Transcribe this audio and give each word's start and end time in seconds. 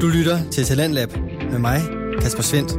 Du 0.00 0.06
lytter 0.06 0.50
til 0.50 0.64
Talentlab 0.64 1.08
med 1.50 1.58
mig, 1.58 1.80
Kasper 2.20 2.42
Svendt. 2.42 2.72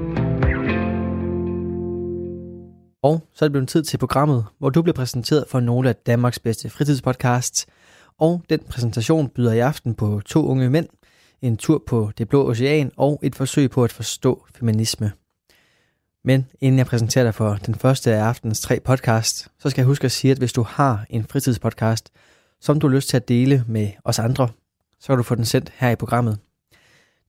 Og 3.03 3.27
så 3.33 3.45
er 3.45 3.47
det 3.47 3.51
blevet 3.51 3.69
tid 3.69 3.83
til 3.83 3.97
programmet, 3.97 4.45
hvor 4.59 4.69
du 4.69 4.81
bliver 4.81 4.93
præsenteret 4.93 5.45
for 5.47 5.59
nogle 5.59 5.89
af 5.89 5.95
Danmarks 5.95 6.39
bedste 6.39 6.69
fritidspodcasts. 6.69 7.67
Og 8.19 8.41
den 8.49 8.59
præsentation 8.69 9.29
byder 9.29 9.53
i 9.53 9.59
aften 9.59 9.95
på 9.95 10.21
to 10.25 10.47
unge 10.47 10.69
mænd, 10.69 10.87
en 11.41 11.57
tur 11.57 11.83
på 11.87 12.11
det 12.17 12.29
blå 12.29 12.49
ocean 12.49 12.91
og 12.97 13.19
et 13.23 13.35
forsøg 13.35 13.69
på 13.69 13.83
at 13.83 13.91
forstå 13.91 14.45
feminisme. 14.55 15.11
Men 16.23 16.45
inden 16.61 16.77
jeg 16.77 16.85
præsenterer 16.85 17.25
dig 17.25 17.35
for 17.35 17.57
den 17.65 17.75
første 17.75 18.13
af 18.13 18.23
aftens 18.23 18.59
tre 18.59 18.79
podcast, 18.79 19.47
så 19.59 19.69
skal 19.69 19.81
jeg 19.81 19.87
huske 19.87 20.05
at 20.05 20.11
sige, 20.11 20.31
at 20.31 20.37
hvis 20.37 20.53
du 20.53 20.63
har 20.63 21.05
en 21.09 21.25
fritidspodcast, 21.29 22.09
som 22.61 22.79
du 22.79 22.87
har 22.87 22.95
lyst 22.95 23.09
til 23.09 23.17
at 23.17 23.27
dele 23.27 23.63
med 23.67 23.89
os 24.03 24.19
andre, 24.19 24.49
så 24.99 25.07
kan 25.07 25.17
du 25.17 25.23
få 25.23 25.35
den 25.35 25.45
sendt 25.45 25.73
her 25.75 25.89
i 25.89 25.95
programmet. 25.95 26.37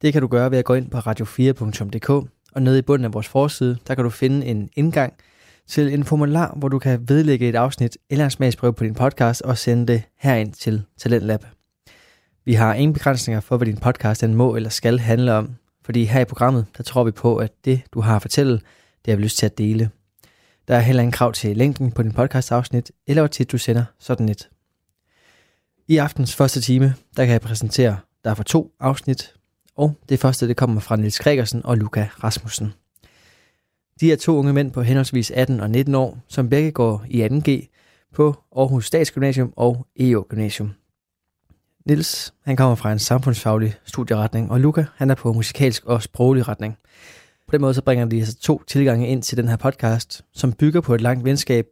Det 0.02 0.12
kan 0.12 0.22
du 0.22 0.28
gøre 0.28 0.50
ved 0.50 0.58
at 0.58 0.64
gå 0.64 0.74
ind 0.74 0.90
på 0.90 0.98
radio4.dk, 0.98 2.10
og 2.52 2.62
nede 2.62 2.78
i 2.78 2.82
bunden 2.82 3.04
af 3.04 3.14
vores 3.14 3.28
forside, 3.28 3.78
der 3.86 3.94
kan 3.94 4.04
du 4.04 4.10
finde 4.10 4.46
en 4.46 4.68
indgang 4.76 5.14
til 5.66 5.94
en 5.94 6.04
formular, 6.04 6.54
hvor 6.56 6.68
du 6.68 6.78
kan 6.78 7.08
vedlægge 7.08 7.48
et 7.48 7.54
afsnit 7.54 7.98
eller 8.10 8.24
en 8.24 8.30
smagsprøve 8.30 8.72
på 8.72 8.84
din 8.84 8.94
podcast 8.94 9.42
og 9.42 9.58
sende 9.58 9.86
det 9.92 10.02
herind 10.18 10.52
til 10.52 10.82
Talentlab. 10.98 11.44
Vi 12.44 12.54
har 12.54 12.74
ingen 12.74 12.92
begrænsninger 12.92 13.40
for, 13.40 13.56
hvad 13.56 13.66
din 13.66 13.76
podcast 13.76 14.20
den 14.20 14.34
må 14.34 14.56
eller 14.56 14.70
skal 14.70 14.98
handle 14.98 15.32
om, 15.32 15.54
fordi 15.84 16.04
her 16.04 16.20
i 16.20 16.24
programmet, 16.24 16.66
der 16.76 16.82
tror 16.82 17.04
vi 17.04 17.10
på, 17.10 17.36
at 17.36 17.52
det, 17.64 17.82
du 17.94 18.00
har 18.00 18.16
at 18.16 18.22
fortælle, 18.22 18.52
det 19.04 19.12
har 19.12 19.16
vi 19.16 19.22
lyst 19.22 19.38
til 19.38 19.46
at 19.46 19.58
dele. 19.58 19.90
Der 20.68 20.76
er 20.76 20.80
heller 20.80 21.02
ingen 21.02 21.12
krav 21.12 21.32
til 21.32 21.56
længden 21.56 21.92
på 21.92 22.02
din 22.02 22.12
podcastafsnit, 22.12 22.90
eller 23.06 23.22
hvor 23.22 23.28
tit 23.28 23.52
du 23.52 23.58
sender 23.58 23.84
sådan 23.98 24.28
et. 24.28 24.48
I 25.88 25.96
aftens 25.96 26.36
første 26.36 26.60
time, 26.60 26.94
der 27.16 27.24
kan 27.24 27.32
jeg 27.32 27.40
præsentere 27.40 27.96
der 28.24 28.30
er 28.30 28.34
for 28.34 28.42
to 28.42 28.72
afsnit, 28.80 29.34
og 29.78 29.94
det 30.08 30.18
første 30.18 30.48
det 30.48 30.56
kommer 30.56 30.80
fra 30.80 30.96
Nils 30.96 31.18
Gregersen 31.18 31.60
og 31.64 31.76
Luca 31.76 32.08
Rasmussen. 32.24 32.72
De 34.00 34.12
er 34.12 34.16
to 34.16 34.36
unge 34.36 34.52
mænd 34.52 34.72
på 34.72 34.82
henholdsvis 34.82 35.30
18 35.30 35.60
og 35.60 35.70
19 35.70 35.94
år, 35.94 36.18
som 36.28 36.48
begge 36.48 36.70
går 36.70 37.04
i 37.08 37.26
2G 37.26 37.50
på 38.14 38.34
Aarhus 38.56 38.86
Statsgymnasium 38.86 39.52
og 39.56 39.86
EO 39.96 40.26
Gymnasium. 40.28 40.72
Nils 41.86 42.34
han 42.44 42.56
kommer 42.56 42.74
fra 42.74 42.92
en 42.92 42.98
samfundsfaglig 42.98 43.74
studieretning, 43.84 44.50
og 44.50 44.60
Luca 44.60 44.84
han 44.96 45.10
er 45.10 45.14
på 45.14 45.32
musikalsk 45.32 45.84
og 45.84 46.02
sproglig 46.02 46.48
retning. 46.48 46.76
På 47.48 47.52
den 47.52 47.60
måde 47.60 47.74
så 47.74 47.82
bringer 47.82 48.04
de 48.04 48.18
altså 48.18 48.38
to 48.38 48.62
tilgange 48.66 49.08
ind 49.08 49.22
til 49.22 49.36
den 49.36 49.48
her 49.48 49.56
podcast, 49.56 50.24
som 50.34 50.52
bygger 50.52 50.80
på 50.80 50.94
et 50.94 51.00
langt 51.00 51.24
venskab, 51.24 51.66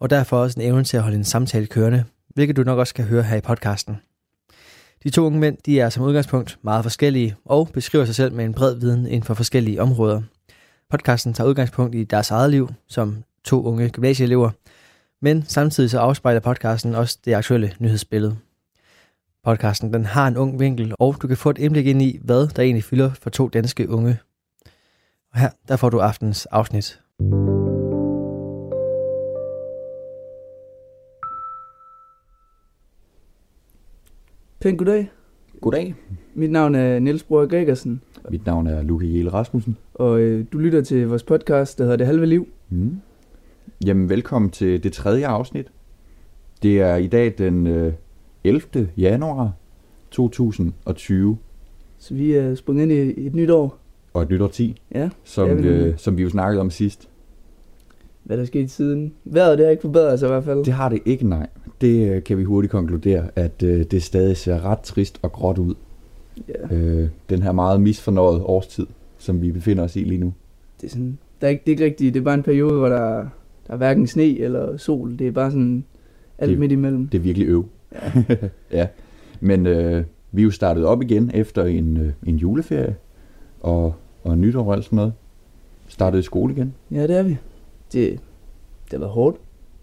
og 0.00 0.10
derfor 0.10 0.38
også 0.38 0.60
en 0.60 0.66
evne 0.66 0.84
til 0.84 0.96
at 0.96 1.02
holde 1.02 1.16
en 1.16 1.24
samtale 1.24 1.66
kørende, 1.66 2.04
hvilket 2.34 2.56
du 2.56 2.62
nok 2.62 2.78
også 2.78 2.94
kan 2.94 3.04
høre 3.04 3.22
her 3.22 3.36
i 3.36 3.40
podcasten. 3.40 3.96
De 5.02 5.10
to 5.10 5.26
unge 5.26 5.38
mænd 5.38 5.56
de 5.66 5.80
er 5.80 5.88
som 5.88 6.04
udgangspunkt 6.04 6.58
meget 6.62 6.84
forskellige 6.84 7.36
og 7.44 7.68
beskriver 7.74 8.04
sig 8.04 8.14
selv 8.14 8.32
med 8.32 8.44
en 8.44 8.54
bred 8.54 8.74
viden 8.74 9.06
inden 9.06 9.22
for 9.22 9.34
forskellige 9.34 9.82
områder. 9.82 10.22
Podcasten 10.90 11.34
tager 11.34 11.48
udgangspunkt 11.48 11.94
i 11.94 12.04
deres 12.04 12.30
eget 12.30 12.50
liv 12.50 12.68
som 12.88 13.24
to 13.44 13.64
unge 13.64 13.90
gymnasieelever, 13.90 14.50
men 15.22 15.44
samtidig 15.46 15.90
så 15.90 15.98
afspejler 15.98 16.40
podcasten 16.40 16.94
også 16.94 17.18
det 17.24 17.34
aktuelle 17.34 17.72
nyhedsbillede. 17.78 18.36
Podcasten 19.44 19.92
den 19.92 20.04
har 20.04 20.28
en 20.28 20.36
ung 20.36 20.60
vinkel, 20.60 20.94
og 20.98 21.16
du 21.22 21.28
kan 21.28 21.36
få 21.36 21.50
et 21.50 21.58
indblik 21.58 21.86
ind 21.86 22.02
i, 22.02 22.18
hvad 22.24 22.48
der 22.48 22.62
egentlig 22.62 22.84
fylder 22.84 23.10
for 23.22 23.30
to 23.30 23.48
danske 23.48 23.88
unge. 23.88 24.18
Og 25.32 25.40
her 25.40 25.50
der 25.68 25.76
får 25.76 25.90
du 25.90 26.00
aftens 26.00 26.46
afsnit. 26.46 27.00
Pænt 34.60 34.78
goddag. 34.78 35.10
Goddag. 35.60 35.94
Mit 36.34 36.50
navn 36.50 36.74
er 36.74 36.98
Niels 36.98 37.22
Bror 37.22 37.46
Gregersen, 37.46 38.00
Mit 38.30 38.46
navn 38.46 38.66
er 38.66 38.82
Luke 38.82 39.14
Jelle 39.16 39.30
Rasmussen. 39.32 39.76
og 39.94 40.20
øh, 40.20 40.44
du 40.52 40.58
lytter 40.58 40.80
til 40.82 41.08
vores 41.08 41.22
podcast, 41.22 41.78
der 41.78 41.84
hedder 41.84 41.96
Det 41.96 42.06
Halve 42.06 42.26
Liv. 42.26 42.48
Mm. 42.68 43.00
Jamen, 43.86 44.08
velkommen 44.08 44.50
til 44.50 44.82
det 44.82 44.92
tredje 44.92 45.26
afsnit. 45.26 45.66
Det 46.62 46.80
er 46.80 46.96
i 46.96 47.06
dag 47.06 47.34
den 47.38 47.66
øh, 47.66 47.92
11. 48.44 48.88
januar 48.96 49.52
2020, 50.10 51.38
Så 51.98 52.14
vi 52.14 52.32
er 52.32 52.54
sprunget 52.54 52.82
ind 52.82 52.92
i 53.18 53.26
et 53.26 53.34
nyt 53.34 53.50
år. 53.50 53.78
og 54.14 54.22
et 54.22 54.30
nytår 54.30 54.48
10, 54.48 54.80
Ja, 54.94 55.10
som, 55.24 55.50
øh, 55.50 55.98
som 55.98 56.16
vi 56.16 56.22
jo 56.22 56.30
snakkede 56.30 56.60
om 56.60 56.70
sidst. 56.70 57.08
Hvad 58.28 58.36
der 58.36 58.42
er 58.42 58.46
sket 58.46 58.70
siden. 58.70 59.12
Vejret 59.24 59.58
det 59.58 59.66
har 59.66 59.70
ikke 59.70 59.80
forbedret 59.80 60.18
sig 60.18 60.26
i 60.26 60.30
hvert 60.30 60.44
fald. 60.44 60.64
Det 60.64 60.72
har 60.72 60.88
det 60.88 60.98
ikke, 61.04 61.28
nej. 61.28 61.46
Det 61.80 62.08
øh, 62.10 62.22
kan 62.24 62.38
vi 62.38 62.44
hurtigt 62.44 62.70
konkludere, 62.70 63.24
at 63.36 63.62
øh, 63.62 63.84
det 63.90 64.02
stadig 64.02 64.36
ser 64.36 64.64
ret 64.64 64.80
trist 64.80 65.18
og 65.22 65.32
gråt 65.32 65.58
ud. 65.58 65.74
Ja, 66.48 66.74
Øh, 66.76 67.08
den 67.30 67.42
her 67.42 67.52
meget 67.52 67.80
misfornøjet 67.80 68.40
årstid, 68.44 68.86
som 69.18 69.42
vi 69.42 69.52
befinder 69.52 69.84
os 69.84 69.96
i 69.96 69.98
lige 70.00 70.20
nu. 70.20 70.32
det 70.80 70.86
er, 70.86 70.90
sådan, 70.90 71.18
der 71.40 71.46
er 71.46 71.50
ikke, 71.50 71.62
det 71.66 71.70
er 71.72 71.74
ikke 71.74 71.84
rigtigt. 71.84 72.14
Det 72.14 72.20
er 72.20 72.24
bare 72.24 72.34
en 72.34 72.42
periode, 72.42 72.72
hvor 72.78 72.88
der, 72.88 73.14
der 73.66 73.72
er 73.72 73.76
hverken 73.76 74.06
sne 74.06 74.38
eller 74.38 74.76
sol. 74.76 75.18
Det 75.18 75.26
er 75.26 75.30
bare 75.32 75.50
sådan 75.50 75.84
alt 76.38 76.50
Det- 76.50 76.58
midt 76.58 76.72
imellem. 76.72 77.08
Det 77.08 77.18
er 77.18 77.22
virkelig 77.22 77.48
øv. 77.48 77.64
Ja. 77.92 78.36
ja. 78.78 78.86
Men 79.40 79.66
øh, 79.66 80.04
vi 80.32 80.42
er 80.42 80.44
jo 80.44 80.50
startet 80.50 80.84
op 80.84 81.02
igen 81.02 81.30
efter 81.34 81.64
en, 81.64 81.96
øh, 81.96 82.12
en 82.26 82.36
juleferie 82.36 82.96
og, 83.60 83.94
og 84.24 84.38
nytår 84.38 84.64
og 84.64 84.74
alt 84.74 84.84
sådan 84.84 84.96
noget. 84.96 85.12
Startede 85.88 86.20
i 86.20 86.22
skole 86.22 86.52
igen. 86.54 86.74
ja, 86.90 87.02
det 87.06 87.18
er 87.18 87.22
vi. 87.22 87.36
Det, 87.92 88.10
det 88.84 88.92
har 88.92 88.98
været 88.98 89.12
hårdt. 89.12 89.36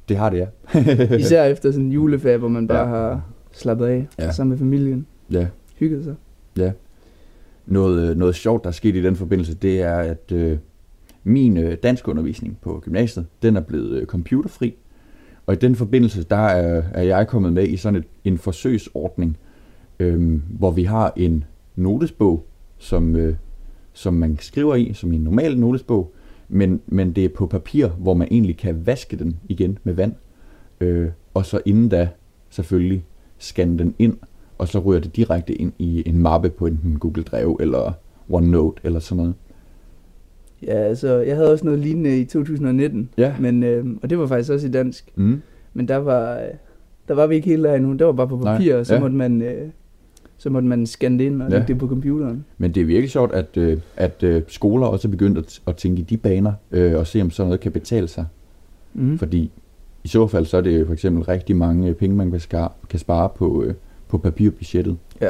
Det 0.09 0.17
har 0.17 0.29
det, 0.29 0.37
ja. 0.37 1.15
Især 1.17 1.43
efter 1.43 1.71
sådan 1.71 1.85
en 1.85 1.91
juleferie, 1.91 2.37
hvor 2.37 2.47
man 2.47 2.67
bare 2.67 2.79
Ja. 2.79 2.85
har 2.85 3.25
slappet 3.51 3.85
af 3.85 4.07
Ja. 4.19 4.31
sammen 4.31 4.49
med 4.49 4.57
familien. 4.57 5.05
ja. 5.31 5.47
Hygget 5.79 6.03
sig. 6.03 6.15
Noget, 7.67 8.09
øh, 8.09 8.17
noget 8.17 8.35
sjovt, 8.35 8.63
der 8.63 8.67
er 8.69 8.73
sket 8.73 8.95
i 8.95 9.01
den 9.03 9.15
forbindelse, 9.15 9.55
det 9.55 9.81
er, 9.81 9.95
at 9.95 10.31
øh, 10.31 10.57
min 11.23 11.57
øh, 11.57 11.77
danskundervisning 11.83 12.57
på 12.61 12.79
gymnasiet, 12.83 13.25
den 13.41 13.55
er 13.55 13.61
blevet 13.61 13.89
øh, 13.99 14.05
computerfri. 14.05 14.75
Og 15.45 15.53
i 15.53 15.57
den 15.57 15.75
forbindelse, 15.75 16.23
der 16.23 16.35
er, 16.35 16.83
er 16.93 17.01
jeg 17.03 17.27
kommet 17.27 17.53
med 17.53 17.67
i 17.67 17.77
sådan 17.77 17.99
et, 17.99 18.05
en 18.23 18.37
forsøgsordning, 18.37 19.37
øh, 19.99 20.39
hvor 20.49 20.71
vi 20.71 20.83
har 20.83 21.13
en 21.15 21.43
notesbog, 21.75 22.45
som, 22.77 23.15
øh, 23.15 23.35
som 23.93 24.13
man 24.13 24.37
skriver 24.39 24.75
i, 24.75 24.93
som 24.93 25.11
en 25.13 25.21
normal 25.21 25.59
notesbog, 25.59 26.13
men, 26.49 26.81
men 26.87 27.11
det 27.11 27.25
er 27.25 27.29
på 27.29 27.47
papir, 27.47 27.87
hvor 27.87 28.13
man 28.13 28.27
egentlig 28.31 28.57
kan 28.57 28.85
vaske 28.85 29.17
den 29.17 29.37
igen 29.49 29.77
med 29.83 29.93
vand. 29.93 30.13
Øh, 30.81 31.09
og 31.33 31.45
så 31.45 31.61
inden 31.65 31.89
da 31.89 32.09
selvfølgelig 32.49 33.05
scanne 33.37 33.77
den 33.77 33.95
ind, 33.99 34.17
og 34.57 34.67
så 34.67 34.79
ryger 34.79 35.01
det 35.01 35.15
direkte 35.15 35.53
ind 35.53 35.73
i 35.79 36.03
en 36.05 36.17
mappe 36.17 36.49
på 36.49 36.65
enten 36.65 36.99
Google 36.99 37.23
Drive 37.23 37.57
eller 37.59 37.93
OneNote 38.29 38.81
eller 38.83 38.99
sådan 38.99 39.17
noget. 39.17 39.33
Ja, 40.63 40.73
altså, 40.73 41.17
jeg 41.17 41.35
havde 41.35 41.51
også 41.51 41.65
noget 41.65 41.79
lignende 41.79 42.19
i 42.19 42.25
2019. 42.25 43.09
Ja. 43.17 43.35
Men, 43.39 43.63
øh, 43.63 43.85
og 44.03 44.09
det 44.09 44.19
var 44.19 44.27
faktisk 44.27 44.51
også 44.51 44.67
i 44.67 44.71
dansk. 44.71 45.11
Mm. 45.15 45.41
Men 45.73 45.87
der 45.87 45.95
var, 45.95 46.35
øh, 46.35 46.47
der 47.07 47.13
var 47.13 47.27
vi 47.27 47.35
ikke 47.35 47.47
helt 47.47 47.63
der 47.63 47.73
endnu. 47.75 47.93
Det 47.93 48.07
var 48.07 48.13
bare 48.13 48.27
på 48.27 48.35
Nej, 48.43 48.53
papir, 48.57 48.75
og 48.75 48.85
så, 48.85 48.93
ja. 48.93 48.99
måtte 48.99 49.15
man, 49.15 49.41
øh, 49.41 49.69
så 50.37 50.49
måtte 50.49 50.67
man 50.67 50.85
scanne 50.87 51.19
det 51.19 51.23
ind 51.25 51.41
og 51.41 51.49
Ja. 51.49 51.55
lægge 51.57 51.67
det 51.73 51.77
på 51.79 51.87
computeren. 51.87 52.45
Men 52.57 52.71
det 52.75 52.81
er 52.81 52.85
virkelig 52.85 53.09
sjovt, 53.11 53.31
at, 53.33 53.57
øh, 53.57 53.77
at 53.95 54.23
øh, 54.23 54.41
skoler 54.47 54.87
også 54.87 55.07
er 55.07 55.09
begyndt 55.09 55.37
at, 55.37 55.61
at 55.67 55.75
tænke 55.75 55.99
i 56.01 56.03
de 56.03 56.17
baner, 56.17 56.53
øh, 56.71 56.95
og 56.95 57.07
se 57.07 57.21
om 57.21 57.31
sådan 57.31 57.47
noget 57.47 57.59
kan 57.59 57.71
betale 57.71 58.07
sig. 58.07 58.25
Mm. 58.93 59.17
Fordi 59.17 59.51
i 60.03 60.07
så 60.07 60.27
fald, 60.27 60.45
så 60.45 60.57
er 60.57 60.61
det 60.61 60.85
for 60.85 60.93
eksempel 60.93 61.23
rigtig 61.23 61.55
mange 61.55 61.89
øh, 61.89 61.95
penge, 61.95 62.15
man 62.15 62.31
kan, 62.31 62.39
skar, 62.39 62.73
kan 62.89 62.99
spare 62.99 63.29
på, 63.35 63.63
øh, 63.63 63.73
på 64.07 64.17
papirbudgettet. 64.17 64.97
Ja, 65.21 65.29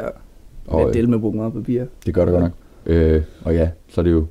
Og 0.66 0.88
øh, 0.88 0.94
del 0.94 1.08
med 1.08 1.14
at 1.14 1.20
bruge 1.20 1.36
meget 1.36 1.52
papir. 1.52 1.84
det 2.06 2.14
gør 2.14 2.24
det 2.24 2.32
godt 2.32 2.42
nok. 2.42 2.52
Øh, 2.86 3.22
og 3.44 3.54
ja, 3.54 3.70
så 3.88 4.00
er 4.00 4.02
det 4.02 4.12
jo 4.12 4.26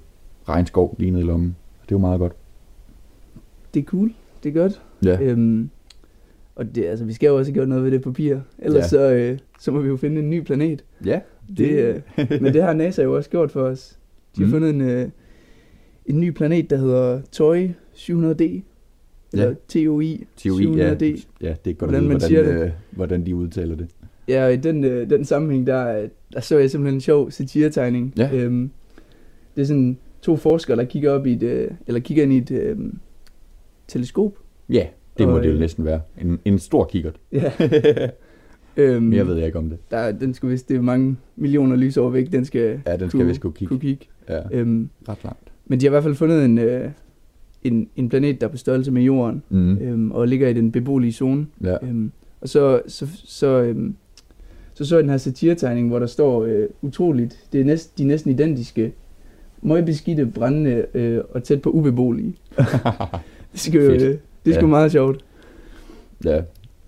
regnskov 0.49 0.95
lige 0.99 1.11
nede 1.11 1.23
i 1.23 1.27
lommen. 1.27 1.55
Det 1.83 1.91
er 1.91 1.95
jo 1.95 1.99
meget 1.99 2.19
godt. 2.19 2.33
Det 3.73 3.79
er 3.79 3.83
cool. 3.85 4.11
Det 4.43 4.49
er 4.57 4.61
godt. 4.61 4.81
Ja, 5.05 5.17
Øhm, 5.21 5.69
og 6.55 6.75
det, 6.75 6.85
altså, 6.85 7.05
vi 7.05 7.13
skal 7.13 7.27
jo 7.27 7.37
også 7.37 7.51
gøre 7.51 7.67
noget 7.67 7.83
ved 7.83 7.91
det 7.91 8.01
papir. 8.01 8.37
Ellers 8.59 8.83
Ja. 8.83 8.87
så, 8.87 9.13
øh, 9.13 9.37
så 9.59 9.71
må 9.71 9.79
vi 9.79 9.87
jo 9.87 9.97
finde 9.97 10.19
en 10.21 10.29
ny 10.29 10.39
planet. 10.43 10.83
ja 11.05 11.19
Det, 11.57 11.69
øh, 11.71 12.01
men 12.41 12.53
det 12.53 12.63
har 12.63 12.73
NASA 12.73 13.03
jo 13.03 13.15
også 13.15 13.29
gjort 13.29 13.51
for 13.51 13.61
os. 13.61 13.99
De 14.37 14.41
har 14.41 14.45
Mm. 14.47 14.51
fundet 14.51 14.69
en, 14.69 14.81
øh, 14.81 15.07
en 16.05 16.19
ny 16.19 16.29
planet, 16.31 16.69
der 16.69 16.77
hedder 16.77 17.21
Toy 17.31 17.67
700D. 17.93 18.63
Eller 19.33 19.47
Ja. 19.47 19.53
TOI 19.67 20.27
TOI, 20.37 20.75
ja, 20.77 20.93
700D. 20.93 21.03
ja, 21.41 21.55
det 21.65 21.71
er 21.71 21.73
godt 21.73 21.77
Hvordan 21.91 22.01
vide, 22.01 22.11
man 22.11 22.19
siger 22.21 22.43
hvordan, 22.43 22.59
det. 22.61 22.65
øh, 22.65 22.71
hvordan 22.91 23.25
de 23.25 23.35
udtaler 23.35 23.75
det. 23.75 23.87
Ja, 24.27 24.45
og 24.45 24.53
i 24.53 24.57
den, 24.57 24.83
øh, 24.83 25.09
den 25.09 25.25
sammenhæng, 25.25 25.67
der, 25.67 26.07
der 26.33 26.39
så 26.39 26.57
jeg 26.57 26.71
simpelthen 26.71 26.95
en 26.97 27.01
sjov 27.01 27.31
satiretegning. 27.31 28.13
Ja. 28.17 28.29
Øhm, 28.33 28.69
det 29.55 29.61
er 29.61 29.65
sådan 29.65 29.97
to 30.21 30.35
forskere, 30.35 30.77
der 30.77 30.83
kigger 30.83 31.11
op 31.11 31.25
i 31.27 31.33
et, 31.33 31.43
øh, 31.43 31.71
eller 31.87 31.99
kigger 32.01 32.23
ind 32.23 32.33
i 32.33 32.37
et 32.37 32.51
øh, 32.51 32.77
teleskop. 33.87 34.37
Ja, 34.69 34.87
det 35.17 35.27
må 35.27 35.33
Og, 35.33 35.43
det 35.43 35.47
jo 35.49 35.53
øh, 35.53 35.59
næsten 35.59 35.85
være. 35.85 36.01
En, 36.21 36.39
en 36.45 36.59
stor 36.59 36.85
kikkert. 36.85 37.15
Ja. 37.31 37.51
øhm, 38.77 39.03
Mere 39.03 39.27
ved 39.27 39.35
jeg 39.35 39.45
ikke 39.45 39.57
om 39.57 39.69
det. 39.69 39.77
Der, 39.91 40.11
den 40.11 40.33
skal 40.33 40.49
vist, 40.49 40.69
det 40.69 40.77
er 40.77 40.81
mange 40.81 41.17
millioner 41.35 41.75
lysår 41.75 42.09
væk, 42.09 42.31
den 42.31 42.45
skal, 42.45 42.79
Ja, 42.87 42.91
den 42.97 43.09
skal 43.09 43.09
kunne- 43.19 43.27
vist 43.27 43.41
kunne 43.41 43.53
kigge. 43.53 43.69
kunne 43.69 43.79
kigge. 43.79 44.05
Ja, 44.29 44.39
Øhm, 44.51 44.89
ret 45.09 45.17
langt. 45.23 45.39
men 45.67 45.79
de 45.79 45.85
har 45.85 45.89
i 45.89 45.93
hvert 45.93 46.03
fald 46.03 46.15
fundet 46.15 46.45
en, 46.45 46.57
øh, 46.57 46.89
en, 47.63 47.87
en 47.95 48.09
planet, 48.09 48.41
der 48.41 48.47
er 48.47 48.51
på 48.51 48.57
størrelse 48.57 48.91
med 48.91 49.01
Jorden, 49.01 49.43
Mm. 49.49 49.77
øhm, 49.77 50.11
og 50.11 50.27
ligger 50.27 50.47
i 50.47 50.53
den 50.53 50.71
beboelige 50.71 51.11
zone. 51.13 51.47
Ja. 51.63 51.75
Øhm, 51.83 52.11
og 52.41 52.49
så, 52.49 52.81
så, 52.87 53.07
så, 53.25 53.61
øhm, 53.61 53.95
så 54.73 54.85
så 54.85 54.95
jeg 54.95 55.03
den 55.03 55.09
her 55.09 55.17
satiretegning, 55.17 55.87
hvor 55.87 55.99
der 55.99 56.05
står 56.07 56.43
øh, 56.45 56.67
utroligt, 56.81 57.37
det 57.53 57.61
er 57.61 57.65
næst, 57.65 57.97
de 57.97 58.03
er 58.03 58.07
næsten 58.07 58.31
identiske, 58.31 58.93
møgbeskidte, 59.61 60.25
brændende 60.25 60.85
øh, 60.93 61.21
og 61.29 61.43
tæt 61.43 61.61
på 61.61 61.69
ubeboelige. 61.69 62.35
det 63.51 63.59
skal 63.59 63.81
jo, 63.81 63.91
øh, 63.91 64.17
det 64.45 64.51
er 64.51 64.55
sgu 64.55 64.65
Ja. 64.65 64.69
meget 64.69 64.91
sjovt. 64.91 65.25
ja, 66.25 66.41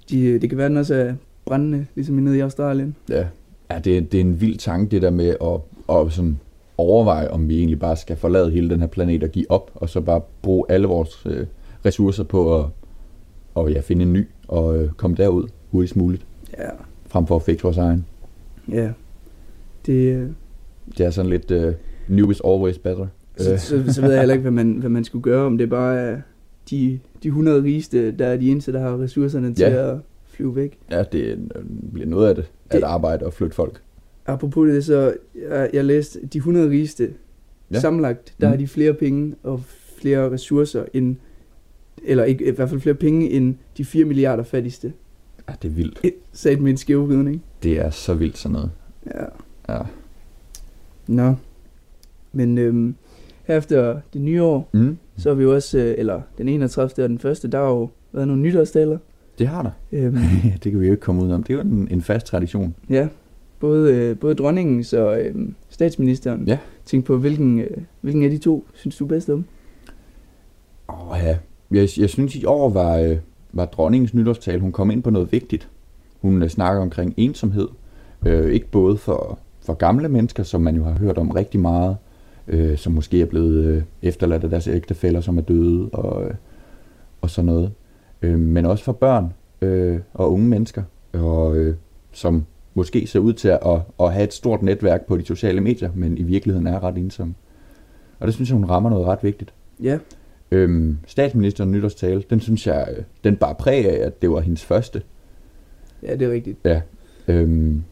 De, 0.10 0.22
øh, 0.26 0.42
det 0.42 0.50
kan 0.50 0.58
være, 0.58 0.70
den 0.70 0.78
også 0.78 0.96
er 0.96 1.14
brændende, 1.46 1.86
ligesom 1.96 2.16
nede 2.16 2.38
i 2.38 2.40
Australien. 2.40 2.96
ja. 3.10 3.26
ja 3.72 3.80
det, 3.80 3.98
er- 3.98 4.02
det 4.02 4.18
er 4.18 4.22
en 4.22 4.42
vild 4.42 4.58
tanke, 4.58 4.92
det 4.92 5.02
der 5.02 5.10
med 5.10 5.36
at, 5.42 5.96
at 5.98 6.12
sådan 6.14 6.40
overveje, 6.78 7.28
om 7.28 7.50
vi 7.50 7.58
egentlig 7.58 7.80
bare 7.80 7.96
skal 7.96 8.16
forlade 8.16 8.52
hele 8.52 8.70
den 8.70 8.80
her 8.80 8.88
planet 8.88 9.24
og 9.24 9.30
give 9.30 9.52
op, 9.52 9.72
og 9.76 9.90
så 9.90 10.02
bare 10.02 10.22
bruge 10.42 10.66
alle 10.70 10.88
vores 10.88 11.24
øh, 11.26 11.46
ressourcer 11.86 12.24
på 12.24 12.60
at 12.60 12.66
og, 13.56 13.72
ja, 13.72 13.80
finde 13.80 14.02
en 14.06 14.14
ny 14.14 14.28
og 14.48 14.78
øh, 14.84 14.90
komme 14.92 15.18
derud 15.18 15.48
hurtigst 15.72 15.96
muligt, 15.96 16.26
Ja, 16.58 16.70
frem 17.08 17.28
for 17.28 17.36
at 17.36 17.42
fikse 17.42 17.64
vores 17.64 17.78
egen. 17.78 18.06
ja. 18.72 18.90
Det, 19.86 19.94
øh, 20.16 20.30
Det 20.98 21.06
er 21.06 21.10
sådan 21.10 21.30
lidt 21.32 21.52
uh, 21.52 21.74
new 22.08 22.32
is 22.32 22.42
always 22.46 22.78
better. 22.78 23.08
så, 23.38 23.52
Øh. 23.54 23.60
så, 23.60 23.94
så 23.94 24.02
ved 24.02 24.10
jeg 24.12 24.20
heller 24.20 24.34
ikke, 24.34 24.42
hvad 24.42 24.52
man, 24.52 24.72
hvad 24.78 24.90
man 24.90 25.04
skulle 25.04 25.24
gøre, 25.24 25.46
om 25.46 25.58
det 25.58 25.70
bare 25.70 25.98
er 26.00 26.18
de, 26.70 27.00
de 27.24 27.28
100 27.28 27.64
rigeste, 27.64 28.12
der 28.12 28.26
er 28.28 28.38
de 28.38 28.52
eneste, 28.52 28.74
der 28.74 28.80
har 28.80 29.00
ressourcerne 29.02 29.54
til 29.54 29.64
Ja. 29.66 29.92
at 29.94 29.98
flyve 30.28 30.56
væk. 30.56 30.78
Ja, 30.92 31.04
det 31.04 31.20
øh, 31.24 31.38
bliver 31.94 32.08
noget 32.08 32.30
af 32.30 32.36
det, 32.36 32.46
at 32.70 32.76
Det- 32.76 32.84
arbejde 32.84 33.26
og 33.26 33.34
flytte 33.34 33.56
folk. 33.56 33.82
Apropos 34.26 34.68
det, 34.70 34.86
så 34.86 35.14
jeg, 35.50 35.70
jeg 35.74 35.86
læste, 35.86 36.20
de 36.34 36.38
100 36.38 36.70
rigeste 36.70 37.14
Ja. 37.72 37.80
sammenlagt, 37.80 38.34
der 38.42 38.48
Mm. 38.48 38.52
har 38.52 38.58
de 38.58 38.68
flere 38.68 38.94
penge 38.94 39.36
og 39.44 39.62
flere 40.02 40.32
ressourcer 40.32 40.86
end, 40.94 41.16
eller 42.04 42.24
ikke, 42.24 42.46
i 42.48 42.52
hvert 42.52 42.70
fald 42.70 42.82
flere 42.82 42.96
penge 42.96 43.30
end 43.30 43.56
de 43.78 43.86
4 43.86 44.06
milliarder 44.06 44.44
fattigste. 44.44 44.94
Ja, 45.50 45.54
det 45.62 45.68
er 45.68 45.74
vildt. 45.74 46.02
Sat 46.34 46.62
med 46.62 46.72
en 46.72 46.78
skævvridning. 46.78 47.44
Det 47.64 47.80
er 47.80 47.90
så 47.90 48.14
vildt 48.14 48.38
sådan 48.38 48.54
noget. 48.54 48.72
Ja. 49.06 49.24
Ja. 49.74 49.82
Nå. 51.08 51.36
Men 52.32 52.58
øhm, 52.58 52.96
her 53.44 53.58
efter 53.58 54.00
det 54.14 54.22
nye 54.22 54.44
år, 54.44 54.70
Mm. 54.74 54.98
Så 55.18 55.30
har 55.30 55.36
vi 55.36 55.44
jo 55.44 55.54
også, 55.56 55.78
øh, 55.78 55.96
eller 55.98 56.22
den 56.38 56.48
31. 56.50 57.04
og 57.06 57.10
den 57.10 57.20
første, 57.20 57.48
der 57.48 57.58
har 57.58 57.68
jo 57.68 57.90
været 58.12 58.28
nogle 58.28 58.42
nytårstaler. 58.42 58.98
Det 59.40 59.48
har 59.48 59.64
der. 59.64 59.72
Øhm, 59.92 60.18
det 60.64 60.72
kan 60.72 60.82
vi 60.82 60.86
jo 60.86 60.92
ikke 60.92 61.02
komme 61.02 61.24
ud 61.24 61.32
om. 61.32 61.44
Det 61.44 61.54
er 61.54 61.58
jo 61.58 61.62
en, 61.64 61.88
en 61.92 62.02
fast 62.02 62.26
tradition. 62.26 62.76
ja, 62.90 63.08
både, 63.60 63.94
øh, 63.96 64.20
både 64.20 64.36
dronningen 64.36 64.86
og 65.00 65.22
øhm, 65.22 65.56
statsministeren 65.70 66.44
Ja. 66.48 66.58
tænkte 66.86 67.08
på, 67.08 67.18
hvilken, 67.18 67.60
øh, 67.60 67.78
hvilken 68.02 68.24
af 68.24 68.30
de 68.30 68.38
to 68.38 68.66
synes 68.74 68.98
du 68.98 69.04
er 69.04 69.08
bedst 69.08 69.30
om? 69.30 69.46
Åh 70.90 71.18
ja. 71.24 71.38
Jeg, 71.72 71.88
jeg 71.98 72.10
synes 72.10 72.36
i 72.36 72.46
år 72.46 72.70
var, 72.70 72.98
øh, 72.98 73.18
var 73.54 73.66
dronningens 73.66 74.14
nytårstale, 74.14 74.60
hun 74.62 74.72
kom 74.72 74.92
ind 74.92 75.04
på 75.04 75.10
noget 75.10 75.32
vigtigt. 75.32 75.68
Hun 76.22 76.44
øh, 76.44 76.50
snakker 76.50 76.82
omkring 76.82 77.14
ensomhed. 77.18 77.68
Øh, 78.26 78.52
ikke 78.52 78.68
både 78.72 78.98
for, 78.98 79.40
for 79.62 79.74
gamle 79.74 80.10
mennesker, 80.10 80.44
som 80.44 80.62
man 80.62 80.76
jo 80.76 80.84
har 80.84 80.92
hørt 81.00 81.18
om 81.18 81.32
rigtig 81.32 81.60
meget, 81.60 81.98
øh, 82.48 82.78
som 82.78 82.94
måske 82.94 83.22
er 83.22 83.26
blevet 83.26 83.64
øh, 83.66 83.84
efterladt 84.02 84.44
af 84.44 84.50
deres 84.50 84.68
ægtefæller, 84.68 85.22
som 85.22 85.38
er 85.38 85.42
døde 85.42 85.90
og, 85.90 86.26
øh, 86.26 86.34
og 87.22 87.30
sådan 87.30 87.46
noget. 87.46 87.72
Øh, 88.22 88.40
men 88.40 88.66
også 88.66 88.84
for 88.84 88.92
børn 88.92 89.34
øh, 89.62 90.00
og 90.14 90.34
unge 90.34 90.48
mennesker, 90.48 90.84
og, 91.14 91.56
øh, 91.56 91.76
som 92.12 92.46
måske 92.74 93.08
ser 93.08 93.20
ud 93.20 93.34
til 93.34 93.48
at, 93.48 93.60
at, 93.66 93.80
at 94.00 94.14
have 94.14 94.24
et 94.24 94.34
stort 94.34 94.62
netværk 94.62 95.06
på 95.06 95.18
de 95.18 95.26
sociale 95.26 95.62
medier, 95.62 95.90
men 95.96 96.18
i 96.18 96.24
virkeligheden 96.24 96.68
er 96.68 96.84
ret 96.84 96.98
ensomme. 96.98 97.36
Og 98.20 98.28
det 98.28 98.36
synes 98.36 98.50
jeg, 98.50 98.58
hun 98.58 98.70
rammer 98.70 98.90
noget 98.90 99.06
ret 99.08 99.24
vigtigt. 99.24 99.54
Ja, 99.84 99.98
Øhm, 100.52 100.98
statsministeren 101.08 101.72
nytårstale, 101.72 102.24
den 102.30 102.40
synes 102.40 102.68
jeg, 102.68 102.88
øh, 102.98 103.04
den 103.24 103.36
bare 103.36 103.56
præg 103.56 103.86
af, 103.86 104.06
at 104.06 104.22
det 104.22 104.32
var 104.32 104.40
hendes 104.40 104.66
første. 104.66 105.02
ja 106.04 106.16
det 106.16 106.22
er 106.22 106.32
rigtigt. 106.32 106.58
Ja. 106.66 106.82
Øhm, 107.28 107.84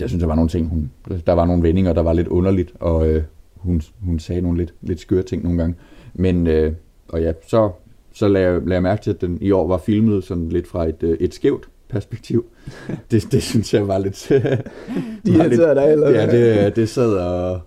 jeg 0.00 0.08
synes, 0.08 0.20
der 0.20 0.26
var 0.26 0.34
nogle 0.34 0.48
ting, 0.48 0.68
hun, 0.68 0.90
der 1.26 1.32
var 1.32 1.44
nogle 1.44 1.62
vendinger, 1.62 1.92
der 1.92 2.02
var 2.02 2.12
lidt 2.12 2.28
underligt, 2.28 2.72
og 2.80 3.08
øh, 3.08 3.22
hun, 3.64 3.82
hun 4.00 4.18
sagde 4.18 4.42
nogle 4.42 4.58
lidt, 4.58 4.74
lidt 4.82 5.00
skøre 5.00 5.22
ting 5.22 5.42
nogle 5.42 5.58
gange. 5.58 5.74
Men, 6.14 6.46
øh, 6.46 6.72
og 7.08 7.22
ja, 7.22 7.32
så, 7.46 7.70
så 8.12 8.28
lagde, 8.28 8.46
jeg, 8.46 8.60
lagde 8.60 8.74
jeg 8.74 8.82
mærke 8.82 9.02
til, 9.02 9.10
at 9.10 9.20
den 9.20 9.38
i 9.40 9.50
år 9.50 9.66
var 9.68 9.78
filmet 9.78 10.24
sådan 10.24 10.48
lidt 10.48 10.66
fra 10.66 10.88
et, 10.88 11.02
øh, 11.02 11.16
et 11.20 11.34
skævt 11.34 11.68
perspektiv. 11.88 12.44
det, 13.10 13.32
det 13.32 13.42
synes 13.42 13.74
jeg 13.74 13.88
var 13.88 13.98
lidt... 13.98 14.26
De 15.26 15.38
var 15.38 15.46
lidt 15.46 15.60
dig, 15.60 15.92
eller 15.92 16.10
Ja, 16.10 16.30
det, 16.30 16.76
det 16.76 16.88
sad 16.88 17.16
og 17.16 17.60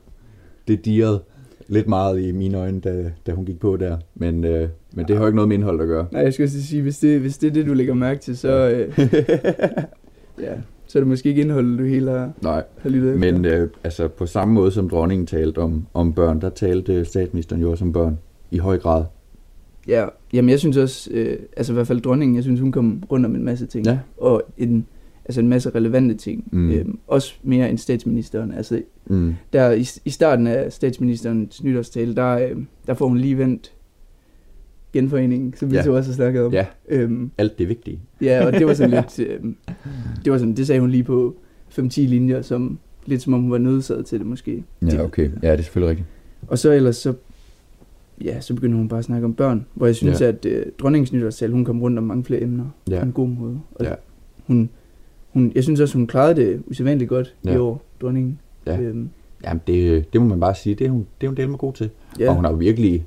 det 0.67 0.85
dirrede 0.85 1.23
lidt 1.67 1.87
meget 1.87 2.21
i 2.21 2.31
mine 2.31 2.57
øjne, 2.57 2.79
da, 2.79 3.11
da 3.27 3.31
hun 3.31 3.45
gik 3.45 3.59
på 3.59 3.77
der. 3.77 3.97
Men, 4.15 4.43
øh, 4.43 4.69
men 4.93 5.07
det 5.07 5.15
har 5.15 5.23
jo 5.23 5.27
ikke 5.27 5.35
noget 5.35 5.47
med 5.47 5.55
indhold 5.55 5.81
at 5.81 5.87
gøre. 5.87 6.07
Nej, 6.11 6.21
jeg 6.21 6.33
skulle 6.33 6.49
sige, 6.49 6.81
hvis 6.81 6.99
det, 6.99 7.19
hvis 7.19 7.37
det 7.37 7.47
er 7.47 7.51
det, 7.51 7.65
du 7.65 7.73
lægger 7.73 7.93
mærke 7.93 8.19
til, 8.19 8.37
så, 8.37 8.69
øh, 8.69 8.99
ja, 10.45 10.53
så 10.87 10.97
er 10.97 11.01
det 11.01 11.07
måske 11.07 11.29
ikke 11.29 11.41
indholdet, 11.41 11.79
du 11.79 11.83
helt 11.83 12.09
har, 12.09 12.31
Nej, 12.41 12.63
har 12.77 12.89
lyttet 12.89 13.13
efter. 13.15 13.31
men 13.31 13.45
øh, 13.45 13.69
altså 13.83 14.07
på 14.07 14.25
samme 14.25 14.53
måde 14.53 14.71
som 14.71 14.89
dronningen 14.89 15.27
talte 15.27 15.59
om, 15.59 15.85
om 15.93 16.13
børn, 16.13 16.41
der 16.41 16.49
talte 16.49 17.05
statsministeren 17.05 17.61
jo 17.61 17.71
også 17.71 17.85
om 17.85 17.93
børn 17.93 18.17
i 18.51 18.57
høj 18.57 18.77
grad. 18.77 19.03
Ja, 19.87 20.05
jamen 20.33 20.49
jeg 20.49 20.59
synes 20.59 20.77
også, 20.77 21.09
øh, 21.13 21.37
altså 21.57 21.73
i 21.73 21.75
hvert 21.75 21.87
fald 21.87 22.01
dronningen, 22.01 22.35
jeg 22.35 22.43
synes, 22.43 22.59
hun 22.59 22.71
kom 22.71 23.03
rundt 23.11 23.25
om 23.25 23.35
en 23.35 23.43
masse 23.43 23.65
ting. 23.65 23.85
Ja. 23.85 23.99
Og 24.17 24.43
en, 24.57 24.85
altså 25.25 25.41
en 25.41 25.47
masse 25.47 25.69
relevante 25.69 26.15
ting. 26.15 26.43
Mm. 26.51 26.71
Øhm, 26.71 26.99
også 27.07 27.33
mere 27.43 27.69
end 27.69 27.77
statsministeren. 27.77 28.51
Altså 28.53 28.81
Mm. 29.09 29.35
der 29.53 29.71
i, 29.71 29.87
i 30.05 30.09
starten 30.09 30.47
af 30.47 30.73
statsministerens 30.73 31.63
nytårstale, 31.63 32.15
der, 32.15 32.27
øh, 32.37 32.55
der 32.87 32.93
får 32.93 33.07
hun 33.07 33.17
lige 33.17 33.37
vendt 33.37 33.71
genforeningen, 34.93 35.53
som 35.57 35.71
vi 35.71 35.75
Ja. 35.75 35.83
så 35.83 35.91
også 35.91 36.09
har 36.09 36.15
snakket 36.15 36.43
om. 36.45 36.53
Ja, 36.53 36.65
Øhm, 36.89 37.31
alt 37.37 37.59
det 37.59 37.69
vigtige. 37.69 37.99
ja, 38.21 38.45
og 38.45 38.53
det 38.53 38.67
var 38.67 38.73
sådan 38.73 38.89
lidt, 39.17 39.19
øh, 39.19 39.39
det 40.25 40.31
var 40.31 40.37
sådan, 40.37 40.53
det 40.55 40.67
sagde 40.67 40.81
hun 40.81 40.89
lige 40.89 41.03
på 41.03 41.35
5-10 41.69 41.99
linjer, 42.01 42.41
som 42.41 42.79
lidt 43.05 43.21
som 43.21 43.33
om 43.33 43.41
hun 43.41 43.51
var 43.51 43.57
nødsaget 43.57 44.05
til 44.05 44.19
det 44.19 44.27
måske. 44.27 44.63
Ja, 44.91 45.03
okay. 45.03 45.29
Ja, 45.43 45.51
det 45.51 45.59
er 45.59 45.63
selvfølgelig 45.63 45.89
rigtigt. 45.89 46.07
Og 46.47 46.57
så 46.59 46.71
ellers 46.71 46.95
så, 46.95 47.13
ja, 48.23 48.41
så 48.41 48.53
begynder 48.53 48.77
hun 48.77 48.87
bare 48.87 48.99
at 48.99 49.05
snakke 49.05 49.25
om 49.25 49.33
børn, 49.33 49.65
hvor 49.73 49.85
jeg 49.85 49.95
synes, 49.95 50.21
Ja. 50.21 50.27
at 50.27 50.45
øh, 50.45 50.65
dronningens 50.79 51.13
nytårstale, 51.13 51.53
hun 51.53 51.65
kom 51.65 51.81
rundt 51.81 51.97
om 51.99 52.03
mange 52.03 52.23
flere 52.23 52.41
emner 52.41 52.65
Ja. 52.89 52.99
på 52.99 53.05
en 53.05 53.11
god 53.11 53.27
måde. 53.27 53.59
Og 53.75 53.85
Ja. 53.85 53.93
hun, 54.47 54.69
hun, 55.33 55.51
jeg 55.55 55.63
synes 55.63 55.79
også, 55.79 55.97
hun 55.97 56.07
klarede 56.07 56.35
det 56.41 56.61
usædvanligt 56.67 57.09
godt 57.09 57.35
ja. 57.45 57.53
i 57.53 57.57
år, 57.57 57.85
dronningen. 58.01 58.39
Ja. 58.65 58.79
Øhm, 58.81 59.09
Jamen, 59.43 59.61
det, 59.67 60.13
det 60.13 60.21
må 60.21 60.27
man 60.27 60.39
bare 60.39 60.55
sige, 60.55 60.75
det 60.75 60.87
er 60.87 60.91
hun, 60.91 61.07
det 61.21 61.27
er 61.27 61.29
hun 61.29 61.37
del 61.37 61.49
med 61.49 61.57
god 61.57 61.73
til. 61.73 61.89
ja. 62.19 62.29
Og 62.29 62.35
hun 62.35 62.45
har 62.45 62.53
virkelig 62.53 63.05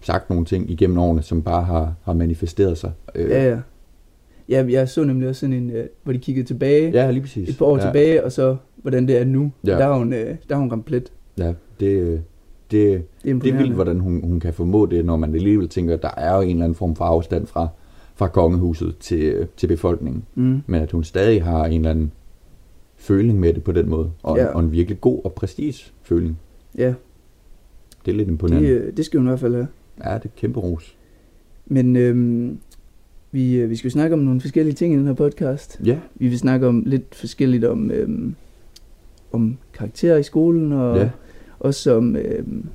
sagt 0.00 0.30
nogle 0.30 0.44
ting 0.44 0.70
igennem 0.70 0.98
årene, 0.98 1.22
som 1.22 1.42
bare 1.42 1.62
har, 1.64 1.94
har 2.02 2.12
manifesteret 2.12 2.78
sig. 2.78 2.92
Øh, 3.14 3.30
ja, 3.30 3.48
ja. 3.50 3.58
Ja, 4.48 4.66
jeg 4.68 4.88
så 4.88 5.04
nemlig 5.04 5.28
også 5.28 5.40
sådan 5.40 5.52
en, 5.52 5.70
øh, 5.70 5.86
hvor 6.02 6.12
de 6.12 6.18
kiggede 6.18 6.46
tilbage, 6.46 6.90
ja, 6.90 7.10
lige 7.10 7.20
præcis. 7.22 7.48
et 7.48 7.58
par 7.58 7.66
år 7.66 7.76
ja. 7.78 7.84
tilbage, 7.84 8.24
og 8.24 8.32
så 8.32 8.56
hvordan 8.76 9.08
det 9.08 9.18
er 9.20 9.24
nu. 9.24 9.52
Ja. 9.66 9.70
Der 9.70 9.84
har 9.86 9.98
hun, 9.98 10.12
øh, 10.12 10.36
der 10.48 10.54
har 10.54 10.60
hun 10.60 10.70
ramt 10.72 10.84
plet. 10.84 11.12
Ja, 11.38 11.46
det, 11.46 11.56
det, 11.80 12.22
Det 12.70 12.92
er 12.92 13.34
det 13.38 13.52
er 13.52 13.56
vildt, 13.56 13.74
hvordan 13.74 14.00
hun, 14.00 14.20
hun 14.24 14.40
kan 14.40 14.54
formå 14.54 14.86
det, 14.86 15.04
når 15.04 15.16
man 15.16 15.34
alligevel 15.34 15.68
tænker, 15.68 15.94
at 15.94 16.02
der 16.02 16.10
er 16.16 16.36
jo 16.36 16.40
en 16.42 16.48
eller 16.50 16.64
anden 16.64 16.74
form 16.74 16.96
for 16.96 17.04
afstand 17.04 17.46
fra, 17.46 17.68
fra 18.14 18.28
kongehuset 18.28 18.94
til, 19.00 19.46
til 19.56 19.66
befolkningen. 19.66 20.24
Mm. 20.34 20.62
Men 20.66 20.82
at 20.82 20.92
hun 20.92 21.04
stadig 21.04 21.44
har 21.44 21.64
en 21.66 21.72
eller 21.80 21.90
anden 21.90 22.12
føling 22.96 23.40
med 23.40 23.54
det 23.54 23.64
på 23.64 23.72
den 23.72 23.88
måde. 23.90 24.10
Og, 24.22 24.36
ja. 24.36 24.42
Ja. 24.42 24.48
og 24.48 24.60
en 24.60 24.72
virkelig 24.72 25.00
god 25.00 25.20
og 25.24 25.32
præcis 25.32 25.92
føling. 26.02 26.38
Ja, 26.78 26.94
Det 28.06 28.12
er 28.12 28.16
lidt 28.16 28.26
det, 28.26 28.32
imponerende. 28.32 28.68
øh, 28.68 28.96
det 28.96 29.04
skal 29.04 29.18
hun 29.18 29.26
i 29.26 29.30
hvert 29.30 29.40
fald 29.40 29.54
have. 29.54 29.66
Ja, 30.04 30.14
det 30.14 30.24
er 30.24 30.28
kæmpe 30.36 30.60
ros. 30.60 30.96
Men 31.66 31.96
øhm, 31.96 32.58
vi, 33.32 33.54
øh, 33.56 33.70
vi 33.70 33.76
skal 33.76 33.88
jo 33.88 33.92
snakke 33.92 34.14
om 34.14 34.18
nogle 34.20 34.40
forskellige 34.40 34.74
ting 34.74 34.94
i 34.94 34.96
den 34.96 35.06
her 35.06 35.12
podcast. 35.14 35.80
Ja, 35.84 35.98
Vi 36.14 36.28
vil 36.28 36.38
snakke 36.38 36.66
om 36.66 36.82
lidt 36.86 37.14
forskelligt 37.14 37.64
om, 37.64 37.90
øhm, 37.90 38.34
om 39.32 39.56
karakterer 39.74 40.16
i 40.18 40.22
skolen, 40.22 40.72
og 40.72 40.96
Ja. 40.98 41.10
også 41.60 41.96
om, 41.96 42.16
øhm, 42.16 42.66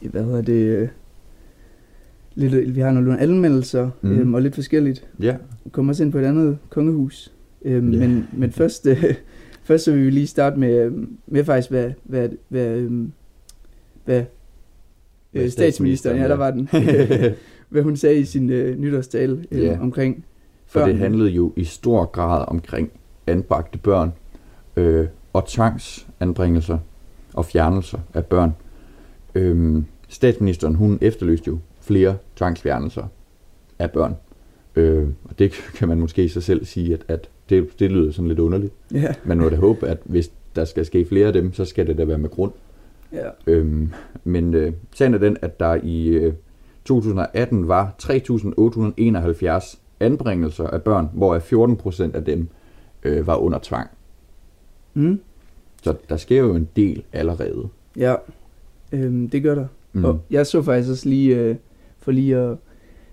hvad 0.00 0.24
hedder 0.24 0.42
det, 0.42 0.52
øh, 0.78 0.88
lidt, 2.34 2.74
vi 2.74 2.80
har 2.80 2.90
nogle 2.92 3.18
anmeldelser, 3.20 3.90
Mm. 4.02 4.10
øhm, 4.12 4.34
og 4.34 4.42
lidt 4.42 4.54
forskelligt. 4.54 5.06
ja. 5.20 5.36
Vi 5.64 5.70
kommer 5.70 5.92
også 5.92 6.02
ind 6.04 6.12
på 6.12 6.18
et 6.18 6.24
andet 6.24 6.58
kongehus. 6.70 7.32
Øhm, 7.64 7.92
Ja. 7.92 7.98
Men, 7.98 8.26
men 8.32 8.52
først, 8.52 8.86
øh, 8.86 9.04
først 9.68 9.84
så 9.84 9.92
vil 9.92 10.04
vi 10.04 10.10
lige 10.10 10.26
starte 10.26 10.58
med, 10.60 10.74
øhm, 10.84 11.16
med 11.26 11.44
faktisk, 11.44 11.70
hvad, 11.70 11.90
hvad, 12.04 12.28
hvad, 12.48 12.66
øhm, 12.76 13.12
Hvad 14.04 14.22
øh, 15.34 15.50
statsministeren, 15.50 16.16
ja, 16.16 16.28
der 16.28 16.34
var 16.34 16.50
den, 16.50 16.68
hvad 17.68 17.82
hun 17.82 17.96
sagde 17.96 18.18
i 18.20 18.24
sin 18.24 18.50
øh, 18.50 18.78
nytårstale 18.78 19.44
øh, 19.50 19.62
Ja. 19.62 19.78
omkring 19.80 20.24
For 20.66 20.80
det 20.80 20.98
handlede 20.98 21.30
jo 21.30 21.52
i 21.56 21.64
stor 21.64 22.04
grad 22.04 22.44
omkring 22.48 22.90
anbragte 23.26 23.78
børn 23.78 24.12
øh, 24.76 25.06
og 25.32 25.46
tvangsanbringelser 25.48 26.78
og 27.34 27.44
fjernelser 27.46 27.98
af 28.14 28.24
børn. 28.26 28.54
Øhm, 29.34 29.84
statsministeren, 30.08 30.74
hun 30.74 30.98
efterlyste 31.00 31.48
jo 31.48 31.58
flere 31.80 32.16
tvangsfjernelser 32.36 33.06
af 33.78 33.90
børn. 33.90 34.14
Øh, 34.76 35.08
og 35.24 35.38
det 35.38 35.52
kan 35.76 35.88
man 35.88 35.98
måske 36.00 36.24
i 36.24 36.28
sig 36.28 36.42
selv 36.42 36.64
sige, 36.64 36.94
at, 36.94 37.04
at 37.08 37.28
det, 37.48 37.80
det 37.80 37.90
lyder 37.90 38.12
sådan 38.12 38.28
lidt 38.28 38.38
underligt. 38.38 38.72
Ja, 38.92 39.14
Man 39.24 39.38
må 39.38 39.48
da 39.48 39.56
håbe, 39.56 39.88
at 39.88 39.98
hvis 40.04 40.30
der 40.56 40.64
skal 40.64 40.86
ske 40.86 41.04
flere 41.04 41.26
af 41.26 41.32
dem, 41.32 41.52
så 41.52 41.64
skal 41.64 41.86
det 41.86 41.98
da 41.98 42.04
være 42.04 42.18
med 42.18 42.30
grund. 42.30 42.52
Ja. 43.12 43.28
Øhm, 43.46 43.92
men 44.24 44.54
øh, 44.54 44.72
sagen 44.94 45.14
er 45.14 45.18
den, 45.18 45.36
at 45.42 45.60
der 45.60 45.78
i 45.82 46.06
øh, 46.06 46.32
2018 46.84 47.68
var 47.68 47.94
3.871 48.02 49.76
anbringelser 50.00 50.66
af 50.66 50.82
børn, 50.82 51.08
hvor 51.12 51.38
14 51.38 51.76
procent 51.76 52.16
af 52.16 52.24
dem 52.24 52.48
øh, 53.02 53.26
var 53.26 53.36
under 53.36 53.58
tvang. 53.62 53.88
Mm. 54.94 55.20
Så 55.82 55.94
der 56.08 56.16
sker 56.16 56.38
jo 56.38 56.54
en 56.54 56.68
del 56.76 57.02
allerede. 57.12 57.68
Ja, 57.96 58.14
øhm, 58.92 59.28
det 59.30 59.42
gør 59.42 59.54
der. 59.54 59.66
Mm. 59.92 60.04
Og 60.04 60.20
jeg 60.30 60.46
så 60.46 60.62
faktisk 60.62 60.90
også 60.90 61.08
lige, 61.08 61.36
øh, 61.36 61.56
for 61.98 62.12
lige 62.12 62.36
at 62.36 62.56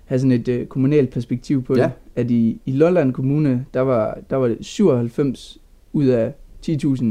have 0.05 0.19
sådan 0.19 0.31
et 0.31 0.47
øh, 0.47 0.65
kommunalt 0.65 1.09
perspektiv 1.09 1.63
på 1.63 1.75
Ja. 1.77 1.83
det, 1.83 1.91
at 2.15 2.31
i, 2.31 2.61
i 2.65 2.71
Lolland 2.71 3.13
Kommune, 3.13 3.65
der 3.73 3.81
var, 3.81 4.17
der 4.29 4.35
var 4.35 4.47
det 4.47 4.57
97 4.61 5.57
ud 5.93 6.05
af 6.05 6.33
10.000, 6.67 7.05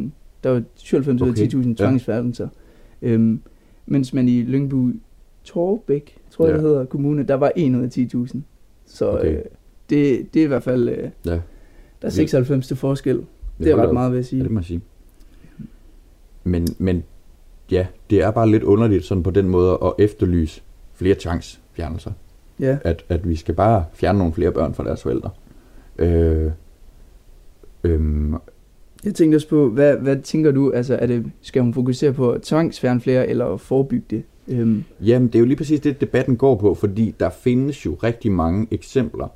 der 0.44 0.50
var 0.50 0.62
97 0.74 1.22
Okay, 1.22 1.30
ud 1.30 1.64
af 1.64 1.74
10.000 1.78 1.82
ja. 2.42 2.46
Øhm, 3.02 3.40
mens 3.86 4.12
man 4.14 4.28
i 4.28 4.42
Lyngby 4.42 4.96
Torbæk, 5.44 6.18
tror 6.30 6.44
jeg 6.46 6.50
Ja. 6.52 6.56
det 6.56 6.62
hedder, 6.68 6.84
kommune, 6.84 7.22
der 7.22 7.34
var 7.34 7.52
1 7.56 7.74
ud 7.74 7.82
af 7.82 7.88
10.000. 7.88 8.38
Så 8.86 9.10
Okay. 9.10 9.36
øh, 9.36 9.42
det, 9.90 10.34
det 10.34 10.40
er 10.40 10.44
i 10.44 10.48
hvert 10.48 10.62
fald, 10.62 10.88
øh, 10.88 11.10
Ja, 11.26 11.30
der 11.30 11.40
er 12.02 12.08
96 12.10 12.66
til 12.66 12.76
forskel. 12.76 13.24
Det 13.58 13.70
er 13.70 13.76
ret 13.76 13.94
meget, 13.94 14.12
vil 14.12 14.16
jeg 14.16 14.24
Ja, 14.24 14.28
sige. 14.28 14.42
det 14.42 14.50
må 14.50 14.62
sige. 14.62 14.80
Men, 16.44 16.66
men 16.78 17.04
ja, 17.70 17.86
det 18.10 18.22
er 18.22 18.30
bare 18.30 18.50
lidt 18.50 18.62
underligt 18.62 19.04
sådan 19.04 19.22
på 19.22 19.30
den 19.30 19.48
måde 19.48 19.78
at 19.84 19.92
efterlyse 19.98 20.62
flere 20.94 21.16
tvangsfjernelser. 21.18 22.12
Ja. 22.60 22.78
At, 22.84 23.04
at 23.08 23.28
vi 23.28 23.36
skal 23.36 23.54
bare 23.54 23.84
fjerne 23.92 24.18
nogle 24.18 24.32
flere 24.32 24.52
børn 24.52 24.74
fra 24.74 24.84
deres 24.84 25.02
forældre. 25.02 25.30
Øh, 25.98 26.50
øhm, 27.84 28.34
Jeg 29.04 29.14
tænkte 29.14 29.36
også 29.36 29.48
på, 29.48 29.68
hvad, 29.68 29.96
hvad 29.96 30.16
tænker 30.16 30.50
du, 30.50 30.72
altså 30.72 30.96
er 30.96 31.06
det, 31.06 31.30
skal 31.40 31.62
hun 31.62 31.74
fokusere 31.74 32.12
på 32.12 32.30
at 32.30 32.42
tvangsfjerne 32.42 33.00
flere, 33.00 33.28
eller 33.28 33.56
forebygge 33.56 34.04
det? 34.10 34.22
Øhm, 34.48 34.84
Jamen, 35.00 35.28
det 35.28 35.34
er 35.34 35.38
jo 35.38 35.44
lige 35.44 35.56
præcis 35.56 35.80
det, 35.80 36.00
debatten 36.00 36.36
går 36.36 36.54
på, 36.56 36.74
fordi 36.74 37.14
der 37.20 37.30
findes 37.30 37.86
jo 37.86 37.94
rigtig 38.02 38.32
mange 38.32 38.66
eksempler, 38.70 39.28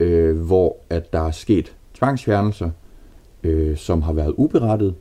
øh, 0.00 0.40
hvor 0.40 0.76
at 0.90 1.12
der 1.12 1.20
er 1.20 1.30
sket 1.30 1.76
tvangsfjernelser, 1.94 2.70
øh, 3.42 3.76
som 3.76 4.02
har 4.02 4.12
været 4.12 4.34
uberettet, 4.36 4.94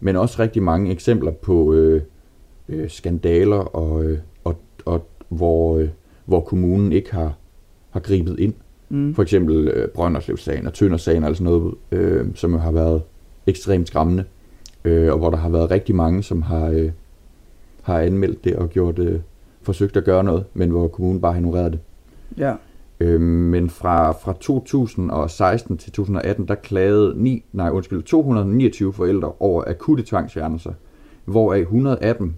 men 0.00 0.16
også 0.16 0.42
rigtig 0.42 0.62
mange 0.62 0.90
eksempler 0.90 1.30
på 1.30 1.74
øh, 1.74 2.02
øh, 2.68 2.90
skandaler, 2.90 3.56
og, 3.56 4.04
øh, 4.04 4.18
og, 4.44 4.56
og 4.84 5.06
hvor, 5.28 5.78
øh, 5.78 5.88
hvor 6.24 6.40
kommunen 6.40 6.92
ikke 6.92 7.12
har, 7.14 7.34
har 7.90 8.00
gribet 8.00 8.38
ind. 8.38 8.54
mm, 8.88 9.14
For 9.14 9.22
eksempel 9.22 9.68
øh, 9.68 9.88
Brønderslev-sagen 9.88 10.66
og 10.66 10.72
Tønder-sagen, 10.74 11.24
altså 11.24 11.44
noget, 11.44 11.74
øh, 11.92 12.26
som 12.34 12.54
har 12.54 12.72
været 12.72 13.02
ekstremt 13.46 13.88
skræmmende, 13.88 14.24
øh, 14.84 15.12
og 15.12 15.18
hvor 15.18 15.30
der 15.30 15.36
har 15.36 15.48
været 15.48 15.70
rigtig 15.70 15.94
mange, 15.94 16.22
som 16.22 16.42
har, 16.42 16.66
øh, 16.66 16.90
har 17.82 17.98
anmeldt 17.98 18.44
det 18.44 18.56
og 18.56 18.70
gjort, 18.70 18.98
øh, 18.98 19.20
forsøgt 19.62 19.96
at 19.96 20.04
gøre 20.04 20.24
noget, 20.24 20.44
men 20.54 20.70
hvor 20.70 20.88
kommunen 20.88 21.20
bare 21.20 21.32
har 21.32 21.38
ignoreret 21.38 21.72
det. 21.72 21.80
ja, 22.38 22.54
Øh, 23.00 23.20
men 23.20 23.70
fra, 23.70 24.12
fra 24.12 24.32
2016 24.40 25.78
til 25.78 25.92
2018, 25.92 26.48
der 26.48 26.54
klagede 26.54 27.14
9, 27.16 27.44
nej, 27.52 27.70
undskyld, 27.70 28.02
229 28.02 28.92
forældre 28.92 29.32
over 29.40 29.64
akutte 29.66 30.02
tvangsfjernelser, 30.02 30.72
hvoraf 31.24 31.60
118, 31.60 32.36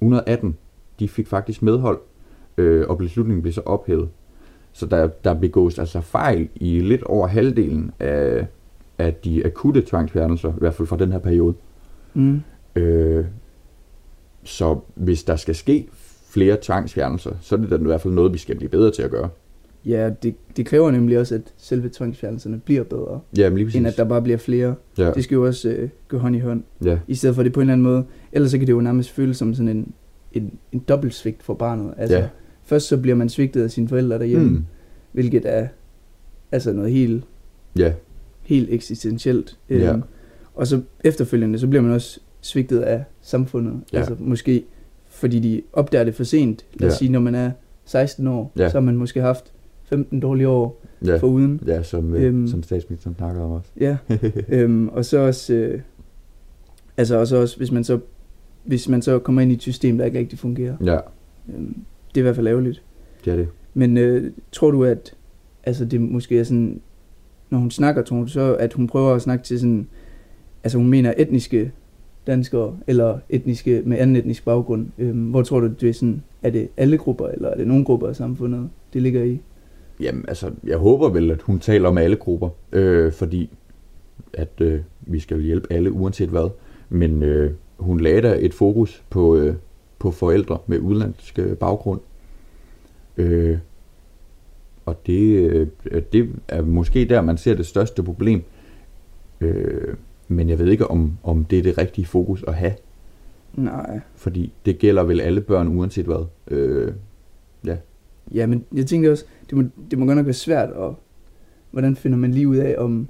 118 0.00 0.56
de 1.00 1.08
fik 1.08 1.26
faktisk 1.26 1.62
medhold, 1.62 2.00
øh, 2.58 2.88
og 2.88 2.98
beslutningen 2.98 3.42
blev 3.42 3.52
så 3.52 3.60
ophævet. 3.60 4.08
Så 4.72 4.86
der, 4.86 5.06
der 5.06 5.34
begås 5.34 5.78
altså 5.78 6.00
fejl 6.00 6.48
i 6.54 6.80
lidt 6.80 7.02
over 7.02 7.26
halvdelen 7.26 7.90
af, 8.00 8.46
af 8.98 9.14
de 9.14 9.46
akutte 9.46 9.82
tvangsfjernelser, 9.86 10.48
i 10.50 10.58
hvert 10.58 10.74
fald 10.74 10.88
fra 10.88 10.96
den 10.96 11.12
her 11.12 11.18
periode. 11.18 11.54
mm, 12.14 12.40
Øh, 12.76 13.24
så 14.44 14.78
hvis 14.94 15.24
der 15.24 15.36
skal 15.36 15.54
ske 15.54 15.88
flere 16.28 16.56
tvangsfjernelser, 16.62 17.32
så 17.40 17.54
er 17.54 17.60
det 17.60 17.70
da 17.70 17.76
i 17.76 17.78
hvert 17.78 18.00
fald 18.00 18.14
noget, 18.14 18.32
vi 18.32 18.38
skal 18.38 18.56
blive 18.56 18.68
bedre 18.68 18.90
til 18.90 19.02
at 19.02 19.10
gøre. 19.10 19.28
ja 19.86 20.10
det, 20.22 20.34
det 20.56 20.66
kræver 20.66 20.90
nemlig 20.90 21.18
også, 21.18 21.34
at 21.34 21.40
selve 21.56 21.88
tvangsfjernelserne 21.88 22.58
bliver 22.64 22.82
bedre, 22.82 23.20
Ja, 23.36 23.48
lige 23.48 23.64
præcis. 23.64 23.78
end 23.78 23.86
at 23.86 23.96
der 23.96 24.04
bare 24.04 24.22
bliver 24.22 24.38
flere. 24.38 24.74
ja, 24.98 25.10
Det 25.10 25.24
skal 25.24 25.34
jo 25.34 25.46
også 25.46 25.68
øh, 25.70 25.88
gå 26.08 26.18
hånd 26.18 26.36
i 26.36 26.38
hånd, 26.38 26.62
ja, 26.84 26.98
i 27.08 27.14
stedet 27.14 27.34
for 27.36 27.42
det 27.42 27.52
på 27.52 27.60
en 27.60 27.62
eller 27.62 27.72
anden 27.72 27.82
måde. 27.84 28.04
Ellers 28.32 28.50
så 28.50 28.58
kan 28.58 28.66
det 28.66 28.72
jo 28.72 28.80
nærmest 28.80 29.10
føles 29.10 29.36
som 29.36 29.54
sådan 29.54 29.68
en, 29.68 29.92
en, 30.32 30.52
en 30.72 30.78
dobbelt 30.78 31.14
svigt 31.14 31.42
for 31.42 31.54
barnet. 31.54 31.94
Altså, 31.96 32.16
Ja. 32.18 32.28
Først 32.64 32.88
så 32.88 32.96
bliver 32.96 33.14
man 33.16 33.28
svigtet 33.28 33.62
af 33.62 33.70
sine 33.70 33.88
forældre 33.88 34.18
derhjemme, 34.18 34.46
Mm. 34.48 34.52
mm. 34.52 34.64
hvilket 35.12 35.42
er 35.44 35.68
altså 36.52 36.72
noget 36.72 36.92
helt, 36.92 37.24
ja, 37.78 37.92
helt 38.42 38.68
eksistentielt. 38.72 39.58
Ja. 39.70 39.92
Øhm, 39.92 40.02
og 40.54 40.66
så 40.66 40.80
efterfølgende, 41.04 41.58
så 41.58 41.66
bliver 41.68 41.82
man 41.82 41.92
også 41.92 42.20
svigtet 42.40 42.80
af 42.80 43.04
samfundet. 43.20 43.80
Ja. 43.92 43.98
Altså 43.98 44.16
måske 44.18 44.64
fordi 45.08 45.40
de 45.40 45.62
opdager 45.72 46.04
det 46.04 46.14
for 46.14 46.24
sent. 46.24 46.64
Lad 46.74 46.88
os 46.88 46.92
Ja. 46.92 46.96
sige, 46.98 47.10
når 47.12 47.20
man 47.20 47.34
er 47.34 47.50
16 47.84 48.26
år, 48.26 48.52
Ja. 48.58 48.68
så 48.68 48.72
har 48.76 48.80
man 48.80 48.96
måske 48.96 49.20
haft 49.20 49.52
15 49.84 50.20
dårlige 50.20 50.48
år 50.48 50.82
ja, 51.06 51.16
foruden. 51.16 51.60
ja 51.66 51.82
som, 51.82 52.14
øh, 52.14 52.22
Øhm. 52.22 52.46
som 52.48 52.62
statsministeren 52.62 53.16
snakker 53.16 53.42
om 53.42 53.50
også. 53.50 53.70
Ja, 53.80 53.96
øhm, 54.48 54.88
og 54.88 55.04
så 55.04 55.18
også, 55.18 55.54
øh, 55.54 55.80
altså 56.96 57.16
og 57.18 57.26
så 57.26 57.36
også, 57.36 57.56
hvis 57.56 57.72
man 57.72 57.84
så, 57.84 57.98
hvis 58.64 58.88
man 58.88 59.02
så 59.02 59.18
kommer 59.18 59.42
ind 59.42 59.50
i 59.50 59.54
et 59.54 59.62
system, 59.62 59.98
der 59.98 60.04
ikke 60.04 60.18
rigtig 60.18 60.38
fungerer. 60.38 60.76
Ja, 60.84 60.98
Øhm, 61.54 61.76
det 62.08 62.16
er 62.16 62.20
i 62.20 62.22
hvert 62.22 62.36
fald 62.36 62.46
ærgerligt. 62.46 62.82
det 63.24 63.32
er 63.32 63.36
det. 63.36 63.48
Men 63.74 63.96
øh, 63.96 64.30
tror 64.52 64.70
du, 64.70 64.84
at 64.84 65.14
altså 65.64 65.84
det 65.84 66.00
måske 66.00 66.38
er 66.38 66.44
sådan, 66.44 66.80
når 67.52 67.58
hun 67.58 67.70
snakker, 67.70 68.02
til 68.02 68.24
så, 68.26 68.54
at 68.54 68.72
hun 68.72 68.86
prøver 68.86 69.14
at 69.14 69.22
snakke 69.22 69.44
til 69.44 69.60
sådan, 69.60 69.88
altså 70.64 70.78
hun 70.78 70.88
mener 70.88 71.14
etniske 71.16 71.72
danskere, 72.26 72.76
eller 72.86 73.18
etniske 73.28 73.82
med 73.86 73.98
anden 73.98 74.16
etnisk 74.16 74.44
baggrund. 74.44 74.86
Øhm, 74.98 75.30
hvor 75.30 75.42
tror 75.42 75.60
du, 75.60 75.66
det 75.66 75.88
er 75.88 75.92
sådan, 75.92 76.22
er 76.42 76.50
det 76.50 76.68
alle 76.76 76.98
grupper, 76.98 77.28
eller 77.28 77.48
er 77.48 77.56
det 77.56 77.66
nogle 77.66 77.84
grupper 77.84 78.08
af 78.08 78.16
samfundet, 78.16 78.70
det 78.92 79.02
ligger 79.02 79.22
i? 79.22 79.40
Jamen, 80.00 80.24
altså, 80.28 80.50
jeg 80.64 80.78
håber 80.78 81.08
vel, 81.08 81.30
at 81.30 81.42
hun 81.42 81.58
taler 81.58 81.88
om 81.88 81.98
alle 81.98 82.16
grupper, 82.16 82.48
øh, 82.72 83.12
fordi 83.12 83.50
at 84.32 84.60
øh, 84.60 84.80
vi 85.00 85.20
skal 85.20 85.40
hjælpe 85.40 85.72
alle, 85.72 85.92
uanset 85.92 86.28
hvad. 86.28 86.50
Men 86.88 87.22
øh, 87.22 87.52
hun 87.78 88.00
lagde 88.00 88.22
da 88.22 88.36
et 88.40 88.54
fokus 88.54 89.02
på, 89.10 89.36
øh, 89.36 89.54
på 89.98 90.10
forældre 90.10 90.58
med 90.66 90.78
udenlandsk 90.78 91.38
øh, 91.38 91.56
baggrund. 91.56 92.00
Øh, 93.16 93.58
og 94.86 95.06
det, 95.06 95.20
øh, 95.22 95.66
det 96.12 96.28
er 96.48 96.62
måske 96.62 97.04
der, 97.04 97.20
man 97.20 97.36
ser 97.36 97.54
det 97.54 97.66
største 97.66 98.02
problem. 98.02 98.42
Øh, 99.40 99.94
men 100.28 100.48
jeg 100.48 100.58
ved 100.58 100.66
ikke, 100.68 100.86
om, 100.90 101.12
om 101.22 101.44
det 101.44 101.58
er 101.58 101.62
det 101.62 101.78
rigtige 101.78 102.06
fokus 102.06 102.44
at 102.48 102.54
have, 102.54 102.72
Nej. 103.54 104.00
fordi 104.16 104.52
det 104.66 104.78
gælder 104.78 105.02
vel 105.02 105.20
alle 105.20 105.40
børn, 105.40 105.68
uanset 105.68 106.06
hvad. 106.06 106.24
Øh, 106.50 106.92
Ja, 108.34 108.46
men 108.46 108.64
jeg 108.74 108.86
tænker 108.86 109.10
også, 109.10 109.24
det 109.50 109.58
må, 109.58 109.64
det 109.90 109.98
må 109.98 110.06
godt 110.06 110.16
nok 110.16 110.26
være 110.26 110.32
svært, 110.32 110.70
og 110.70 110.98
hvordan 111.70 111.96
finder 111.96 112.18
man 112.18 112.30
lige 112.30 112.48
ud 112.48 112.56
af, 112.56 112.74
om 112.78 113.08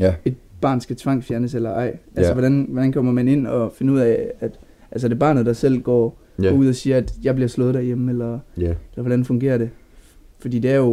Ja. 0.00 0.14
et 0.24 0.34
barn 0.60 0.80
skal 0.80 0.96
tvangsfjernes 0.96 1.54
eller 1.54 1.70
ej? 1.70 1.96
Altså, 2.16 2.30
Ja. 2.30 2.32
hvordan, 2.32 2.66
hvordan 2.70 2.92
kommer 2.92 3.12
man 3.12 3.28
ind 3.28 3.46
og 3.46 3.72
finder 3.72 3.94
ud 3.94 3.98
af, 3.98 4.30
at 4.40 4.58
altså, 4.90 5.08
det 5.08 5.14
er 5.14 5.18
barnet, 5.18 5.46
der 5.46 5.52
selv 5.52 5.80
går, 5.82 6.18
ja, 6.42 6.48
går 6.48 6.56
ud 6.56 6.68
og 6.68 6.74
siger, 6.74 6.96
at 6.96 7.14
jeg 7.22 7.34
bliver 7.34 7.48
slået 7.48 7.74
derhjemme, 7.74 8.10
eller, 8.12 8.38
ja, 8.56 8.62
eller 8.62 9.02
hvordan 9.02 9.24
fungerer 9.24 9.58
det? 9.58 9.70
Fordi 10.40 10.58
det 10.58 10.70
er 10.70 10.76
jo, 10.76 10.92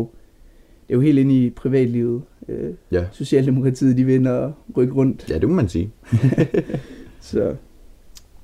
det 0.87 0.93
er 0.93 0.97
jo 0.97 1.01
helt 1.01 1.19
inde 1.19 1.45
i 1.45 1.49
privatlivet. 1.49 2.21
Øh, 2.49 2.73
ja. 2.91 3.05
Socialdemokratiet, 3.11 3.97
de 3.97 4.05
vinder 4.05 4.31
og 4.31 4.53
rykke 4.77 4.93
rundt. 4.93 5.29
ja, 5.29 5.37
det 5.37 5.49
må 5.49 5.55
man 5.55 5.69
sige. 5.69 5.91
Så, 7.21 7.55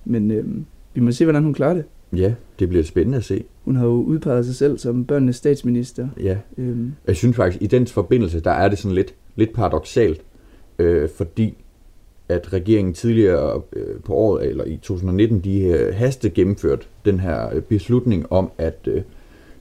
men 0.06 0.32
øh, 0.32 0.46
vi 0.94 1.02
må 1.02 1.12
se, 1.12 1.26
hvordan 1.26 1.44
hun 1.44 1.54
klarer 1.54 1.74
det. 1.74 1.86
Ja, 2.16 2.34
det 2.60 2.70
bliver 2.70 2.84
spændende 2.84 3.18
at 3.18 3.24
se. 3.24 3.44
Hun 3.66 3.76
har 3.76 3.86
jo 3.86 3.92
udpeget 3.92 4.46
sig 4.46 4.56
selv 4.56 4.78
som 4.78 5.06
børnenes 5.06 5.36
statsminister. 5.36 6.08
Ja, 6.22 6.38
Øh, 6.58 6.78
jeg 7.08 7.16
synes 7.16 7.36
faktisk, 7.36 7.62
i 7.62 7.68
den 7.68 7.88
forbindelse, 7.88 8.40
der 8.40 8.52
er 8.52 8.68
det 8.68 8.78
sådan 8.78 8.96
lidt, 8.96 9.14
lidt 9.36 9.54
paradoxalt, 9.54 10.22
øh, 10.80 11.10
fordi 11.10 11.58
at 12.30 12.54
regeringen 12.54 12.94
tidligere 12.94 13.62
øh, 13.74 14.00
på 14.06 14.14
året, 14.14 14.50
eller 14.50 14.64
i 14.66 14.78
2019, 14.78 15.40
de 15.40 15.60
øh, 15.64 15.96
haste 15.96 16.30
gennemført 16.30 16.88
den 17.06 17.20
her 17.20 17.56
øh, 17.56 17.62
beslutning 17.62 18.32
om, 18.32 18.52
at 18.58 18.80
øh, 18.88 19.02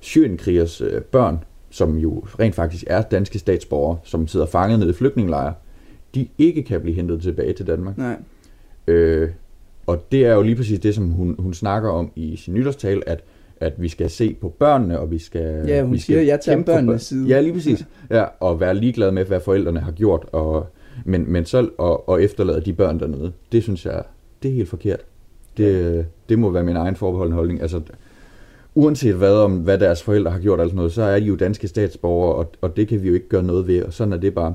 syrienkrigers 0.02 0.80
øh, 0.80 1.00
børn, 1.02 1.44
som 1.70 1.98
jo 1.98 2.24
rent 2.40 2.54
faktisk 2.54 2.84
er 2.86 3.02
danske 3.02 3.38
statsborgere, 3.38 3.98
som 4.04 4.26
sidder 4.28 4.46
fanget 4.46 4.78
nede 4.78 4.90
i 4.90 4.94
flygtningelejre, 4.94 5.54
de 6.14 6.28
ikke 6.38 6.62
kan 6.62 6.80
blive 6.80 6.96
hentet 6.96 7.22
tilbage 7.22 7.52
til 7.52 7.66
Danmark. 7.66 7.98
nej, 7.98 8.16
Øh, 8.86 9.28
og 9.86 10.12
det 10.12 10.26
er 10.26 10.34
jo 10.34 10.42
lige 10.42 10.56
præcis 10.56 10.80
det, 10.80 10.94
som 10.94 11.04
hun, 11.10 11.36
hun 11.38 11.54
snakker 11.54 11.90
om 11.90 12.12
i 12.16 12.36
sin 12.36 12.54
nytårstale, 12.54 13.08
at, 13.08 13.24
at 13.60 13.72
vi 13.76 13.88
skal 13.88 14.10
se 14.10 14.36
på 14.40 14.48
børnene, 14.48 14.98
og 14.98 15.10
vi 15.10 15.18
skal... 15.18 15.64
Ja, 15.66 15.82
hun 15.82 15.92
vi 15.92 15.98
skal 15.98 16.14
siger, 16.14 16.22
jeg 16.22 16.40
tager 16.40 16.62
børnenes 16.62 16.92
børn- 16.92 16.98
side. 16.98 17.28
Ja, 17.28 17.40
lige 17.40 17.52
præcis. 17.52 17.86
Ja, 18.10 18.24
og 18.40 18.60
være 18.60 18.74
ligeglad 18.74 19.10
med, 19.10 19.24
hvad 19.24 19.40
forældrene 19.40 19.80
har 19.80 19.92
gjort, 19.92 20.26
og, 20.32 20.66
men, 21.04 21.32
men 21.32 21.44
så 21.44 21.68
og, 21.78 22.08
og 22.08 22.22
efterlade 22.22 22.60
de 22.60 22.72
børn 22.72 23.00
dernede. 23.00 23.32
Det 23.52 23.62
synes 23.62 23.86
jeg, 23.86 24.02
det 24.42 24.50
er 24.50 24.54
helt 24.54 24.68
forkert. 24.68 25.00
Det, 25.56 26.06
det 26.28 26.38
må 26.38 26.50
være 26.50 26.62
min 26.64 26.76
egen 26.76 26.96
forbeholdende 26.96 27.36
holdning. 27.36 27.62
Altså, 27.62 27.80
uanset 28.74 29.14
hvad 29.14 29.34
om 29.34 29.56
hvad 29.56 29.78
deres 29.78 30.02
forældre 30.02 30.30
har 30.30 30.38
gjort, 30.40 30.60
altså 30.60 30.76
noget, 30.76 30.92
så 30.92 31.02
er 31.02 31.20
de 31.20 31.24
jo 31.24 31.36
danske 31.36 31.68
statsborgere, 31.68 32.34
og, 32.34 32.52
og 32.60 32.76
det 32.76 32.88
kan 32.88 33.02
vi 33.02 33.08
jo 33.08 33.14
ikke 33.14 33.28
gøre 33.28 33.42
noget 33.42 33.66
ved, 33.66 33.82
og 33.82 33.92
sådan 33.92 34.12
er 34.12 34.16
det 34.16 34.34
bare. 34.34 34.54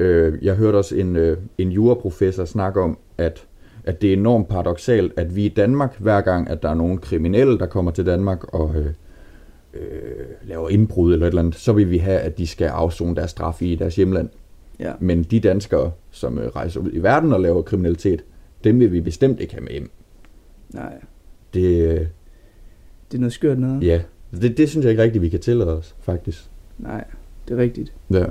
Øh, 0.00 0.38
jeg 0.42 0.54
hørte 0.54 0.76
også 0.76 0.96
en, 0.96 1.16
øh, 1.16 1.36
en 1.58 1.68
juraprofessor 1.68 2.44
snakke 2.44 2.80
om, 2.80 2.98
at, 3.18 3.46
at 3.84 4.02
det 4.02 4.08
er 4.08 4.12
enormt 4.12 4.48
paradoxalt, 4.48 5.12
at 5.16 5.36
vi 5.36 5.44
i 5.44 5.48
Danmark, 5.48 5.98
hver 5.98 6.20
gang, 6.20 6.50
at 6.50 6.62
der 6.62 6.68
er 6.68 6.74
nogle 6.74 6.98
kriminelle, 6.98 7.58
der 7.58 7.66
kommer 7.66 7.90
til 7.90 8.06
Danmark 8.06 8.54
og 8.54 8.74
øh, 8.76 8.86
øh, 9.74 10.26
laver 10.42 10.68
indbrud 10.68 11.12
eller 11.12 11.26
et 11.26 11.30
eller 11.30 11.42
andet, 11.42 11.54
så 11.54 11.72
vil 11.72 11.90
vi 11.90 11.98
have, 11.98 12.18
at 12.18 12.38
de 12.38 12.46
skal 12.46 12.66
afzone 12.66 13.16
deres 13.16 13.30
straf 13.30 13.62
i 13.62 13.74
deres 13.74 13.96
hjemland. 13.96 14.28
Ja. 14.80 14.92
Men 15.00 15.22
de 15.22 15.40
danskere, 15.40 15.90
som 16.10 16.38
øh, 16.38 16.46
rejser 16.46 16.80
ud 16.80 16.90
i 16.92 16.98
verden 16.98 17.32
og 17.32 17.40
laver 17.40 17.62
kriminalitet, 17.62 18.24
dem 18.64 18.80
vil 18.80 18.92
vi 18.92 19.00
bestemt 19.00 19.40
ikke 19.40 19.54
have 19.54 19.64
med 19.64 19.72
hjem. 19.72 19.90
Nej, 20.74 20.92
Det, 21.54 21.92
øh, 21.92 22.06
det 23.12 23.18
er 23.18 23.20
noget 23.20 23.32
skørt 23.32 23.58
noget. 23.58 23.82
ja, 23.82 24.02
det, 24.40 24.56
det 24.56 24.68
synes 24.70 24.84
jeg 24.84 24.90
ikke 24.90 25.02
rigtigt, 25.02 25.22
vi 25.22 25.28
kan 25.28 25.40
tillade 25.40 25.78
os, 25.78 25.94
faktisk. 26.00 26.44
Nej, 26.78 27.04
det 27.48 27.54
er 27.54 27.58
rigtigt. 27.62 27.92
Ja. 28.10 28.24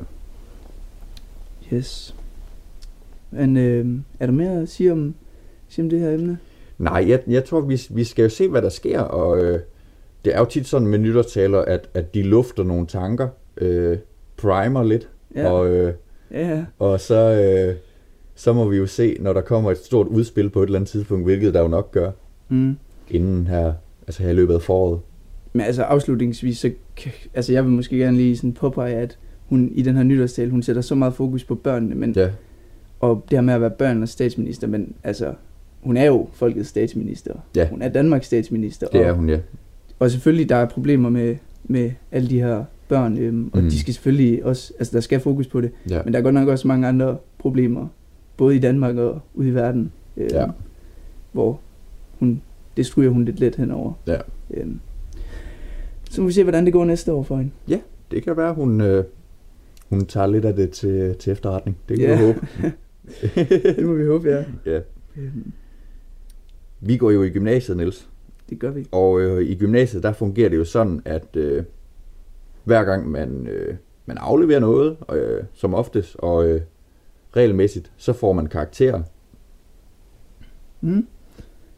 Yes. 1.73 2.15
Men 3.31 3.57
øh, 3.57 3.85
er 4.19 4.25
der 4.25 4.33
mere 4.33 4.61
at 4.61 4.69
sige 4.69 4.91
om, 4.91 5.15
sige 5.69 5.83
om 5.83 5.89
det 5.89 5.99
her 5.99 6.11
emne? 6.11 6.37
Nej, 6.77 7.05
jeg, 7.09 7.19
jeg 7.27 7.45
tror, 7.45 7.61
vi, 7.61 7.81
vi 7.89 8.03
skal 8.03 8.23
jo 8.23 8.29
se, 8.29 8.47
hvad 8.47 8.61
der 8.61 8.69
sker, 8.69 8.99
og 8.99 9.43
øh, 9.43 9.59
det 10.25 10.35
er 10.35 10.39
jo 10.39 10.45
tit 10.45 10.67
sådan 10.67 10.87
med 10.87 10.99
nytårstaler, 10.99 11.59
at, 11.59 11.89
at 11.93 12.13
de 12.13 12.23
lufter 12.23 12.63
nogle 12.63 12.87
tanker, 12.87 13.27
øh, 13.57 13.97
primer 14.37 14.83
lidt, 14.83 15.09
Ja, 15.35 15.49
og, 15.51 15.69
øh, 15.69 15.93
ja, 16.31 16.65
og 16.79 16.99
så, 16.99 17.15
øh, 17.15 17.75
så 18.35 18.53
må 18.53 18.69
vi 18.69 18.77
jo 18.77 18.85
se, 18.87 19.17
når 19.19 19.33
der 19.33 19.41
kommer 19.41 19.71
et 19.71 19.77
stort 19.77 20.07
udspil 20.07 20.49
på 20.49 20.63
et 20.63 20.67
eller 20.67 20.79
andet 20.79 20.89
tidspunkt, 20.89 21.25
hvilket 21.25 21.53
der 21.53 21.61
jo 21.61 21.67
nok 21.67 21.91
gør, 21.91 22.11
Mm. 22.49 22.77
inden 23.09 23.47
her, 23.47 23.73
altså 24.07 24.23
her 24.23 24.29
i 24.29 24.33
løbet 24.33 24.53
af 24.53 24.61
foråret. 24.61 24.99
Men 25.53 25.65
altså 25.65 25.83
afslutningsvis, 25.83 26.57
så, 26.57 26.71
altså 27.33 27.53
jeg 27.53 27.63
vil 27.63 27.71
måske 27.71 27.97
gerne 27.97 28.17
lige 28.17 28.37
sådan 28.37 28.53
påpege, 28.53 28.95
at 28.95 29.17
hun 29.45 29.71
i 29.75 29.81
den 29.81 29.95
her 29.95 30.03
nytårstale, 30.03 30.51
hun 30.51 30.63
sætter 30.63 30.81
så 30.81 30.95
meget 30.95 31.13
fokus 31.13 31.43
på 31.43 31.55
børnene, 31.55 31.95
men, 31.95 32.13
Ja, 32.15 32.29
og 32.99 33.23
det 33.29 33.37
her 33.37 33.41
med 33.41 33.53
at 33.53 33.61
være 33.61 33.69
børn 33.69 34.01
og 34.01 34.09
statsminister, 34.09 34.67
men 34.67 34.93
altså, 35.03 35.33
hun 35.81 35.97
er 35.97 36.05
jo 36.05 36.27
folkets 36.33 36.69
statsminister. 36.69 37.33
Ja. 37.55 37.67
Hun 37.69 37.81
er 37.81 37.89
Danmarks 37.89 38.25
statsminister. 38.27 38.87
det 38.87 39.01
og, 39.01 39.07
er 39.07 39.11
hun, 39.13 39.29
ja. 39.29 39.39
Og 39.99 40.11
selvfølgelig, 40.11 40.49
der 40.49 40.55
er 40.55 40.65
problemer 40.65 41.09
med, 41.09 41.35
med 41.63 41.91
alle 42.11 42.29
de 42.29 42.39
her 42.41 42.63
børn, 42.87 43.17
øhm, 43.17 43.49
og 43.53 43.59
Mm. 43.63 43.69
de 43.69 43.79
skal 43.79 43.93
selvfølgelig 43.93 44.45
også, 44.45 44.73
altså 44.79 44.93
der 44.93 44.99
skal 45.01 45.19
fokus 45.19 45.47
på 45.47 45.61
det, 45.61 45.71
ja. 45.89 46.01
men 46.03 46.13
der 46.13 46.19
er 46.19 46.23
godt 46.23 46.35
nok 46.35 46.47
også 46.47 46.67
mange 46.67 46.87
andre 46.87 47.17
problemer, 47.39 47.87
både 48.37 48.55
i 48.55 48.59
Danmark 48.59 48.95
og 48.97 49.19
ude 49.33 49.47
i 49.47 49.53
verden, 49.53 49.91
øhm, 50.17 50.29
Ja. 50.33 50.45
hvor 51.31 51.59
hun, 52.19 52.41
det 52.77 52.85
stryger 52.85 53.09
hun 53.09 53.25
lidt 53.25 53.39
let 53.39 53.55
henover. 53.55 53.93
Ja. 54.07 54.17
Øhm, 54.51 54.79
så 56.09 56.21
må 56.21 56.27
vi 56.27 56.33
se, 56.33 56.43
hvordan 56.43 56.65
det 56.65 56.73
går 56.73 56.85
næste 56.85 57.13
år 57.13 57.23
for 57.23 57.37
hende. 57.37 57.51
Det 58.11 58.23
kan 58.23 58.37
være, 58.37 58.53
hun, 58.53 58.81
øh, 58.81 59.03
hun 59.89 60.05
tager 60.05 60.27
lidt 60.27 60.45
af 60.45 60.53
det 60.53 60.69
til, 60.71 61.15
til 61.15 61.31
efterretning. 61.31 61.77
Det 61.89 61.99
kan 61.99 62.09
Ja. 62.09 62.15
vi 62.15 62.21
håbe. 62.25 62.39
det 63.77 63.85
må 63.85 63.93
vi 63.93 64.05
håbe, 64.05 64.29
ja. 64.29 64.43
ja. 64.65 64.79
Øhm, 65.17 65.51
Vi 66.79 66.97
går 66.97 67.11
jo 67.11 67.23
i 67.23 67.29
gymnasiet, 67.29 67.77
Niels. 67.77 68.09
det 68.49 68.59
gør 68.59 68.71
vi. 68.71 68.87
Og 68.91 69.21
øh, 69.21 69.43
i 69.43 69.55
gymnasiet, 69.55 70.03
der 70.03 70.13
fungerer 70.13 70.49
det 70.49 70.57
jo 70.57 70.65
sådan, 70.65 71.01
at 71.05 71.35
øh, 71.35 71.63
hver 72.63 72.83
gang 72.83 73.11
man, 73.11 73.47
øh, 73.47 73.75
man 74.05 74.17
afleverer 74.17 74.59
noget, 74.59 74.97
øh, 75.13 75.43
som 75.53 75.73
oftest, 75.73 76.15
og 76.19 76.47
øh, 76.47 76.61
regelmæssigt, 77.35 77.91
så 77.97 78.13
får 78.13 78.33
man 78.33 78.47
karakterer. 78.47 79.01
Mm. 80.81 81.07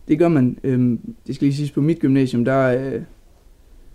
Det 0.08 0.20
gør 0.20 0.28
man. 0.28 0.58
Øhm, 0.64 1.00
det 1.28 1.36
skal 1.36 1.46
lige 1.46 1.56
siges, 1.56 1.72
på 1.72 1.82
mit 1.82 2.00
gymnasium, 2.00 2.46
der, 2.46 2.60
øh, 2.68 2.82
der 2.92 3.00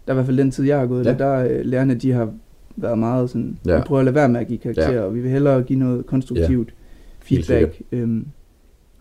er 0.07 0.13
i 0.13 0.15
hvert 0.15 0.27
fald 0.27 0.37
den 0.39 0.51
tid, 0.51 0.65
jeg 0.65 0.79
har 0.79 0.87
gået 0.87 1.05
Ja. 1.05 1.11
ja. 1.11 1.19
der, 1.19 1.39
der 1.45 1.59
øh, 1.59 1.65
lærerne, 1.65 1.95
de 1.95 2.13
har 2.13 2.33
været 2.77 2.99
meget 2.99 3.31
sådan, 3.31 3.59
Ja. 3.67 3.71
ja. 3.73 3.77
vi 3.79 3.83
prøver 3.87 3.99
at 3.99 4.05
lade 4.05 4.15
være 4.15 4.29
med 4.29 4.41
at 4.41 4.47
give 4.47 4.59
karakterer, 4.59 4.93
Ja. 4.93 4.99
ja. 4.99 5.03
og 5.05 5.15
vi 5.15 5.21
vil 5.21 5.31
hellere 5.31 5.63
give 5.63 5.79
noget 5.79 6.07
konstruktivt 6.07 6.75
Helt 7.25 7.47
feedback, 7.47 7.83
øhm, 7.93 8.27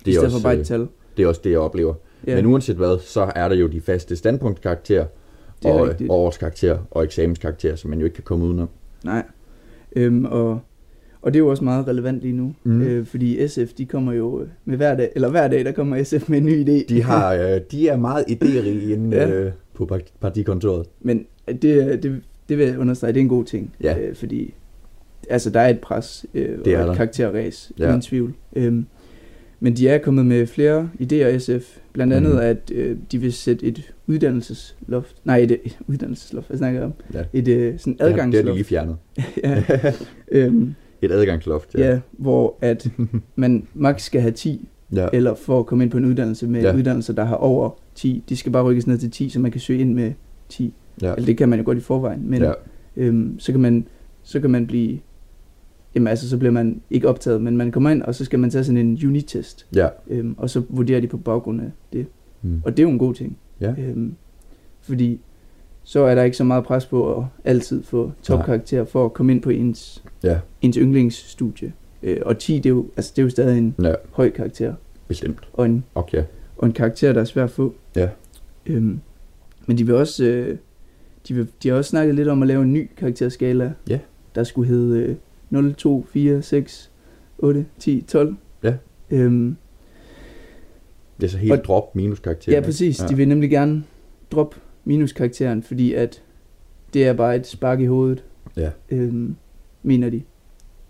Det 0.06 0.08
i 0.08 0.16
er, 0.16 0.20
stedet 0.20 0.32
for 0.32 0.36
også, 0.36 0.44
bare 0.44 0.54
et 0.54 0.60
øh, 0.60 0.66
tal. 0.66 0.88
det 1.18 1.24
er 1.24 1.28
også 1.28 1.42
det, 1.44 1.52
jeg 1.52 1.60
oplever. 1.60 1.94
Ja. 2.28 2.32
Ja, 2.32 2.36
Men 2.42 2.46
uanset 2.46 2.76
hvad, 2.76 3.00
så 3.00 3.32
er 3.36 3.48
der 3.50 3.56
jo 3.56 3.68
de 3.68 3.82
faste 3.82 4.16
standpunktkarakterer, 4.16 5.06
er 5.66 5.70
og 5.72 5.88
øh, 5.88 5.96
årskarakterer 6.10 6.78
og 6.92 7.04
eksamenskarakterer, 7.04 7.76
som 7.76 7.90
man 7.90 8.00
jo 8.00 8.06
ikke 8.06 8.16
kan 8.16 8.24
komme 8.24 8.46
udenom. 8.46 8.70
Nej. 9.04 9.24
Øhm, 9.96 10.26
og, 10.26 10.60
og 11.28 11.34
det 11.34 11.40
er 11.40 11.44
jo 11.44 11.48
også 11.50 11.64
meget 11.64 11.88
relevant 11.88 12.22
lige 12.22 12.34
nu, 12.34 12.54
Mm. 12.64 12.82
øh, 12.82 13.06
fordi 13.06 13.48
SF, 13.48 13.74
de 13.78 13.86
kommer 13.86 14.14
jo 14.14 14.42
øh, 14.42 14.48
med 14.66 14.78
hver 14.78 14.96
dag, 14.96 15.12
eller 15.16 15.30
hver 15.30 15.48
dag, 15.48 15.66
der 15.66 15.72
kommer 15.72 16.04
SF 16.04 16.30
med 16.30 16.38
en 16.38 16.46
ny 16.46 16.64
idé. 16.70 16.86
De, 16.90 17.04
har, 17.04 17.34
øh, 17.34 17.62
de 17.72 17.88
er 17.90 17.98
meget 17.98 18.26
idérige 18.30 18.92
inde 18.94 19.18
Ja. 19.18 19.30
øh, 19.30 19.52
på 19.74 19.86
par- 19.86 20.02
partikontoret. 20.20 20.86
Men 21.02 21.26
det, 21.48 22.04
det, 22.04 22.22
det 22.50 22.58
vil 22.58 22.66
jeg 22.68 22.80
understrege, 22.80 23.14
det 23.14 23.20
er 23.20 23.24
en 23.24 23.30
god 23.30 23.46
ting. 23.46 23.74
Ja. 23.84 24.00
Øh, 24.00 24.16
fordi 24.16 24.54
altså, 25.30 25.50
der 25.50 25.60
er 25.60 25.70
et 25.70 25.80
pres 25.80 26.26
øh, 26.34 26.58
Det 26.66 26.74
er 26.74 26.80
og 26.80 26.86
der. 26.86 26.92
et 26.92 26.98
karakterræs, 26.98 27.72
Ja. 27.80 27.84
ja. 27.84 27.90
uden 27.90 28.02
tvivl. 28.02 28.34
Øhm, 28.56 28.86
men 29.60 29.74
de 29.76 29.90
er 29.90 29.98
kommet 29.98 30.26
med 30.26 30.48
flere 30.48 30.90
idéer, 31.02 31.38
SF. 31.38 31.78
Blandt 31.94 32.14
andet, 32.14 32.32
mm. 32.34 32.40
at 32.40 32.72
øh, 32.76 32.98
de 33.12 33.18
vil 33.18 33.34
sætte 33.34 33.66
et 33.66 33.94
uddannelsesloft. 34.08 35.16
Nej, 35.26 35.38
et, 35.38 35.52
et 35.52 35.78
uddannelsesloft, 35.88 36.48
hvad 36.48 36.58
snakker 36.58 36.80
jeg 36.80 36.86
om? 36.86 36.94
Ja. 37.14 37.24
Et 37.34 37.48
øh, 37.48 37.80
sådan 37.80 37.94
Det 37.94 38.02
har 38.02 38.08
de 38.08 38.12
adgangsloft. 38.14 38.56
lige 38.56 38.64
fjernet. 38.64 38.96
ja. 39.44 39.64
øhm, 40.32 40.74
Et 41.02 41.12
adgangsloft, 41.12 41.76
ja. 41.76 41.90
ja, 41.90 42.00
hvor 42.12 42.58
at 42.62 42.88
man 43.36 43.68
max 43.74 44.02
skal 44.02 44.22
have 44.22 44.32
10, 44.32 44.68
ja. 44.96 45.08
eller 45.14 45.36
for 45.36 45.60
at 45.60 45.66
komme 45.66 45.84
ind 45.84 45.92
på 45.92 45.98
en 45.98 46.06
uddannelse 46.06 46.48
med 46.48 46.62
ja. 46.62 46.76
uddannelser, 46.76 47.14
der 47.14 47.24
har 47.24 47.36
over 47.36 47.70
10. 47.96 48.24
De 48.30 48.36
skal 48.38 48.52
bare 48.52 48.64
rykkes 48.64 48.88
ned 48.88 48.98
til 48.98 49.12
10, 49.12 49.30
så 49.30 49.40
man 49.40 49.52
kan 49.52 49.62
søge 49.62 49.80
ind 49.80 49.94
med 49.94 50.12
10. 50.50 50.74
ja. 51.02 51.14
Eller 51.14 51.26
det 51.26 51.38
kan 51.38 51.50
man 51.50 51.60
jo 51.60 51.66
godt 51.66 51.78
i 51.78 51.82
forvejen, 51.82 52.30
men 52.30 52.42
ja. 52.42 52.52
øhm, 52.96 53.40
så, 53.40 53.52
kan 53.52 53.62
man, 53.62 53.88
så 54.24 54.40
kan 54.40 54.50
man 54.50 54.68
blive, 54.68 55.00
jamen 55.96 56.08
altså, 56.08 56.30
så 56.30 56.38
bliver 56.38 56.52
man 56.52 56.82
ikke 56.90 57.10
optaget, 57.10 57.42
men 57.42 57.58
man 57.58 57.72
kommer 57.72 57.90
ind, 57.90 58.02
og 58.02 58.16
så 58.16 58.26
skal 58.26 58.40
man 58.40 58.50
tage 58.50 58.64
sådan 58.64 58.78
en 58.78 59.00
unit-test, 59.08 59.68
ja. 59.76 59.88
øhm, 60.08 60.36
og 60.38 60.50
så 60.50 60.62
vurderer 60.70 61.00
de 61.00 61.08
på 61.08 61.18
baggrund 61.18 61.62
af 61.62 61.72
det. 61.94 62.08
Mm. 62.42 62.62
Og 62.66 62.72
det 62.78 62.80
er 62.80 62.84
jo 62.84 62.90
en 62.90 63.00
god 63.00 63.14
ting, 63.14 63.38
Ja. 63.62 63.74
øhm, 63.78 64.16
fordi 64.82 65.20
så 65.90 66.00
er 66.04 66.16
der 66.16 66.24
ikke 66.24 66.38
så 66.38 66.44
meget 66.44 66.64
pres 66.64 66.86
på 66.86 67.18
at 67.18 67.24
altid 67.46 67.84
få 67.84 68.12
topkarakter 68.24 68.86
for 68.86 69.06
at 69.06 69.14
komme 69.14 69.32
ind 69.32 69.42
på 69.42 69.50
ens, 69.50 70.04
Ja, 70.24 70.40
ens 70.62 70.76
yndlingsstudie. 70.78 71.74
Øh, 72.04 72.18
og 72.26 72.38
10, 72.38 72.54
det 72.56 72.66
er, 72.66 72.70
jo, 72.70 72.86
altså, 72.98 73.12
det 73.16 73.22
er 73.22 73.24
jo 73.24 73.30
stadig 73.30 73.58
en 73.58 73.76
ja, 73.84 73.94
høj 74.12 74.30
karakter, 74.30 74.74
bestemt. 75.08 75.40
og 75.54 75.66
en, 75.66 75.84
Okay. 75.96 76.24
og 76.58 76.68
en 76.68 76.74
karakter, 76.74 77.14
der 77.14 77.22
er 77.22 77.26
svær 77.26 77.44
at 77.44 77.52
få. 77.52 77.74
Ja. 77.96 78.10
Øhm, 78.66 79.00
men 79.68 79.78
de 79.78 79.86
vil 79.86 79.96
også, 79.96 80.26
øh, 80.26 80.58
de, 81.28 81.34
vil, 81.34 81.48
de 81.64 81.70
har 81.70 81.76
også 81.76 81.90
snakket 81.90 82.16
lidt 82.16 82.28
om 82.28 82.42
at 82.42 82.48
lave 82.48 82.62
en 82.64 82.74
ny 82.74 82.90
karakterskala, 82.98 83.74
Ja. 83.90 84.00
der 84.36 84.44
skulle 84.44 84.68
hedde 84.70 85.00
øh, 85.04 85.16
0, 85.50 85.74
2, 85.76 86.06
4, 86.14 86.42
6, 86.42 86.92
8, 87.38 87.66
10, 87.80 88.02
12. 88.08 88.36
Ja. 88.64 88.74
Øhm, 89.12 89.56
Det 91.22 91.24
er 91.26 91.30
så 91.32 91.38
helt 91.38 91.52
Og- 91.52 91.64
drop 91.64 91.96
minus 91.96 92.20
karakter. 92.20 92.52
ja, 92.52 92.62
præcis. 92.62 93.02
Ja. 93.02 93.08
De 93.08 93.16
vil 93.16 93.28
nemlig 93.28 93.50
gerne 93.50 93.84
droppe 94.32 94.58
minuskarakteren, 94.88 95.64
fordi 95.64 95.94
at 95.94 96.22
det 96.94 97.08
er 97.08 97.14
bare 97.14 97.36
et 97.36 97.48
spark 97.48 97.80
i 97.80 97.86
hovedet, 97.86 98.24
Ja. 98.58 98.70
øhm, 98.92 99.36
mener 99.84 100.10
de. 100.10 100.22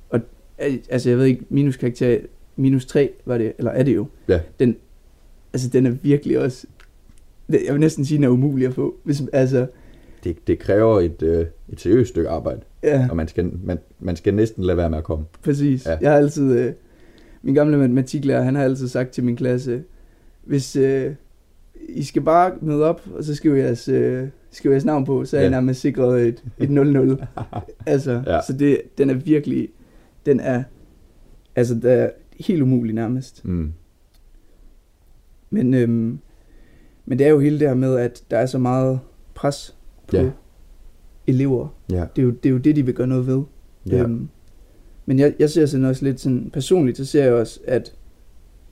Og 0.10 0.20
al- 0.58 0.82
altså, 0.90 1.10
jeg 1.10 1.18
ved 1.18 1.26
ikke, 1.26 1.44
minuskarakter, 1.50 2.18
minus 2.56 2.86
3 2.86 3.10
var 3.26 3.38
det, 3.38 3.54
eller 3.58 3.72
er 3.72 3.84
det 3.84 3.96
jo. 3.96 4.08
Ja. 4.28 4.40
Den, 4.60 4.76
altså, 5.54 5.70
den 5.70 5.86
er 5.86 5.90
virkelig 5.90 6.40
også, 6.40 6.68
jeg 7.50 7.74
vil 7.74 7.80
næsten 7.80 8.06
sige, 8.06 8.16
den 8.18 8.24
er 8.24 8.30
umulig 8.30 8.68
at 8.68 8.74
få. 8.74 8.96
Hvis, 9.04 9.24
altså, 9.34 9.68
Det, 10.24 10.48
det 10.48 10.60
kræver 10.60 11.00
et, 11.02 11.22
øh, 11.22 11.46
et 11.70 11.80
seriøst 11.82 12.10
stykke 12.10 12.30
arbejde, 12.30 12.62
ja, 12.84 13.08
og 13.10 13.16
man 13.18 13.28
skal, 13.28 13.52
man, 13.64 13.78
man 14.00 14.16
skal 14.16 14.34
næsten 14.34 14.64
lade 14.64 14.78
være 14.78 14.90
med 14.90 14.98
at 14.98 15.04
komme. 15.04 15.26
præcis. 15.44 15.86
Ja. 15.86 15.98
Jeg 16.02 16.12
har 16.12 16.18
altid, 16.18 16.60
øh, 16.60 16.74
min 17.42 17.54
gamle 17.56 17.78
matematiklærer, 17.78 18.42
han 18.42 18.56
har 18.56 18.64
altid 18.64 18.88
sagt 18.88 19.12
til 19.12 19.24
min 19.24 19.36
klasse, 19.36 19.84
hvis 20.44 20.76
øh, 20.76 21.12
I 21.90 22.04
skal 22.04 22.22
bare 22.22 22.52
møde 22.62 22.84
op, 22.84 23.02
og 23.16 23.24
så 23.24 23.36
skriver 23.36 23.56
jeres, 23.56 23.88
øh, 23.88 24.28
skriver 24.52 24.74
jeres 24.74 24.86
navn 24.86 25.06
på, 25.06 25.26
så 25.26 25.38
er 25.38 25.42
Ja. 25.42 25.44
jeg 25.44 25.52
nærmest 25.52 25.82
sikret 25.82 26.28
et, 26.28 26.44
et 26.58 26.70
0-0. 26.70 27.26
altså, 27.86 28.24
Ja. 28.28 28.40
så 28.48 28.54
det, 28.54 28.82
den 28.98 29.10
er 29.10 29.13
virkelig, 29.13 29.70
den 30.26 30.40
er, 30.40 30.63
altså, 31.56 31.76
det 31.76 31.92
er 31.94 32.10
helt 32.40 32.62
umulig 32.62 32.96
nærmest. 32.96 33.46
Mm. 33.46 33.74
Men, 35.50 35.74
øhm, 35.74 36.20
men 37.06 37.20
det 37.20 37.26
er 37.28 37.30
jo 37.32 37.40
hele 37.40 37.60
det 37.60 37.68
her 37.68 37.76
med, 37.76 37.96
at 37.98 38.24
der 38.32 38.38
er 38.38 38.46
så 38.46 38.58
meget 38.58 39.00
pres 39.36 39.76
på 40.08 40.18
ja. 40.18 40.30
elever. 41.28 41.68
Ja. 41.92 42.06
Det 42.16 42.22
er, 42.22 42.26
jo, 42.26 42.30
det 42.32 42.46
er 42.46 42.54
jo 42.54 42.58
det, 42.58 42.76
de 42.76 42.86
vil 42.86 42.94
gøre 42.94 43.08
noget 43.08 43.28
ved. 43.28 43.42
Ja. 43.90 44.04
Øhm, 44.04 44.28
men 45.06 45.20
jeg, 45.20 45.34
jeg 45.40 45.50
ser 45.50 45.66
sådan 45.66 45.86
også 45.86 46.06
lidt 46.06 46.20
sådan, 46.20 46.50
personligt, 46.54 46.98
så 46.98 47.06
ser 47.06 47.24
jeg 47.24 47.34
også, 47.34 47.60
at 47.68 47.94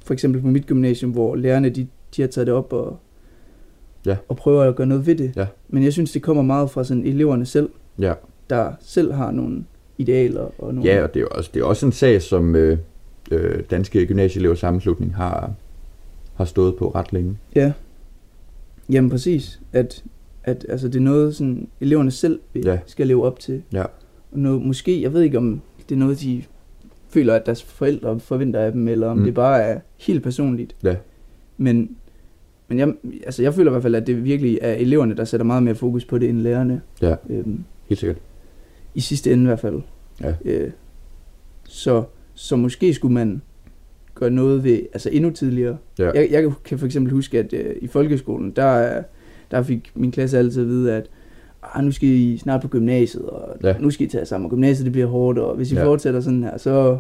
for 0.05 0.13
eksempel 0.13 0.41
på 0.41 0.47
mit 0.47 0.65
gymnasium, 0.67 1.11
hvor 1.11 1.35
lærerne, 1.35 1.69
de, 1.69 1.87
de 2.15 2.21
har 2.21 2.27
taget 2.27 2.47
det 2.47 2.55
op 2.55 2.73
og, 2.73 2.97
Ja. 4.05 4.17
og 4.27 4.35
prøver 4.37 4.63
at 4.63 4.75
gøre 4.75 4.87
noget 4.87 5.05
ved 5.07 5.15
det. 5.15 5.31
Ja. 5.35 5.47
Men 5.69 5.83
jeg 5.83 5.93
synes, 5.93 6.11
det 6.11 6.21
kommer 6.21 6.43
meget 6.43 6.69
fra 6.71 6.83
sådan 6.83 7.05
eleverne 7.05 7.45
selv, 7.45 7.69
ja. 7.99 8.13
der 8.49 8.71
selv 8.79 9.13
har 9.13 9.31
nogle 9.31 9.65
idealer 9.97 10.61
og 10.61 10.73
nogle... 10.75 10.91
Ja, 10.91 11.03
og 11.03 11.13
det 11.13 11.21
er, 11.21 11.25
også, 11.25 11.49
det 11.53 11.59
er 11.59 11.65
også 11.65 11.85
en 11.85 11.91
sag, 11.91 12.21
som 12.21 12.55
øh, 12.55 12.77
øh, 13.31 13.63
Danske 13.71 14.05
Gymnasieelevers 14.05 14.59
Sammenslutning 14.59 15.15
har, 15.15 15.53
har 16.33 16.45
stået 16.45 16.75
på 16.75 16.89
ret 16.89 17.13
længe. 17.13 17.37
Ja. 17.55 17.73
Jamen 18.89 19.09
præcis. 19.09 19.59
At, 19.73 20.03
at 20.43 20.65
altså, 20.69 20.87
det 20.87 20.95
er 20.95 20.99
noget, 21.03 21.35
sådan, 21.35 21.67
eleverne 21.81 22.11
selv 22.11 22.39
Ja. 22.65 22.79
skal 22.85 23.07
leve 23.07 23.25
op 23.25 23.39
til. 23.39 23.61
Ja. 23.73 23.83
Og 24.31 24.39
noget, 24.39 24.61
måske, 24.61 25.01
jeg 25.01 25.13
ved 25.13 25.21
ikke 25.21 25.37
om 25.37 25.61
det 25.89 25.95
er 25.95 25.99
noget, 25.99 26.21
de 26.21 26.43
føler, 27.09 27.33
at 27.33 27.45
deres 27.45 27.63
forældre 27.63 28.19
forventer 28.19 28.59
af 28.59 28.71
dem, 28.71 28.87
eller 28.87 29.07
om 29.07 29.17
mm. 29.17 29.23
det 29.23 29.33
bare 29.33 29.61
er 29.61 29.79
helt 29.97 30.23
personligt. 30.23 30.75
Ja. 30.83 30.95
Men, 31.57 31.95
men 32.67 32.79
jeg, 32.79 32.93
altså, 33.25 33.43
jeg 33.43 33.53
føler 33.53 33.71
i 33.71 33.73
hvert 33.73 33.83
fald, 33.83 33.95
at 33.95 34.07
det 34.07 34.23
virkelig 34.23 34.59
er 34.61 34.73
eleverne, 34.73 35.15
der 35.17 35.23
sætter 35.25 35.45
meget 35.45 35.63
mere 35.63 35.75
fokus 35.75 36.05
på 36.05 36.17
det, 36.17 36.29
end 36.29 36.37
lærerne. 36.41 36.81
Ja. 37.01 37.15
Øhm, 37.29 37.63
Helt 37.89 37.99
sikkert. 37.99 38.17
I 38.95 38.99
sidste 38.99 39.31
ende 39.33 39.43
i 39.43 39.45
hvert 39.47 39.59
fald. 39.59 39.81
Ja. 40.21 40.33
Øh, 40.45 40.71
Så, 41.63 42.03
så 42.33 42.55
måske 42.55 42.93
skulle 42.93 43.13
man 43.13 43.41
gøre 44.15 44.29
noget 44.29 44.63
ved, 44.63 44.79
altså 44.93 45.09
endnu 45.09 45.29
tidligere. 45.31 45.77
Ja. 45.99 46.11
Jeg, 46.11 46.27
jeg 46.31 46.51
kan 46.65 46.79
for 46.79 46.85
eksempel 46.85 47.13
huske, 47.13 47.39
at 47.39 47.53
øh, 47.53 47.75
i 47.81 47.87
folkeskolen, 47.87 48.51
der, 48.51 49.01
der 49.51 49.61
fik 49.63 49.91
min 49.95 50.11
klasse 50.11 50.37
altid 50.37 50.61
at 50.61 50.67
vide, 50.67 50.93
at 50.93 51.09
ah, 51.63 51.83
nu 51.85 51.91
skal 51.91 52.09
I 52.09 52.37
snart 52.37 52.61
på 52.61 52.67
gymnasiet, 52.67 53.23
og 53.25 53.55
Ja. 53.63 53.75
nu 53.79 53.89
skal 53.89 54.05
I 54.05 54.09
tage 54.09 54.25
sammen, 54.25 54.45
og 54.45 54.49
gymnasiet 54.51 54.85
det 54.85 54.91
bliver 54.91 55.07
hårdt, 55.07 55.39
og 55.39 55.55
hvis 55.55 55.71
I 55.71 55.75
Ja. 55.75 55.85
fortsætter 55.85 56.21
sådan 56.21 56.43
her, 56.43 56.57
så 56.57 56.97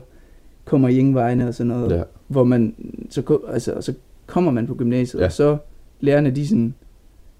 kommer 0.65 0.87
I 0.89 0.97
ingen 0.97 1.15
vegne 1.15 1.47
og 1.47 1.53
sådan 1.53 1.67
noget. 1.67 1.91
Ja. 1.97 2.03
Hvor 2.27 2.43
man, 2.43 2.75
så, 3.09 3.39
altså, 3.47 3.81
så 3.81 3.93
kommer 4.25 4.51
man 4.51 4.67
på 4.67 4.75
gymnasiet, 4.75 5.19
Ja. 5.21 5.25
og 5.25 5.31
så 5.31 5.57
lærerne 5.99 6.31
de 6.31 6.47
sådan, 6.47 6.73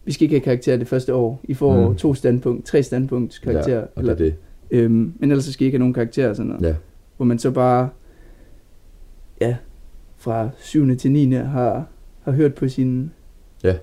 vi 0.05 0.11
skal 0.11 0.23
ikke 0.23 0.35
have 0.35 0.43
karakter 0.43 0.77
det 0.77 0.87
første 0.87 1.13
år. 1.13 1.39
I 1.43 1.53
får 1.53 1.89
Mm. 1.89 1.95
to 1.95 2.13
standpunkt, 2.13 2.65
tre 2.65 2.83
standpunkts 2.83 3.39
karakter. 3.39 3.75
Ja, 3.79 3.83
og 3.95 4.03
det 4.03 4.09
er 4.11 4.15
det. 4.15 4.35
Øhm, 4.71 5.13
men 5.19 5.31
ellers 5.31 5.45
så 5.45 5.51
skal 5.51 5.63
I 5.63 5.65
ikke 5.65 5.75
have 5.75 5.79
nogen 5.79 5.93
karakterer 5.93 6.29
og 6.29 6.35
sådan 6.35 6.51
noget. 6.51 6.67
Ja. 6.67 6.75
Hvor 7.17 7.25
man 7.25 7.39
så 7.39 7.51
bare, 7.51 7.89
ja, 9.41 9.55
fra 10.17 10.49
7. 10.57 10.97
til 10.97 11.11
9. 11.11 11.31
har, 11.31 11.85
har 12.23 12.31
hørt 12.31 12.53
på 12.55 12.67
sin, 12.67 13.11
Ja. 13.63 13.75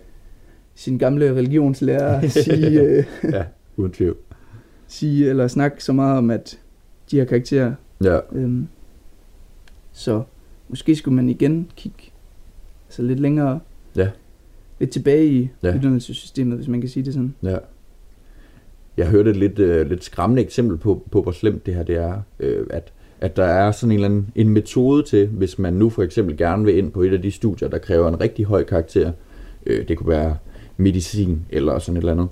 sin 0.74 0.98
gamle 0.98 1.32
religionslærer 1.34 2.28
sige, 2.44 2.80
øh, 2.80 3.04
ja, 3.24 3.44
uden 3.76 3.92
tvivl. 3.92 4.16
sige 4.86 5.28
eller 5.30 5.48
snakke 5.48 5.84
så 5.84 5.92
meget 5.92 6.18
om, 6.18 6.30
at 6.30 6.58
de 7.10 7.18
har 7.18 7.24
karakterer. 7.24 7.74
Ja, 8.04 8.18
Øhm, 8.32 8.68
så 9.92 10.22
måske 10.68 10.94
skulle 10.96 11.14
man 11.14 11.28
igen 11.28 11.70
kigge 11.76 12.11
altså 12.92 13.02
lidt 13.02 13.20
længere, 13.20 13.60
Ja. 13.96 14.08
lidt 14.80 14.90
tilbage 14.90 15.26
i 15.26 15.48
Ja. 15.62 15.74
uddannelsessystemet, 15.74 16.56
hvis 16.56 16.68
man 16.68 16.80
kan 16.80 16.90
sige 16.90 17.04
det 17.04 17.14
sådan. 17.14 17.34
ja. 17.42 17.56
Jeg 18.96 19.06
hørte 19.08 19.30
et 19.30 19.36
lidt, 19.36 19.58
øh, 19.58 19.88
lidt 19.88 20.04
skræmmende 20.04 20.42
eksempel 20.42 20.76
på, 20.76 21.02
på, 21.10 21.22
hvor 21.22 21.32
slemt 21.32 21.66
det 21.66 21.74
her 21.74 21.82
det 21.82 21.96
er, 21.96 22.20
øh, 22.40 22.66
at, 22.70 22.92
at 23.20 23.36
der 23.36 23.44
er 23.44 23.72
sådan 23.72 23.90
en 23.90 23.94
eller 23.94 24.08
anden 24.08 24.28
en 24.34 24.48
metode 24.48 25.02
til, 25.02 25.26
hvis 25.26 25.58
man 25.58 25.72
nu 25.72 25.90
for 25.90 26.02
eksempel 26.02 26.36
gerne 26.36 26.64
vil 26.64 26.76
ind 26.78 26.92
på 26.92 27.02
et 27.02 27.12
af 27.12 27.22
de 27.22 27.30
studier, 27.30 27.68
der 27.68 27.78
kræver 27.78 28.08
en 28.08 28.20
rigtig 28.20 28.44
høj 28.44 28.64
karakter, 28.64 29.12
øh, 29.66 29.88
det 29.88 29.98
kunne 29.98 30.08
være 30.08 30.36
medicin 30.76 31.42
eller 31.50 31.78
sådan 31.78 31.96
et 31.96 32.00
eller 32.00 32.12
andet, 32.12 32.28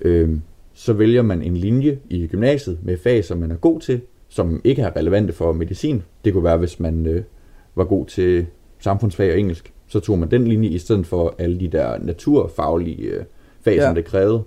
øh, 0.00 0.38
så 0.74 0.92
vælger 0.92 1.22
man 1.22 1.42
en 1.42 1.56
linje 1.56 1.98
i 2.10 2.26
gymnasiet 2.26 2.78
med 2.82 2.96
fag, 2.96 3.24
som 3.24 3.38
man 3.38 3.50
er 3.50 3.56
god 3.56 3.80
til, 3.80 4.00
som 4.28 4.60
ikke 4.64 4.82
er 4.82 4.96
relevante 4.96 5.32
for 5.32 5.52
medicin. 5.52 6.02
Det 6.24 6.32
kunne 6.32 6.44
være, 6.44 6.56
hvis 6.58 6.80
man 6.80 7.06
øh, 7.06 7.22
var 7.74 7.84
god 7.84 8.06
til 8.06 8.46
samfundsfag 8.78 9.32
og 9.32 9.38
engelsk, 9.38 9.72
så 9.86 10.00
tog 10.00 10.18
man 10.18 10.30
den 10.30 10.46
linje 10.46 10.68
i 10.68 10.78
stedet 10.78 11.06
for 11.06 11.34
alle 11.38 11.60
de 11.60 11.68
der 11.68 11.98
naturfaglige 11.98 13.02
øh, 13.02 13.24
fag, 13.60 13.76
ja. 13.76 13.86
som 13.86 13.94
det 13.94 14.04
krævede. 14.04 14.42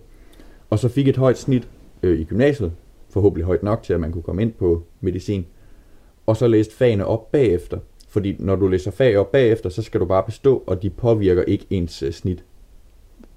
Og 0.69 0.79
så 0.79 0.87
fik 0.89 1.07
et 1.07 1.17
højt 1.17 1.37
snit 1.37 1.67
øh, 2.03 2.19
i 2.19 2.23
gymnasiet, 2.23 2.71
forhåbentlig 3.09 3.45
højt 3.45 3.63
nok 3.63 3.83
til, 3.83 3.93
at 3.93 3.99
man 3.99 4.11
kunne 4.11 4.23
komme 4.23 4.41
ind 4.41 4.51
på 4.51 4.83
medicin. 5.01 5.45
Og 6.25 6.37
så 6.37 6.47
læste 6.47 6.75
fagene 6.75 7.05
op 7.05 7.31
bagefter. 7.31 7.77
Fordi 8.09 8.35
når 8.39 8.55
du 8.55 8.67
læser 8.67 8.91
fag 8.91 9.17
op 9.17 9.31
bagefter, 9.31 9.69
så 9.69 9.81
skal 9.81 9.99
du 9.99 10.05
bare 10.05 10.23
bestå, 10.23 10.63
og 10.67 10.81
de 10.81 10.89
påvirker 10.89 11.43
ikke 11.43 11.65
ens 11.69 12.03
øh, 12.03 12.11
snit 12.11 12.43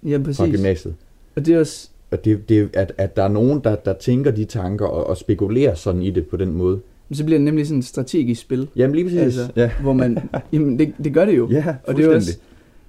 Ja, 0.02 0.16
fra 0.16 0.22
præcis. 0.22 0.54
gymnasiet. 0.56 0.94
Og 1.36 1.46
det 1.46 1.54
er 1.54 1.60
også, 1.60 1.90
Og 2.10 2.24
det, 2.24 2.48
det, 2.48 2.70
at, 2.72 2.92
at 2.98 3.16
der 3.16 3.22
er 3.22 3.28
nogen, 3.28 3.60
der, 3.64 3.74
der 3.76 3.92
tænker 3.92 4.30
de 4.30 4.44
tanker 4.44 4.86
og, 4.86 5.06
og 5.06 5.16
spekulerer 5.16 5.74
sådan 5.74 6.02
i 6.02 6.10
det 6.10 6.26
på 6.28 6.36
den 6.36 6.52
måde. 6.52 6.80
Så 7.16 7.24
bliver 7.24 7.38
det 7.38 7.44
nemlig 7.44 7.66
sådan 7.66 7.78
et 7.78 7.84
strategisk 7.84 8.40
spil, 8.40 8.68
Jamen 8.76 8.94
lige 8.94 9.04
præcis. 9.04 9.20
Altså, 9.20 9.48
ja. 9.56 9.70
hvor 9.82 9.92
man, 9.92 10.18
jamen 10.52 10.78
det, 10.78 10.92
det 11.04 11.14
gør 11.14 11.24
det 11.24 11.36
jo. 11.36 11.48
ja, 11.50 11.74
Og 11.84 11.96
det 11.96 12.04
er 12.04 12.14
også, 12.14 12.38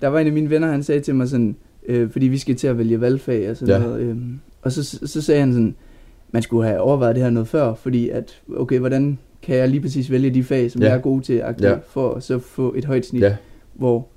der 0.01 0.07
var 0.07 0.19
en 0.19 0.27
af 0.27 0.33
mine 0.33 0.49
venner, 0.49 0.71
han 0.71 0.83
sagde 0.83 1.01
til 1.01 1.15
mig 1.15 1.29
sådan, 1.29 1.55
øh, 1.85 2.09
fordi 2.11 2.27
vi 2.27 2.37
skal 2.37 2.55
til 2.55 2.67
at 2.67 2.77
vælge 2.77 3.01
valgfag 3.01 3.49
og 3.49 3.57
sådan 3.57 3.75
Ja. 3.75 3.81
ja. 3.81 3.87
noget. 3.87 4.01
Øh, 4.01 4.15
og 4.61 4.71
så, 4.71 4.99
så 5.07 5.21
sagde 5.21 5.39
han 5.41 5.53
sådan, 5.53 5.75
man 6.31 6.41
skulle 6.41 6.67
have 6.67 6.79
overvejet 6.79 7.15
det 7.15 7.23
her 7.23 7.29
noget 7.31 7.47
før, 7.47 7.73
fordi 7.73 8.09
at, 8.09 8.41
okay, 8.55 8.79
hvordan 8.79 9.17
kan 9.41 9.55
jeg 9.55 9.69
lige 9.69 9.81
præcis 9.81 10.11
vælge 10.11 10.29
de 10.29 10.43
fag, 10.43 10.71
som 10.71 10.81
Ja. 10.81 10.87
ja. 10.87 10.91
jeg 10.93 10.97
er 10.97 11.01
god 11.01 11.21
til, 11.21 11.41
aktivt, 11.41 11.65
Ja. 11.69 11.73
ja. 11.73 11.77
for 11.87 12.13
at 12.13 12.23
så 12.23 12.39
få 12.39 12.73
et 12.77 12.85
højt 12.85 13.05
snit, 13.05 13.21
Ja, 13.23 13.35
hvor, 13.73 14.07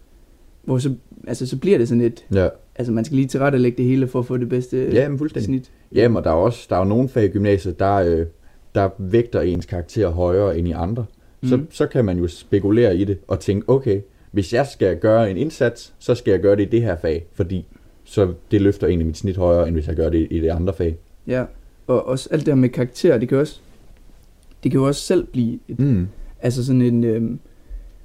hvor 0.64 0.78
så, 0.78 0.94
altså, 1.26 1.46
så 1.46 1.56
bliver 1.58 1.78
det 1.78 1.88
sådan 1.88 2.02
et, 2.02 2.24
ja. 2.34 2.48
altså 2.76 2.92
man 2.92 3.04
skal 3.04 3.16
lige 3.16 3.26
tilrettelægge 3.28 3.76
det 3.78 3.84
hele 3.86 4.06
for 4.08 4.18
at 4.18 4.26
få 4.26 4.36
det 4.36 4.48
bedste 4.48 4.88
Ja, 4.92 5.08
men 5.08 5.18
fuldstændig. 5.18 5.46
snit. 5.46 5.70
Jamen, 5.92 6.16
og 6.16 6.24
der 6.24 6.30
er 6.30 6.34
også 6.34 6.66
der 6.70 6.76
er 6.76 6.80
jo 6.80 6.84
nogle 6.84 7.08
fag 7.08 7.24
i 7.24 7.28
gymnasiet, 7.28 7.78
der, 7.78 7.94
øh, 7.94 8.26
der 8.74 8.88
vægter 8.98 9.40
ens 9.40 9.66
karakter 9.66 10.08
højere 10.08 10.58
end 10.58 10.68
i 10.68 10.72
andre. 10.72 11.04
Mm. 11.42 11.48
Så, 11.48 11.60
så 11.70 11.86
kan 11.86 12.04
man 12.04 12.18
jo 12.18 12.28
spekulere 12.28 12.96
i 12.96 13.04
det 13.04 13.18
og 13.28 13.40
tænke, 13.40 13.68
okay, 13.68 14.00
hvis 14.32 14.52
jeg 14.52 14.66
skal 14.66 14.98
gøre 14.98 15.30
en 15.30 15.36
indsats, 15.36 15.94
så 15.98 16.14
skal 16.14 16.30
jeg 16.30 16.40
gøre 16.40 16.56
det 16.56 16.62
i 16.62 16.68
det 16.70 16.82
her 16.82 16.96
fag, 16.96 17.26
fordi 17.34 17.66
så 18.04 18.32
det 18.50 18.60
løfter 18.62 18.86
egentlig 18.86 19.06
mit 19.06 19.16
snit 19.16 19.36
højere, 19.36 19.66
end 19.68 19.76
hvis 19.76 19.86
jeg 19.88 19.96
gør 19.96 20.08
det 20.10 20.26
i 20.30 20.40
det 20.40 20.48
andre 20.48 20.72
fag. 20.74 20.96
Ja, 21.26 21.44
og 21.86 22.06
også 22.08 22.28
alt 22.32 22.46
det 22.46 22.54
her 22.54 22.60
med 22.60 22.68
karakter, 22.68 23.18
det 23.18 23.28
kan 23.28 23.38
også, 23.38 23.60
det 24.62 24.70
kan 24.70 24.80
jo 24.80 24.86
også 24.86 25.00
selv 25.00 25.26
blive 25.26 25.58
et, 25.68 25.78
Mm. 25.78 26.08
Altså 26.40 26.64
sådan 26.66 26.82
en, 26.82 27.04
øhm, 27.04 27.38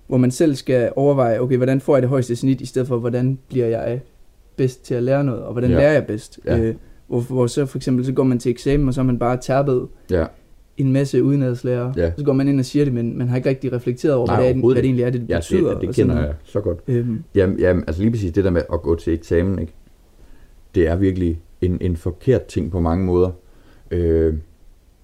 hvor 0.08 0.18
man 0.18 0.32
selv 0.32 0.56
skal 0.56 0.92
overveje, 0.96 1.40
okay, 1.40 1.58
hvordan 1.58 1.82
får 1.82 1.96
jeg 1.96 2.02
det 2.02 2.10
højeste 2.10 2.36
snit, 2.36 2.62
i 2.62 2.66
stedet 2.66 2.88
for, 2.88 2.98
hvordan 2.98 3.40
bliver 3.50 3.66
jeg 3.66 4.02
bedst 4.56 4.86
til 4.86 4.96
at 4.96 5.04
lære 5.04 5.24
noget, 5.24 5.42
og 5.42 5.52
hvordan 5.52 5.70
Ja. 5.72 5.78
lærer 5.78 5.92
jeg 5.94 6.06
bedst. 6.08 6.40
Ja. 6.46 6.58
Øh, 6.58 6.76
hvor, 7.08 7.20
hvor 7.20 7.48
så 7.48 7.66
for 7.66 7.78
eksempel, 7.78 8.06
så 8.06 8.12
går 8.14 8.24
man 8.24 8.40
til 8.40 8.50
eksamen, 8.50 8.88
og 8.88 8.94
så 8.94 9.02
har 9.02 9.06
man 9.06 9.20
bare 9.20 9.38
tærpet 9.38 9.88
Ja, 10.12 10.26
en 10.82 10.92
masse 10.92 11.24
udenadslærer. 11.24 11.94
Ja. 11.98 12.12
Så 12.18 12.26
går 12.26 12.34
man 12.34 12.48
ind 12.48 12.60
og 12.60 12.65
siger 12.65 12.86
det, 12.86 12.94
men 12.94 13.18
man 13.18 13.28
har 13.28 13.38
ikke 13.38 13.50
rigtig 13.50 13.74
reflekteret 13.74 14.15
over, 14.15 14.28
Nej, 14.28 14.36
hvad, 14.36 14.54
det 14.54 14.60
er, 14.62 14.65
hvad 14.65 14.76
det 14.76 14.86
egentlig 14.86 15.04
er, 15.04 15.10
det 15.10 15.26
ja 15.30 15.38
betyder. 15.38 15.72
det, 15.74 15.82
det 15.82 15.89
og 15.89 15.96
kender 15.96 16.20
jeg 16.22 16.34
så 16.44 16.60
godt. 16.62 16.80
Øhm, 16.88 17.24
Jamen, 17.36 17.60
jamen, 17.60 17.84
altså 17.88 18.02
lige 18.02 18.12
præcis 18.12 18.32
det 18.32 18.44
der 18.44 18.50
med 18.50 18.62
at 18.74 18.82
gå 18.82 18.96
til 18.96 19.13
eksamen, 19.13 19.60
ikke? 19.60 19.74
det 20.76 20.88
er 20.88 20.96
virkelig 20.96 21.42
en, 21.62 21.78
en 21.82 21.98
forkert 21.98 22.46
ting 22.46 22.72
på 22.72 22.80
mange 22.80 23.06
måder. 23.06 23.32
Øh, 23.92 24.34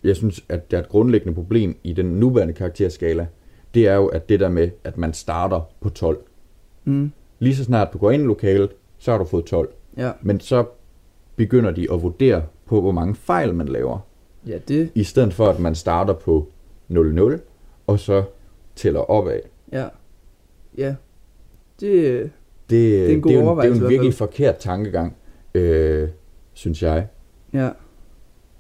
jeg 0.03 0.15
synes, 0.15 0.43
at 0.49 0.71
der 0.71 0.77
er 0.77 0.81
et 0.81 0.89
grundlæggende 0.89 1.33
problem 1.35 1.75
i 1.83 1.93
den 1.93 2.05
nuværende 2.05 2.53
karakterskala, 2.53 3.27
det 3.73 3.88
er 3.88 3.95
jo, 3.95 4.05
at 4.05 4.29
det 4.29 4.39
der 4.39 4.49
med, 4.49 4.69
at 4.83 4.97
man 4.97 5.13
starter 5.13 5.61
på 5.81 5.89
12. 5.89 6.17
mm, 6.85 7.11
Lige 7.39 7.55
så 7.55 7.63
snart 7.63 7.93
du 7.93 7.97
går 7.97 8.11
ind 8.11 8.23
i 8.23 8.25
lokalet, 8.25 8.69
så 8.97 9.11
har 9.11 9.17
du 9.17 9.25
fået 9.25 9.45
12. 9.45 9.69
ja. 9.97 10.11
Men 10.21 10.39
så 10.39 10.65
begynder 11.35 11.71
de 11.71 11.88
at 11.93 12.01
vurdere 12.01 12.43
på, 12.65 12.81
hvor 12.81 12.91
mange 12.91 13.15
fejl 13.15 13.53
man 13.53 13.67
laver. 13.67 13.99
Ja, 14.47 14.58
det, 14.67 14.89
I 14.95 15.03
stedet 15.03 15.34
for, 15.34 15.47
at 15.47 15.60
man 15.60 15.75
starter 15.75 16.13
på 16.13 16.47
0-0, 16.91 17.39
og 17.88 17.99
så 17.99 18.23
tæller 18.75 18.99
opad. 18.99 19.39
ja. 19.71 19.88
Ja. 20.77 20.95
Det, 21.79 22.31
Det, 22.69 23.05
er 23.10 23.13
en 23.13 23.21
god 23.21 23.31
det, 23.31 23.39
er, 23.39 23.43
jo, 23.43 23.55
det 23.62 23.65
er 23.65 23.67
jo 23.69 23.84
en 23.84 23.89
virkelig 23.89 24.13
forkert 24.13 24.58
tankegang, 24.58 25.15
øh, 25.55 26.10
synes 26.53 26.84
jeg. 26.84 27.08
ja. 27.53 27.69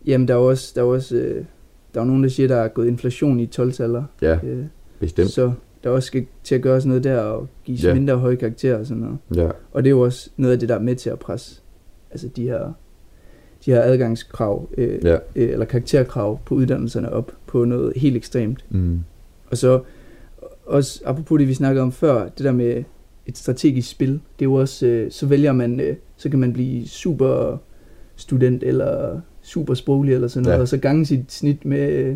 Jamen, 0.05 0.27
der 0.27 0.33
er 0.33 0.37
også, 0.37 0.71
der 0.75 0.81
er 0.81 0.85
også 0.85 1.15
øh, 1.15 1.45
der 1.93 2.01
er 2.01 2.05
nogen, 2.05 2.23
der 2.23 2.29
siger, 2.29 2.47
der 2.47 2.55
er 2.55 2.67
gået 2.67 2.87
inflation 2.87 3.39
i 3.39 3.49
12-taller. 3.59 4.03
Ja, 4.21 4.39
Øh, 4.43 4.65
bestemt. 4.99 5.29
Så 5.29 5.51
der 5.83 5.89
også 5.89 6.07
skal 6.07 6.25
til 6.43 6.55
at 6.55 6.61
gøre 6.61 6.81
sådan 6.81 6.89
noget 6.89 7.03
der, 7.03 7.19
og 7.19 7.47
give 7.63 7.77
ja. 7.77 7.93
mindre 7.93 8.15
høje 8.17 8.35
karakterer 8.35 8.77
og 8.79 8.85
sådan 8.85 9.03
noget. 9.03 9.17
Ja, 9.35 9.49
Og 9.71 9.83
det 9.83 9.89
er 9.89 9.91
jo 9.91 9.99
også 10.01 10.29
noget 10.37 10.53
af 10.53 10.59
det, 10.59 10.69
der 10.69 10.75
er 10.75 10.79
med 10.79 10.95
til 10.95 11.09
at 11.09 11.19
presse 11.19 11.61
altså 12.11 12.27
de 12.27 12.43
her, 12.43 12.73
de 13.65 13.71
her 13.71 13.81
adgangskrav, 13.81 14.69
øh, 14.77 15.05
ja. 15.05 15.13
øh, 15.35 15.49
eller 15.49 15.65
karakterkrav 15.65 16.39
på 16.45 16.55
uddannelserne 16.55 17.11
op 17.13 17.31
på 17.47 17.65
noget 17.65 17.93
helt 17.95 18.15
ekstremt. 18.15 18.65
Mm. 18.69 18.99
Og 19.51 19.57
så 19.57 19.79
også, 20.65 21.01
apropos 21.05 21.39
det, 21.39 21.47
vi 21.47 21.53
snakkede 21.53 21.81
om 21.83 21.91
før, 21.91 22.23
det 22.29 22.39
der 22.45 22.51
med 22.51 22.83
et 23.27 23.37
strategisk 23.37 23.89
spil, 23.91 24.09
det 24.11 24.19
er 24.39 24.45
jo 24.45 24.53
også, 24.53 24.87
øh, 24.87 25.11
så 25.11 25.25
vælger 25.25 25.51
man, 25.51 25.79
øh, 25.79 25.95
så 26.17 26.29
kan 26.29 26.39
man 26.39 26.53
blive 26.53 26.87
super 26.87 27.57
student 28.15 28.63
eller 28.63 29.19
super 29.41 29.73
sproglig 29.73 30.13
eller 30.13 30.27
sådan 30.27 30.43
noget, 30.43 30.57
Ja. 30.57 30.61
og 30.61 30.67
så 30.67 30.77
gange 30.77 31.05
sit 31.05 31.31
snit 31.31 31.65
med 31.65 31.89
øh, 31.89 32.15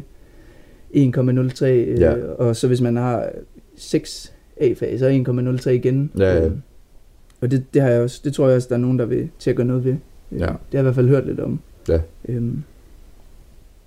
1,03, 0.94 1.66
øh, 1.66 2.00
Ja. 2.00 2.14
og 2.38 2.56
så 2.56 2.68
hvis 2.68 2.82
man 2.82 2.96
har 2.96 3.30
6 3.76 4.34
A-fag, 4.58 5.00
så 5.00 5.08
1,03 5.64 5.70
igen. 5.70 6.12
Ja, 6.18 6.34
ja. 6.36 6.46
Øh, 6.46 6.52
og 7.42 7.52
det, 7.52 7.66
det, 7.74 7.82
har 7.82 7.90
jeg 7.90 8.02
også, 8.02 8.22
det 8.24 8.34
tror 8.34 8.48
jeg 8.48 8.56
også, 8.56 8.68
der 8.70 8.76
er 8.76 8.80
nogen, 8.80 9.00
der 9.00 9.06
vil 9.06 9.30
til 9.40 9.50
at 9.50 9.56
gøre 9.56 9.68
noget 9.68 9.84
ved. 9.86 9.96
Øh, 10.32 10.40
Ja. 10.40 10.46
Det 10.46 10.50
har 10.52 10.58
jeg 10.74 10.80
i 10.80 10.84
hvert 10.84 10.96
fald 10.96 11.08
hørt 11.08 11.26
lidt 11.26 11.40
om. 11.40 11.60
Ja. 11.90 12.00
Øhm, 12.26 12.64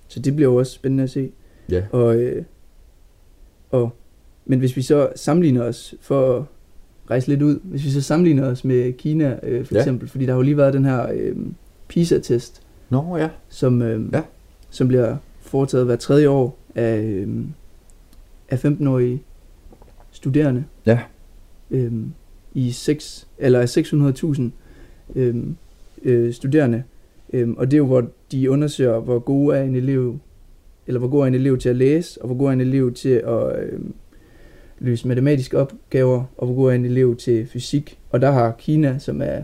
så 0.07 0.19
det 0.19 0.35
bliver 0.35 0.51
jo 0.51 0.55
også 0.55 0.71
spændende 0.71 1.03
at 1.03 1.09
se. 1.09 1.31
Ja. 1.69 1.83
Og, 1.91 2.15
øh, 2.15 2.43
og, 3.71 3.95
men 4.45 4.59
hvis 4.59 4.75
vi 4.77 4.81
så 4.81 5.09
sammenligner 5.15 5.63
os, 5.63 5.95
for 6.01 6.37
at 6.37 6.43
rejse 7.09 7.27
lidt 7.27 7.41
ud, 7.41 7.59
hvis 7.63 7.85
vi 7.85 7.89
så 7.89 8.01
sammenligner 8.01 8.47
os 8.47 8.63
med 8.63 8.93
Kina 8.93 9.39
øh, 9.43 9.65
for 9.65 9.75
Ja. 9.75 9.79
eksempel, 9.79 10.07
fordi 10.09 10.25
der 10.25 10.31
har 10.31 10.37
jo 10.37 10.41
lige 10.41 10.57
været 10.57 10.73
den 10.73 10.85
her 10.85 11.07
øh, 11.13 11.35
PISA-test, 11.87 12.61
Nå 12.89 13.17
ja. 13.17 13.29
som, 13.49 13.81
øh, 13.81 14.13
Ja. 14.13 14.21
som 14.69 14.87
bliver 14.87 15.17
foretaget 15.41 15.85
hver 15.85 15.95
tredje 15.95 16.29
år 16.29 16.57
af, 16.75 16.97
øh, 17.01 17.45
af 18.49 18.65
15-årige 18.65 19.23
studerende. 20.11 20.63
Ja. 20.85 20.99
Øhm, 21.71 22.11
i 22.53 22.71
6, 22.71 23.27
eller 23.37 23.59
af 23.59 23.77
600.000 23.77 24.41
øhm, 25.15 25.55
øh, 26.03 26.33
studerende. 26.33 26.83
Øhm, 27.33 27.53
og 27.57 27.71
det 27.71 27.73
er 27.73 27.77
jo, 27.77 27.85
hvor 27.85 28.07
de 28.31 28.51
undersøger, 28.51 28.99
hvor 28.99 29.19
god 29.19 29.53
er 29.53 29.61
en 29.61 29.75
elev, 29.75 30.19
eller 30.87 30.99
hvor 30.99 31.07
god 31.09 31.21
er 31.21 31.25
en 31.25 31.33
elev 31.35 31.57
til 31.57 31.69
at 31.69 31.75
læse, 31.75 32.21
og 32.21 32.27
hvor 32.27 32.35
god 32.37 32.47
er 32.47 32.51
en 32.51 32.61
elev 32.61 32.93
til 32.93 33.09
at 33.09 33.59
øhm, 33.63 33.93
løse 34.79 35.07
matematiske 35.07 35.57
opgaver, 35.59 36.23
og 36.37 36.45
hvor 36.47 36.55
god 36.55 36.69
er 36.71 36.75
en 36.75 36.85
elev 36.85 37.15
til 37.15 37.47
fysik. 37.47 37.99
Og 38.09 38.21
der 38.21 38.31
har 38.31 38.55
Kina, 38.57 38.97
som 38.99 39.21
er 39.21 39.43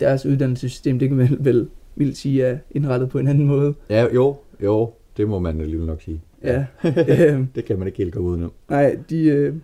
deres 0.00 0.26
uddannelsessystem, 0.26 0.98
det 0.98 1.08
kan 1.08 1.16
man 1.16 1.36
vel 1.40 1.68
vildt 1.96 2.16
sige, 2.16 2.42
er 2.44 2.58
indrettet 2.70 3.08
på 3.08 3.18
en 3.18 3.28
anden 3.28 3.46
måde. 3.46 3.74
Ja, 3.90 4.06
jo, 4.14 4.36
jo, 4.62 4.90
det 5.16 5.28
må 5.28 5.38
man 5.38 5.60
alligevel 5.60 5.86
nok 5.86 6.02
sige. 6.02 6.20
Ja. 6.44 6.64
øhm, 6.84 7.46
Det 7.54 7.64
kan 7.64 7.78
man 7.78 7.86
ikke 7.88 7.98
helt 7.98 8.12
gå 8.14 8.20
udenom. 8.20 8.52
nej, 8.70 8.96
de, 9.10 9.24
øh, 9.24 9.54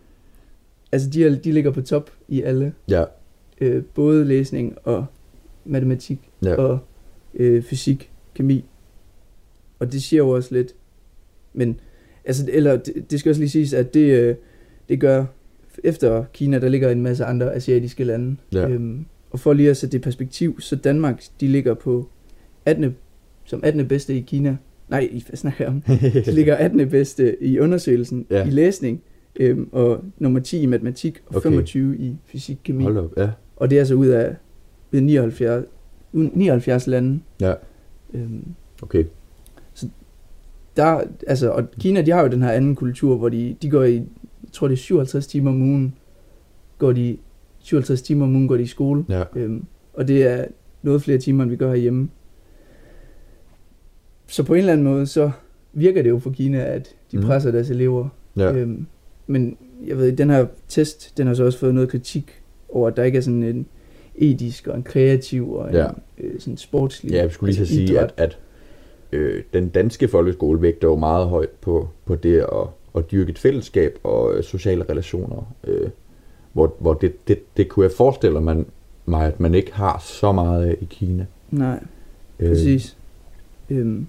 altså 0.93 1.11
de, 1.11 1.37
de 1.37 1.53
ligger 1.53 1.71
på 1.71 1.81
top 1.81 2.11
i 2.29 2.43
alle. 2.43 2.73
Ja, 2.91 3.05
Øh, 3.61 3.83
både 3.95 4.25
læsning 4.25 4.77
og 4.85 5.07
matematik 5.69 6.31
ja. 6.45 6.55
og 6.55 6.79
øh, 7.35 7.63
fysik, 7.63 8.11
kemi. 8.35 8.65
Og 9.79 9.93
det 9.93 10.03
siger 10.03 10.19
jo 10.23 10.29
også 10.29 10.55
lidt. 10.55 10.75
Men, 11.53 11.81
altså, 12.25 12.45
eller 12.53 12.77
det, 12.77 13.11
det 13.11 13.21
skal 13.21 13.31
også 13.31 13.41
lige 13.41 13.51
siges, 13.51 13.73
at 13.75 13.95
det, 13.95 14.11
øh, 14.21 14.35
det 14.89 15.01
gør, 15.01 15.25
efter 15.85 16.25
Kina, 16.33 16.59
der 16.59 16.69
ligger 16.69 16.91
en 16.91 17.03
masse 17.03 17.25
andre 17.25 17.55
asiatiske 17.55 18.05
lande. 18.05 18.37
Ja. 18.53 18.69
Øhm, 18.69 19.05
og 19.31 19.41
for 19.41 19.53
lige 19.53 19.71
at 19.71 19.77
sætte 19.77 19.93
det 19.93 19.99
i 19.99 20.03
perspektiv, 20.03 20.61
så 20.61 20.77
Danmark, 20.77 21.23
de 21.41 21.49
ligger 21.49 21.75
på 21.75 22.09
18. 22.65 22.97
som 23.45 23.61
18. 23.65 23.89
bedste 23.89 24.15
i 24.17 24.21
Kina. 24.21 24.57
Nej, 24.89 25.09
i- 25.13 25.25
snakker 25.35 25.67
om? 25.67 25.81
De 26.27 26.33
ligger 26.33 26.55
18. 26.55 26.89
bedste 26.89 27.43
i 27.45 27.59
undersøgelsen 27.59 28.27
Ja. 28.31 28.47
i 28.47 28.51
læsning, 28.51 29.03
øhm, 29.41 29.69
og 29.73 30.05
nummer 30.19 30.41
10 30.41 30.61
i 30.63 30.67
matematik, 30.67 31.19
og 31.27 31.37
Okay. 31.37 31.37
okay. 31.39 31.49
25 31.49 31.99
i 31.99 32.17
fysik, 32.27 32.59
kemi. 32.65 32.83
Hold 32.83 32.97
op, 32.97 33.13
ja. 33.17 33.31
Og 33.57 33.71
det 33.71 33.77
er 33.77 33.81
altså 33.81 33.95
ud 33.95 34.07
af 34.07 34.37
79, 34.93 35.67
ud 36.13 36.25
af 36.25 36.31
79 36.35 36.87
lande. 36.87 37.21
Ja, 37.41 37.55
Øhm, 38.15 38.45
okay. 38.83 39.05
der, 40.77 41.01
altså, 41.27 41.51
og 41.51 41.71
Kina, 41.81 42.03
de 42.03 42.11
har 42.11 42.23
jo 42.23 42.29
den 42.29 42.43
her 42.43 42.51
anden 42.51 42.75
kultur, 42.75 43.17
hvor 43.17 43.29
de, 43.29 43.57
de 43.63 43.71
går 43.71 43.83
i, 43.85 43.95
jeg 43.95 44.53
tror 44.53 44.69
det 44.69 44.75
er 44.75 44.79
57 44.79 45.27
timer 45.27 45.51
om 45.51 45.63
ugen, 45.63 45.95
går 46.79 46.93
de, 46.93 47.17
57 47.59 48.03
timer 48.03 48.25
om 48.27 48.35
ugen 48.37 48.49
går 48.49 48.57
de 48.57 48.63
i 48.63 48.67
skole. 48.67 49.05
Ja, 49.09 49.23
Øhm, 49.37 49.65
og 49.95 50.09
det 50.09 50.23
er 50.27 50.45
noget 50.83 51.03
flere 51.03 51.19
timer, 51.19 51.43
end 51.43 51.51
vi 51.51 51.57
gør 51.57 51.69
herhjemme. 51.69 52.09
Så 54.27 54.43
på 54.43 54.55
en 54.55 54.59
eller 54.59 54.73
anden 54.73 54.85
måde, 54.85 55.07
så 55.07 55.31
virker 55.73 56.03
det 56.03 56.11
jo 56.11 56.19
for 56.19 56.31
Kina, 56.31 56.59
at 56.59 56.95
de 57.13 57.17
Mhm. 57.17 57.25
mm. 57.25 57.29
presser 57.29 57.51
deres 57.51 57.71
elever. 57.71 58.09
ja. 58.37 58.53
Øhm, 58.53 58.87
men 59.27 59.57
jeg 59.87 59.97
ved, 59.99 60.13
den 60.13 60.31
her 60.31 60.47
test, 60.69 61.19
den 61.19 61.27
har 61.27 61.35
så 61.35 61.45
også 61.45 61.59
fået 61.59 61.75
noget 61.75 61.89
kritik 61.91 62.43
over, 62.69 62.89
at 62.89 62.97
der 62.97 63.03
ikke 63.05 63.19
er 63.19 63.23
sådan 63.23 63.43
en 63.43 63.67
etisk 64.21 64.67
og 64.67 64.77
en 64.77 64.83
kreativ 64.83 65.53
og 65.53 65.69
en 65.69 65.75
Ja. 65.75 65.87
øh, 66.19 66.41
sådan 66.41 66.57
sportslig 66.57 67.13
Ja, 67.13 67.23
jeg 67.23 67.33
skulle 67.33 67.53
lige 67.53 67.67
så 67.67 67.73
sige, 67.75 67.85
idræt. 67.93 68.15
at, 68.17 68.23
at 68.25 68.39
øh, 69.13 69.43
den 69.53 69.69
danske 69.69 70.09
folkeskole 70.09 70.63
vægter 70.63 70.89
jo 70.89 70.97
meget 70.97 71.29
højt 71.29 71.49
på, 71.51 71.89
på 72.05 72.15
det 72.15 72.39
at, 72.41 72.47
at 72.97 73.11
dyrke 73.11 73.31
et 73.31 73.39
fællesskab 73.39 73.99
og 74.05 74.35
øh, 74.35 74.43
sociale 74.45 74.85
relationer. 74.91 75.55
Øh, 75.67 75.89
hvor 76.53 76.75
hvor 76.79 76.95
det, 76.95 77.29
det, 77.29 77.57
det 77.57 77.69
kunne 77.69 77.85
jeg 77.85 77.93
forestille 77.93 78.41
mig, 78.41 78.65
mig, 79.07 79.27
at 79.27 79.41
man 79.41 79.55
ikke 79.55 79.75
har 79.75 79.99
så 80.05 80.33
meget 80.33 80.65
af 80.67 80.77
i 80.81 80.85
Kina. 80.91 81.27
Nej, 81.51 81.81
Øh, 82.41 82.49
præcis. 82.49 82.97
Øhm, 83.71 84.07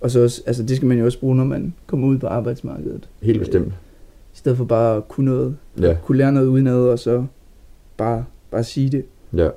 og 0.00 0.10
så 0.10 0.22
også, 0.22 0.42
altså 0.46 0.62
det 0.62 0.76
skal 0.76 0.88
man 0.88 0.98
jo 0.98 1.04
også 1.04 1.20
bruge, 1.20 1.36
når 1.36 1.44
man 1.44 1.74
kommer 1.86 2.08
ud 2.08 2.18
på 2.18 2.26
arbejdsmarkedet. 2.26 3.08
Helt 3.22 3.38
bestemt. 3.38 3.66
I 4.34 4.36
stedet 4.36 4.58
for 4.58 4.64
bare 4.64 4.96
at 4.96 5.08
kunne 5.08 5.26
noget, 5.30 5.56
Ja, 5.80 5.96
kunne 6.04 6.18
lære 6.18 6.32
noget 6.32 6.46
udenad, 6.46 6.80
og 6.88 6.98
så 6.98 7.24
bare, 7.96 8.24
bare 8.50 8.64
sige 8.64 8.88
det. 8.90 9.04
Ja. 9.32 9.50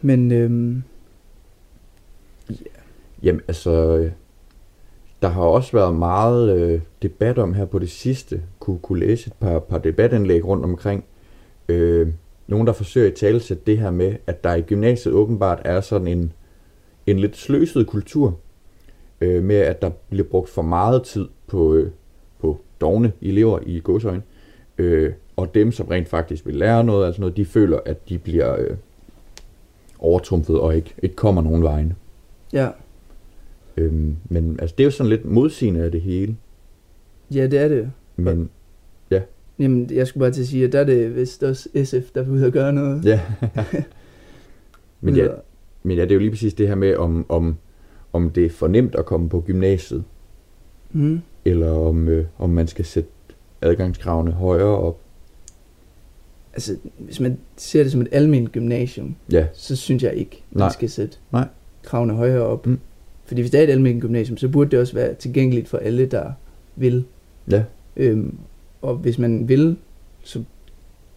Men 0.00 0.32
øhm, 0.32 0.82
Jamen, 3.22 3.40
altså, 3.48 4.10
der 5.22 5.28
har 5.28 5.42
også 5.42 5.72
været 5.72 5.94
meget 5.94 6.58
øh, 6.58 6.80
debat 7.02 7.38
om 7.38 7.54
her 7.54 7.64
på 7.64 7.78
det 7.78 7.90
sidste. 7.90 8.42
Kunne, 8.60 8.78
kunne 8.78 9.00
læse 9.00 9.26
et 9.26 9.32
par, 9.40 9.58
par 9.58 9.78
debatindlæg 9.78 10.44
rundt 10.44 10.64
omkring. 10.64 11.04
Øh, 11.68 12.08
nogen, 12.46 12.66
der 12.66 12.72
forsøger 12.72 13.08
at 13.08 13.14
talesætte 13.14 13.62
det 13.66 13.78
her 13.78 13.90
med, 13.90 14.16
at 14.26 14.44
der 14.44 14.54
i 14.54 14.60
gymnasiet 14.60 15.14
åbenbart 15.14 15.62
er 15.64 15.80
sådan 15.80 16.08
en, 16.08 16.32
en 17.06 17.18
lidt 17.18 17.36
sløset 17.36 17.86
kultur. 17.86 18.38
Øh, 19.20 19.42
med 19.42 19.56
at 19.56 19.82
der 19.82 19.90
bliver 20.10 20.28
brugt 20.28 20.48
for 20.48 20.62
meget 20.62 21.02
tid 21.02 21.28
på, 21.46 21.74
øh, 21.74 21.90
på 22.40 22.60
dogne 22.80 23.12
elever 23.20 23.58
i 23.66 23.80
godsøjne. 23.84 24.22
Øh, 24.78 25.12
og 25.36 25.54
dem, 25.54 25.72
som 25.72 25.86
rent 25.86 26.08
faktisk 26.08 26.46
vil 26.46 26.54
lære 26.54 26.84
noget, 26.84 27.06
altså 27.06 27.20
noget, 27.20 27.36
de 27.36 27.44
føler, 27.44 27.78
at 27.86 28.08
de 28.08 28.18
bliver 28.18 28.56
øh, 28.60 28.76
overtrumfet 29.98 30.60
og 30.60 30.76
ikke, 30.76 30.94
ikke 31.02 31.16
kommer 31.16 31.42
nogen 31.42 31.62
vegne. 31.62 31.94
ja, 32.52 32.68
Øhm, 33.76 34.16
men 34.28 34.56
altså, 34.60 34.74
det 34.78 34.84
er 34.84 34.86
jo 34.86 34.90
sådan 34.90 35.10
lidt 35.10 35.24
modsigende 35.24 35.80
af 35.84 35.90
det 35.90 36.00
hele. 36.00 36.36
ja, 37.34 37.46
det 37.46 37.58
er 37.58 37.68
det. 37.68 37.90
Men 38.16 38.50
Jamen, 39.58 39.90
jeg 39.92 40.06
skulle 40.06 40.20
bare 40.22 40.30
til 40.30 40.40
at 40.40 40.46
sige, 40.46 40.64
at 40.64 40.72
der 40.72 40.80
er 40.80 40.84
det 40.84 41.16
vist 41.16 41.42
også 41.42 41.68
SF, 41.84 42.10
der 42.14 42.22
vil 42.22 42.32
ud 42.32 42.42
og 42.42 42.52
gøre 42.52 42.72
noget. 42.72 43.04
ja. 43.04 43.20
men, 45.00 45.16
ja, 45.16 45.28
men 45.82 45.96
ja, 45.96 46.02
det 46.02 46.10
er 46.10 46.14
jo 46.14 46.20
lige 46.20 46.30
præcis 46.30 46.54
det 46.54 46.68
her 46.68 46.74
med, 46.74 46.96
om, 46.96 47.26
om, 47.28 47.56
om 48.12 48.30
det 48.30 48.46
er 48.46 48.50
for 48.50 48.68
nemt 48.68 48.94
at 48.94 49.04
komme 49.06 49.28
på 49.28 49.40
gymnasiet, 49.40 50.04
Mm. 50.92 51.20
eller 51.44 51.70
om, 51.72 52.08
øh, 52.08 52.24
om 52.38 52.50
man 52.50 52.66
skal 52.66 52.84
sætte 52.84 53.10
adgangskravene 53.62 54.30
højere 54.32 54.78
op. 54.78 55.00
Altså, 56.54 56.76
hvis 56.98 57.20
man 57.20 57.38
ser 57.56 57.82
det 57.82 57.92
som 57.92 58.00
et 58.00 58.08
almindeligt 58.12 58.52
gymnasium, 58.52 59.14
Ja, 59.32 59.46
så 59.52 59.76
synes 59.76 60.02
jeg 60.02 60.14
ikke, 60.14 60.42
man 60.50 60.58
Nej. 60.60 60.72
skal 60.72 60.90
sætte 60.90 61.16
Nej. 61.32 61.48
kravene 61.82 62.12
højere 62.14 62.42
op. 62.42 62.66
Mm. 62.66 62.78
Fordi 63.24 63.40
hvis 63.40 63.50
det 63.50 63.60
er 63.60 63.64
et 63.64 63.70
almindeligt 63.70 64.02
gymnasium, 64.02 64.36
så 64.36 64.48
burde 64.48 64.70
det 64.70 64.78
også 64.78 64.94
være 64.94 65.14
tilgængeligt 65.14 65.68
for 65.68 65.78
alle, 65.78 66.06
der 66.06 66.32
vil. 66.76 67.04
ja, 67.50 67.62
Øhm, 67.96 68.38
og 68.82 68.94
hvis 68.96 69.18
man 69.18 69.48
vil, 69.48 69.76
så 70.22 70.42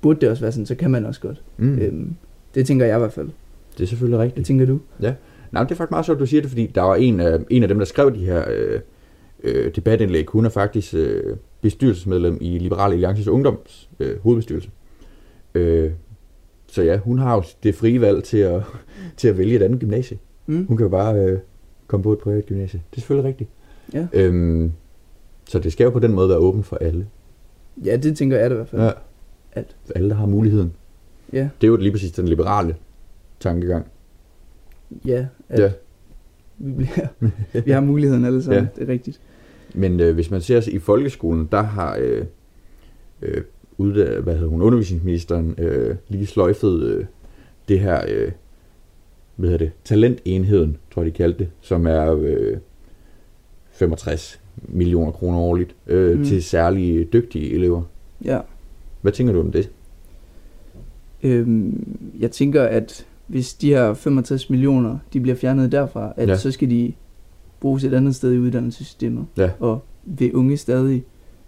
burde 0.02 0.22
det 0.22 0.30
også 0.30 0.42
være 0.44 0.52
sådan, 0.52 0.66
så 0.66 0.76
kan 0.76 0.92
man 0.92 1.06
også 1.06 1.22
godt. 1.22 1.42
mm. 1.58 1.78
Øhm, 1.80 2.16
det 2.56 2.66
tænker 2.68 2.86
jeg 2.86 2.96
i 2.96 3.00
hvert 3.00 3.14
fald. 3.14 3.30
det 3.78 3.84
er 3.84 3.88
selvfølgelig 3.88 4.20
rigtigt. 4.20 4.36
Hvad 4.38 4.46
tænker 4.46 4.66
du? 4.66 4.80
Nej, 5.00 5.14
men 5.52 5.64
det 5.64 5.72
er 5.72 5.76
faktisk 5.76 5.92
meget 5.92 6.06
sjovt, 6.06 6.20
du 6.20 6.26
siger 6.26 6.42
det, 6.42 6.50
fordi 6.50 6.68
der 6.76 6.82
var 6.82 6.96
en 6.96 7.20
af, 7.20 7.40
en 7.50 7.62
af 7.64 7.70
dem, 7.70 7.78
der 7.78 7.86
skrev 7.86 8.14
de 8.16 8.26
her 8.26 8.44
øh, 8.52 8.80
øh, 9.44 9.76
debatindlæg. 9.76 10.26
Hun 10.30 10.46
er 10.46 10.50
faktisk 10.50 10.94
øh, 10.94 11.36
bestyrelsesmedlem 11.62 12.38
i 12.42 12.58
Liberale 12.60 12.94
Alliances 12.94 13.28
Ungdoms 13.28 13.90
øh, 14.00 14.20
hovedbestyrelse. 14.20 14.70
Øh, 15.56 15.92
så 16.68 16.84
ja, 16.84 16.98
hun 16.98 17.20
har 17.20 17.36
jo 17.36 17.44
det 17.64 17.76
frie 17.76 18.02
valg 18.02 18.24
til 18.24 18.38
at, 18.38 18.62
til 19.18 19.28
at 19.28 19.38
vælge 19.38 19.56
et 19.56 19.62
andet 19.62 19.80
gymnasie. 19.80 20.18
Mm? 20.46 20.66
Hun 20.68 20.78
kan 20.78 20.84
jo 20.84 20.90
bare 20.90 21.16
øh, 21.16 21.40
komme 21.88 22.04
på 22.04 22.14
et 22.14 22.20
privat 22.20 22.46
gymnasie. 22.46 22.82
Det 22.92 22.98
er 22.98 23.02
selvfølgelig 23.02 23.30
rigtigt. 23.30 23.50
Ja. 23.94 24.08
Øhm, 24.14 24.72
så 25.50 25.60
det 25.60 25.72
skal 25.72 25.84
jo 25.84 25.90
på 25.90 26.00
den 26.00 26.14
måde 26.14 26.30
være 26.30 26.38
åbent 26.38 26.66
for 26.66 26.76
alle. 26.78 27.08
ja, 27.86 27.96
det 27.98 28.18
tænker 28.18 28.38
jeg 28.38 28.50
da 28.50 28.56
i 28.56 28.58
hvert 28.58 28.68
fald. 28.70 28.82
Ja. 28.82 28.92
For 29.86 29.94
alle, 29.96 30.10
der 30.10 30.16
har 30.16 30.26
muligheden. 30.26 30.74
Ja, 31.34 31.50
Det 31.62 31.68
er 31.68 31.72
jo 31.72 31.76
lige 31.76 31.92
præcis 31.92 32.12
den 32.12 32.28
liberale 32.28 32.76
tankegang. 33.40 33.86
ja, 35.06 35.26
at 35.50 35.60
Ja. 35.60 35.72
vi, 36.58 36.72
bliver, 36.74 37.62
vi 37.66 37.72
har 37.72 37.82
muligheden 37.82 38.26
alle 38.26 38.44
sammen, 38.44 38.64
Ja. 38.76 38.82
det 38.82 38.90
er 38.90 38.94
rigtigt. 38.94 39.22
Men 39.74 40.00
øh, 40.00 40.14
hvis 40.14 40.32
man 40.32 40.42
ser 40.42 40.60
sig 40.60 40.74
i 40.74 40.80
folkeskolen, 40.80 41.48
der 41.52 41.62
har 41.62 41.98
øh, 42.00 42.26
øh, 43.22 43.42
udda- 43.78 44.20
hvad 44.20 44.34
hedder 44.34 44.50
hun, 44.50 44.62
undervisningsministeren 44.62 45.56
øh, 45.58 45.96
lige 46.10 46.26
sløjfet 46.26 46.84
øh, 46.84 47.06
det 47.68 47.80
her, 47.80 48.02
øh, 48.10 48.32
hvad 49.36 49.50
hedder 49.50 49.66
det, 49.66 49.72
talentenheden, 49.84 50.78
tror 50.94 51.02
jeg 51.04 51.12
de 51.12 51.18
kaldte 51.18 51.40
det, 51.40 51.48
som 51.62 51.88
er 51.88 52.16
øh, 52.22 52.58
65 53.72 54.42
millioner 54.64 55.12
kroner 55.12 55.40
årligt 55.40 55.76
øh, 55.88 56.18
Mm. 56.18 56.26
til 56.26 56.44
særlige 56.44 57.04
dygtige 57.04 57.54
elever. 57.54 57.82
Ja. 58.26 58.40
Hvad 59.02 59.12
tænker 59.12 59.34
du 59.34 59.40
om 59.40 59.52
det? 59.52 59.70
Øhm, 61.24 61.98
jeg 62.20 62.32
tænker, 62.32 62.64
at 62.64 63.06
hvis 63.28 63.54
de 63.54 63.70
her 63.70 63.94
65 63.94 64.50
millioner, 64.50 64.98
de 65.14 65.20
bliver 65.20 65.36
fjernet 65.36 65.72
derfra, 65.72 66.14
at 66.18 66.30
ja. 66.30 66.38
så 66.38 66.52
skal 66.52 66.70
de 66.70 66.94
bruges 67.60 67.84
et 67.84 67.94
andet 67.94 68.16
sted 68.16 68.34
i 68.34 68.38
uddannelsessystemet. 68.38 69.26
Ja. 69.38 69.50
Og 69.60 69.84
ved 70.06 70.34
unge 70.34 70.58
stadig. 70.58 71.04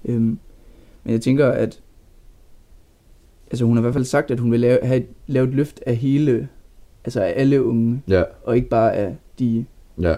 Øhm, 0.05 0.39
men 1.03 1.13
jeg 1.13 1.21
tænker, 1.21 1.47
at 1.47 1.79
altså 3.51 3.65
hun 3.65 3.77
har 3.77 3.81
i 3.81 3.83
hvert 3.83 3.93
fald 3.93 4.05
sagt, 4.05 4.31
at 4.31 4.39
hun 4.39 4.51
vil 4.51 4.59
lave, 4.59 4.79
have 4.83 5.03
lave 5.27 5.47
et 5.47 5.53
løft 5.53 5.79
af 5.85 5.95
hele, 5.95 6.47
altså 7.05 7.21
af 7.21 7.33
alle 7.35 7.63
unge, 7.63 8.01
Ja, 8.07 8.23
og 8.43 8.55
ikke 8.55 8.69
bare 8.69 8.93
af 8.93 9.15
de 9.39 9.65
ja, 10.01 10.15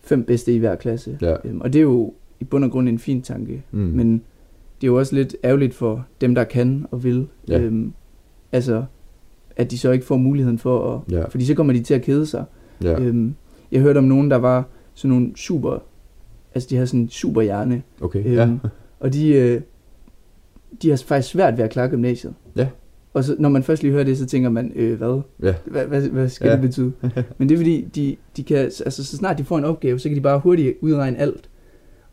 fem 0.00 0.24
bedste 0.24 0.54
i 0.54 0.58
hver 0.58 0.74
klasse. 0.74 1.18
ja. 1.22 1.36
Øhm, 1.44 1.60
og 1.60 1.72
det 1.72 1.78
er 1.78 1.82
jo 1.82 2.12
i 2.40 2.44
bund 2.44 2.64
og 2.64 2.70
grund 2.70 2.88
en 2.88 2.98
fin 2.98 3.22
tanke. 3.22 3.62
Mm. 3.70 3.78
Men 3.78 4.12
det 4.80 4.86
er 4.86 4.90
jo 4.92 4.98
også 4.98 5.14
lidt 5.14 5.36
ærgerligt 5.44 5.74
for 5.74 6.06
dem, 6.20 6.34
der 6.34 6.44
kan 6.44 6.86
og 6.90 7.04
vil. 7.04 7.26
Ja. 7.48 7.58
Øhm, 7.60 7.92
altså, 8.52 8.84
at 9.56 9.70
de 9.70 9.78
så 9.78 9.90
ikke 9.90 10.04
får 10.04 10.16
muligheden 10.16 10.58
for 10.58 10.94
at... 10.94 11.12
Ja. 11.14 11.24
Fordi 11.24 11.44
så 11.44 11.54
kommer 11.54 11.72
de 11.72 11.80
til 11.82 11.94
at 11.94 12.02
kede 12.02 12.26
sig. 12.26 12.44
ja, 12.82 13.00
Øhm, 13.00 13.34
jeg 13.72 13.80
hørte 13.80 13.98
om 13.98 14.04
nogen, 14.04 14.30
der 14.30 14.36
var 14.36 14.64
sådan 14.94 15.08
nogle 15.16 15.36
super... 15.36 15.78
Altså, 16.54 16.68
de 16.70 16.74
havde 16.74 16.86
sådan 16.86 17.00
en 17.00 17.08
superhjerne. 17.08 17.82
okay. 18.00 18.18
Øhm, 18.26 18.34
Ja, 18.34 18.48
Og 19.00 19.12
de, 19.12 19.28
øh, 19.32 19.60
de 20.82 20.90
har 20.90 20.96
faktisk 20.96 21.32
svært 21.32 21.56
ved 21.58 21.64
at 21.64 21.70
klare 21.70 21.88
gymnasiet. 21.88 22.34
Ja. 22.56 22.66
Og 23.14 23.24
så, 23.24 23.36
når 23.38 23.48
man 23.48 23.62
først 23.62 23.82
lige 23.82 23.92
hører 23.92 24.04
det, 24.04 24.18
så 24.18 24.26
tænker 24.26 24.48
man, 24.50 24.72
øh, 24.74 24.98
hvad? 24.98 25.20
ja, 25.42 25.54
Hvad, 25.66 25.86
hvad, 25.86 26.02
hvad 26.02 26.28
skal 26.28 26.46
Ja. 26.46 26.52
det 26.52 26.60
betyde? 26.60 26.92
Men 27.38 27.48
det 27.48 27.54
er 27.54 27.58
fordi, 27.58 27.88
de, 27.94 28.16
de 28.36 28.42
kan, 28.42 28.56
altså, 28.56 29.04
så 29.04 29.16
snart 29.16 29.38
de 29.38 29.44
får 29.44 29.58
en 29.58 29.64
opgave, 29.64 29.98
så 29.98 30.08
kan 30.08 30.16
de 30.16 30.20
bare 30.22 30.38
hurtigt 30.40 30.76
udregne 30.80 31.18
alt. 31.18 31.48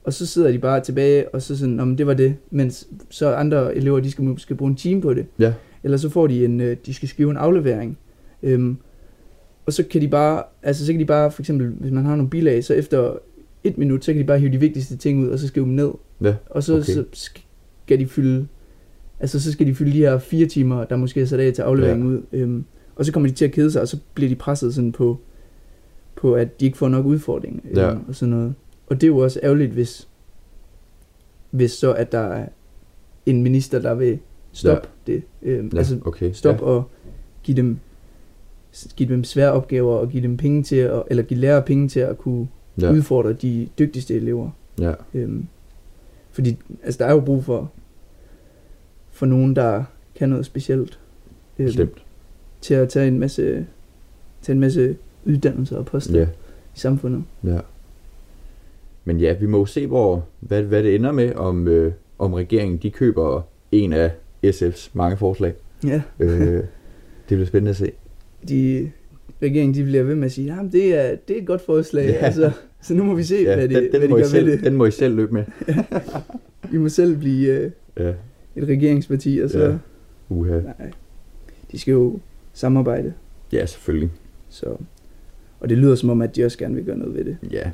Og 0.04 0.14
så 0.14 0.26
sidder 0.26 0.52
de 0.52 0.60
bare 0.60 0.80
tilbage, 0.82 1.30
og 1.36 1.42
så 1.42 1.58
sådan, 1.58 1.80
om 1.80 1.98
det 1.98 2.08
var 2.08 2.14
det. 2.14 2.36
Mens 2.52 2.88
så 3.10 3.34
andre 3.34 3.76
elever, 3.76 4.00
de 4.00 4.12
skal 4.12 4.24
måske 4.24 4.56
bruge 4.56 4.70
en 4.72 4.76
time 4.78 5.02
på 5.02 5.14
det. 5.14 5.26
Ja. 5.40 5.54
Eller 5.84 5.98
så 5.98 6.10
får 6.10 6.28
de 6.28 6.46
en, 6.46 6.62
øh, 6.62 6.78
de 6.86 6.94
skal 6.94 7.10
skrive 7.10 7.32
en 7.32 7.38
aflevering. 7.38 7.98
Øhm, 8.44 8.78
og 9.66 9.74
så 9.74 9.84
kan 9.84 10.02
de 10.02 10.08
bare, 10.08 10.44
altså 10.64 10.86
så 10.86 10.92
kan 10.94 11.00
de 11.00 11.06
bare, 11.06 11.32
for 11.32 11.42
eksempel, 11.42 11.68
hvis 11.80 11.92
man 11.92 12.06
har 12.06 12.16
nogle 12.16 12.30
bilag, 12.30 12.64
så 12.64 12.74
efter 12.74 13.14
et 13.64 13.78
minut, 13.78 14.06
så 14.06 14.14
kan 14.14 14.22
de 14.22 14.28
bare 14.28 14.40
hive 14.40 14.52
de 14.52 14.60
vigtigste 14.60 14.98
ting 14.98 15.20
ud, 15.24 15.28
og 15.30 15.40
så 15.40 15.48
skrive 15.48 15.66
dem 15.66 15.74
ned. 15.74 15.92
Ja, 16.22 16.34
Og 16.50 16.64
så, 16.64 16.74
okay. 16.74 16.84
så 16.94 17.06
skal 17.86 18.00
de 18.00 18.08
fylde, 18.08 18.48
altså 19.20 19.42
så 19.42 19.52
skal 19.52 19.68
de 19.68 19.76
fylde 19.76 19.92
de 19.92 19.98
her 19.98 20.18
fire 20.18 20.46
timer, 20.48 20.84
der 20.84 20.96
måske 20.96 21.22
er 21.22 21.26
sat 21.26 21.40
af 21.40 21.54
til 21.54 21.62
aflevering 21.62 22.02
Ja. 22.04 22.08
ud. 22.10 22.22
Øhm, 22.32 22.66
og 22.96 23.06
så 23.06 23.12
kommer 23.12 23.30
de 23.30 23.36
til 23.36 23.46
at 23.46 23.52
kede 23.52 23.72
sig, 23.72 23.82
og 23.82 23.88
så 23.88 23.98
bliver 24.14 24.30
de 24.30 24.36
presset 24.36 24.76
sådan 24.76 24.92
på, 24.92 25.20
på 26.16 26.34
at 26.34 26.60
de 26.60 26.66
ikke 26.66 26.78
får 26.78 26.90
nok 26.90 27.06
udfordring 27.06 27.62
øhm, 27.66 27.78
Ja. 27.78 27.96
og 28.08 28.16
sådan 28.16 28.30
noget. 28.30 28.54
Og 28.88 28.96
det 29.02 29.04
er 29.04 29.08
jo 29.12 29.18
også 29.18 29.40
ærgerligt, 29.44 29.72
hvis, 29.72 30.08
hvis 31.52 31.72
så 31.72 31.94
at 31.94 32.12
der 32.12 32.20
er 32.20 32.48
en 33.26 33.44
minister, 33.44 33.80
der 33.80 33.94
vil 33.94 34.20
stoppe 34.52 34.88
ja. 35.08 35.14
det. 35.14 35.24
Øhm, 35.42 35.70
Ja, 35.74 35.78
Altså 35.78 36.00
okay. 36.06 36.32
stop 36.32 36.56
ja. 36.56 36.62
og 36.62 36.84
give 37.44 37.58
dem, 37.58 37.78
give 38.96 39.10
dem 39.10 39.24
svære 39.24 39.52
opgaver, 39.52 39.96
og 39.96 40.10
give 40.10 40.24
dem 40.24 40.38
penge 40.38 40.64
til, 40.64 40.76
at, 40.76 41.04
eller 41.10 41.24
give 41.24 41.40
lærere 41.40 41.62
penge 41.62 41.88
til 41.88 42.00
at 42.00 42.18
kunne 42.18 42.48
ja, 42.82 42.92
udfordre 42.92 43.34
de 43.34 43.68
dygtigste 43.80 44.14
elever. 44.16 44.50
ja, 44.80 44.94
Øhm, 45.14 45.46
fordi 46.36 46.58
altså, 46.84 46.98
der 46.98 47.06
er 47.06 47.12
jo 47.14 47.20
brug 47.20 47.44
for, 47.44 47.72
for 49.12 49.26
nogen, 49.26 49.56
der 49.56 49.84
kan 50.16 50.30
noget 50.30 50.46
specielt. 50.46 51.00
Bestemt. 51.58 52.04
til 52.62 52.74
at 52.74 52.90
tage 52.90 53.08
en 53.08 53.20
masse, 53.20 53.66
tage 54.42 54.54
en 54.54 54.60
masse 54.60 54.98
uddannelser 55.26 55.78
og 55.78 55.86
poster 55.86 56.20
Ja, 56.20 56.26
i 56.76 56.80
samfundet. 56.80 57.24
ja. 57.44 57.60
Men 59.06 59.20
ja, 59.20 59.34
vi 59.34 59.46
må 59.46 59.58
jo 59.58 59.66
se, 59.66 59.88
hvor, 59.88 60.26
hvad, 60.40 60.64
hvad 60.64 60.84
det 60.84 60.96
ender 60.96 61.12
med, 61.12 61.34
om, 61.36 61.68
øh, 61.68 61.94
om 62.20 62.34
regeringen 62.34 62.78
de 62.78 62.92
køber 62.92 63.42
en 63.72 63.94
af 63.94 64.12
SF's 64.46 64.90
mange 64.94 65.18
forslag. 65.18 65.54
Ja, 65.84 66.02
Øh, 66.20 66.30
det 66.54 66.66
bliver 67.28 67.46
spændende 67.46 67.70
at 67.70 67.76
se. 67.76 67.92
de, 68.50 68.92
regeringen 69.42 69.76
de 69.76 69.84
bliver 69.84 70.04
ved 70.04 70.16
med 70.16 70.26
at 70.26 70.32
sige, 70.32 70.52
at 70.52 70.72
det 70.72 70.96
er, 70.96 71.16
det 71.28 71.38
er 71.38 71.42
et 71.42 71.48
godt 71.48 71.62
forslag. 71.62 72.06
Ja. 72.10 72.14
Altså, 72.14 72.52
så 72.86 72.94
nu 72.94 73.04
må 73.04 73.16
vi 73.16 73.24
se, 73.24 73.36
ja, 73.36 73.56
hvad, 73.56 73.70
de, 73.70 73.76
den, 73.76 73.90
hvad 73.90 74.00
den, 74.00 74.02
de 74.02 74.08
må 74.08 74.18
I 74.18 74.20
gør 74.20 74.28
selv, 74.28 74.46
ved 74.46 74.58
det. 74.58 74.64
den 74.64 74.74
må 74.76 74.86
I 74.86 74.92
selv 74.92 75.16
løbe 75.16 75.34
med. 75.34 75.44
Vi 76.72 76.78
må 76.78 76.90
selv 76.90 77.18
blive 77.18 77.50
øh, 77.50 77.72
Ja, 78.00 78.14
et 78.56 78.68
regeringsparti, 78.68 79.40
og 79.44 79.50
så... 79.50 79.60
Ja. 79.64 79.78
uha. 80.30 80.60
Nej, 80.60 80.92
de 81.72 81.80
skal 81.80 81.92
jo 81.92 82.20
samarbejde. 82.54 83.14
Ja, 83.52 83.66
selvfølgelig. 83.66 84.10
Så, 84.50 84.66
og 85.60 85.70
det 85.70 85.78
lyder 85.78 85.96
som 85.96 86.10
om, 86.10 86.22
at 86.22 86.36
de 86.36 86.46
også 86.46 86.58
gerne 86.58 86.76
vil 86.76 86.84
gøre 86.86 86.98
noget 86.98 87.16
ved 87.16 87.26
det. 87.26 87.38
Ja. 87.52 87.72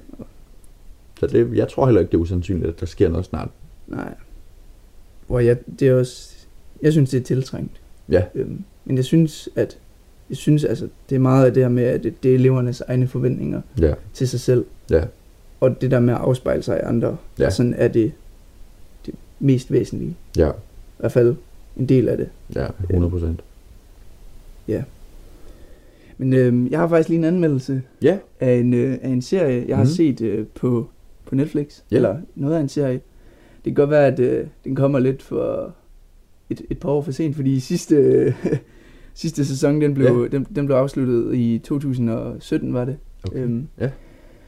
Så 1.20 1.28
det, 1.28 1.56
jeg 1.58 1.68
tror 1.68 1.86
heller 1.86 2.02
ikke, 2.02 2.12
det 2.12 2.18
er 2.18 2.22
usandsynligt, 2.22 2.68
at 2.70 2.80
der 2.80 2.86
sker 2.86 3.10
noget 3.10 3.26
snart. 3.26 3.50
Nej. 3.88 4.14
Hvor 5.28 5.40
jeg, 5.40 5.58
det 5.80 5.88
er 5.88 5.94
også, 5.96 6.36
jeg 6.82 6.92
synes, 6.92 7.10
det 7.10 7.20
er 7.20 7.24
tiltrængt. 7.24 7.82
Ja, 8.10 8.24
Øhm, 8.36 8.64
men 8.86 8.96
jeg 8.98 9.06
synes, 9.06 9.50
at 9.56 9.78
jeg 10.30 10.38
synes, 10.38 10.64
altså, 10.66 10.88
det 11.10 11.16
er 11.16 11.20
meget 11.20 11.46
af 11.46 11.54
det 11.54 11.64
her 11.64 11.70
med, 11.70 11.84
at 11.84 12.04
det, 12.04 12.24
det 12.24 12.32
er 12.32 12.36
elevernes 12.36 12.82
egne 12.82 13.08
forventninger 13.08 13.62
ja, 13.82 13.94
til 14.14 14.28
sig 14.28 14.40
selv. 14.40 14.66
Ja, 14.92 15.04
Og 15.60 15.82
det 15.82 15.92
der 15.92 16.00
med 16.00 16.14
at 16.14 16.20
afspejle 16.20 16.64
sig 16.64 16.78
i 16.78 16.80
andre. 16.84 17.18
Ja. 17.40 17.50
Sådan 17.50 17.74
er 17.74 17.88
det, 17.88 18.12
det 19.06 19.14
mest 19.40 19.72
væsentlige. 19.72 20.16
ja, 20.38 20.50
I 20.50 20.54
hvert 21.00 21.12
fald 21.12 21.36
en 21.78 21.86
del 21.86 22.10
af 22.10 22.18
det. 22.18 22.30
ja, 22.56 22.68
100 22.90 23.12
procent. 23.12 23.44
Men 26.18 26.34
øhm, 26.34 26.68
jeg 26.72 26.80
har 26.80 26.88
faktisk 26.88 27.10
lige 27.10 27.18
en 27.18 27.24
anmeldelse 27.24 27.82
Ja, 28.02 28.18
af 28.40 28.54
en, 28.56 28.74
øh, 28.74 28.98
af 29.02 29.10
en 29.10 29.22
serie, 29.22 29.66
jeg 29.68 29.78
har 29.78 29.84
Mhm. 29.84 29.92
set 29.92 30.22
øh, 30.22 30.46
på, 30.56 30.90
på 31.26 31.36
Netflix. 31.36 31.80
Ja. 31.92 31.96
Eller 31.96 32.18
noget 32.36 32.56
af 32.56 32.60
en 32.60 32.70
serie. 32.70 32.94
Det 32.94 33.64
kan 33.66 33.74
godt 33.74 33.90
være, 33.90 34.06
at 34.08 34.20
øh, 34.20 34.48
den 34.64 34.76
kommer 34.76 35.00
lidt 35.00 35.22
for 35.22 35.74
et, 36.50 36.62
et 36.70 36.80
par 36.80 36.90
år 36.90 37.02
for 37.02 37.12
sent, 37.12 37.36
fordi 37.36 37.60
sidste, 37.60 37.96
øh, 37.96 38.34
sidste 39.14 39.46
sæson, 39.46 39.82
den 39.82 39.94
blev, 39.94 40.30
den, 40.32 40.48
den 40.56 40.66
blev 40.66 40.76
afsluttet 40.78 41.36
i 41.36 41.62
2017, 41.64 42.74
var 42.74 42.86
det. 42.86 42.98
okay. 43.24 43.38
Øhm, 43.40 43.68
Ja. 43.80 43.90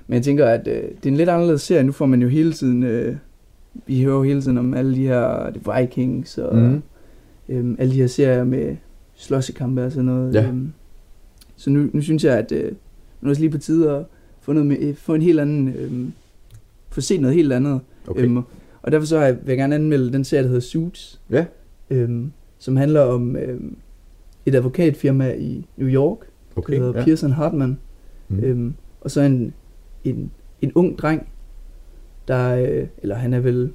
Men 0.08 0.16
jeg 0.16 0.24
tænker, 0.24 0.46
at 0.46 0.68
øh, 0.68 0.84
det 0.84 1.06
er 1.06 1.10
en 1.10 1.18
lidt 1.18 1.30
anderledes 1.30 1.62
serie. 1.62 1.84
Nu 1.84 1.92
får 1.92 2.06
man 2.06 2.22
jo 2.22 2.28
hele 2.28 2.54
tiden... 2.54 2.84
Øh, 2.84 3.16
vi 3.88 4.04
hører 4.04 4.16
jo 4.16 4.24
hele 4.24 4.42
tiden 4.42 4.58
om 4.58 4.74
alle 4.74 4.96
de 4.96 5.08
her 5.08 5.50
The 5.50 5.62
Vikings 5.80 6.38
og 6.38 6.58
mm. 6.58 6.82
øhm, 7.50 7.76
alle 7.80 7.94
de 7.94 8.00
her 8.00 8.08
serier 8.08 8.44
med 8.44 8.76
slåssekampe 9.16 9.86
og 9.86 9.92
sådan 9.92 10.06
noget. 10.06 10.34
Ja. 10.34 10.48
Øhm, 10.48 10.74
så 11.56 11.70
nu, 11.70 11.90
nu 11.94 12.02
synes 12.02 12.24
jeg, 12.24 12.38
at 12.38 12.52
øh, 12.52 12.64
nu 12.64 12.68
er 12.68 12.74
det 13.22 13.30
også 13.30 13.42
lige 13.42 13.52
på 13.52 13.58
tide 13.58 13.92
at 13.92 14.06
få, 14.42 14.54
noget 14.54 14.68
med, 14.68 14.78
øh, 14.80 14.96
få 14.96 15.14
en 15.14 15.22
helt 15.22 15.40
anden... 15.40 15.76
Øhm, 15.78 16.14
få 16.90 17.02
set 17.02 17.22
noget 17.22 17.36
helt 17.36 17.54
andet. 17.54 17.80
okay. 18.08 18.24
Øhm, 18.24 18.38
og 18.82 18.92
derfor 18.92 19.06
så 19.06 19.20
vil 19.20 19.38
jeg 19.48 19.58
gerne 19.58 19.76
anmelde 19.76 20.14
den 20.14 20.24
serie, 20.24 20.44
der 20.44 20.48
hedder 20.48 20.62
Suits. 20.62 21.22
Ja. 21.30 21.46
Øhm, 21.90 22.32
som 22.58 22.76
handler 22.76 23.02
om 23.02 23.36
øhm, 23.36 23.76
et 24.46 24.56
advokatfirma 24.56 25.34
i 25.34 25.66
New 25.78 25.90
York, 25.90 26.18
okay. 26.56 26.74
der 26.74 26.80
hedder 26.80 27.00
ja. 27.00 27.06
Pearson 27.06 27.32
Hartman. 27.32 27.78
Mm. 28.28 28.40
Øhm, 28.40 28.74
og 29.02 29.12
så 29.12 29.22
en, 29.22 29.54
en, 30.04 30.32
en 30.62 30.72
ung 30.76 30.98
dreng, 30.98 31.28
der, 32.28 32.56
øh, 32.56 32.88
eller 32.98 33.16
han 33.16 33.34
er 33.34 33.40
vel 33.40 33.72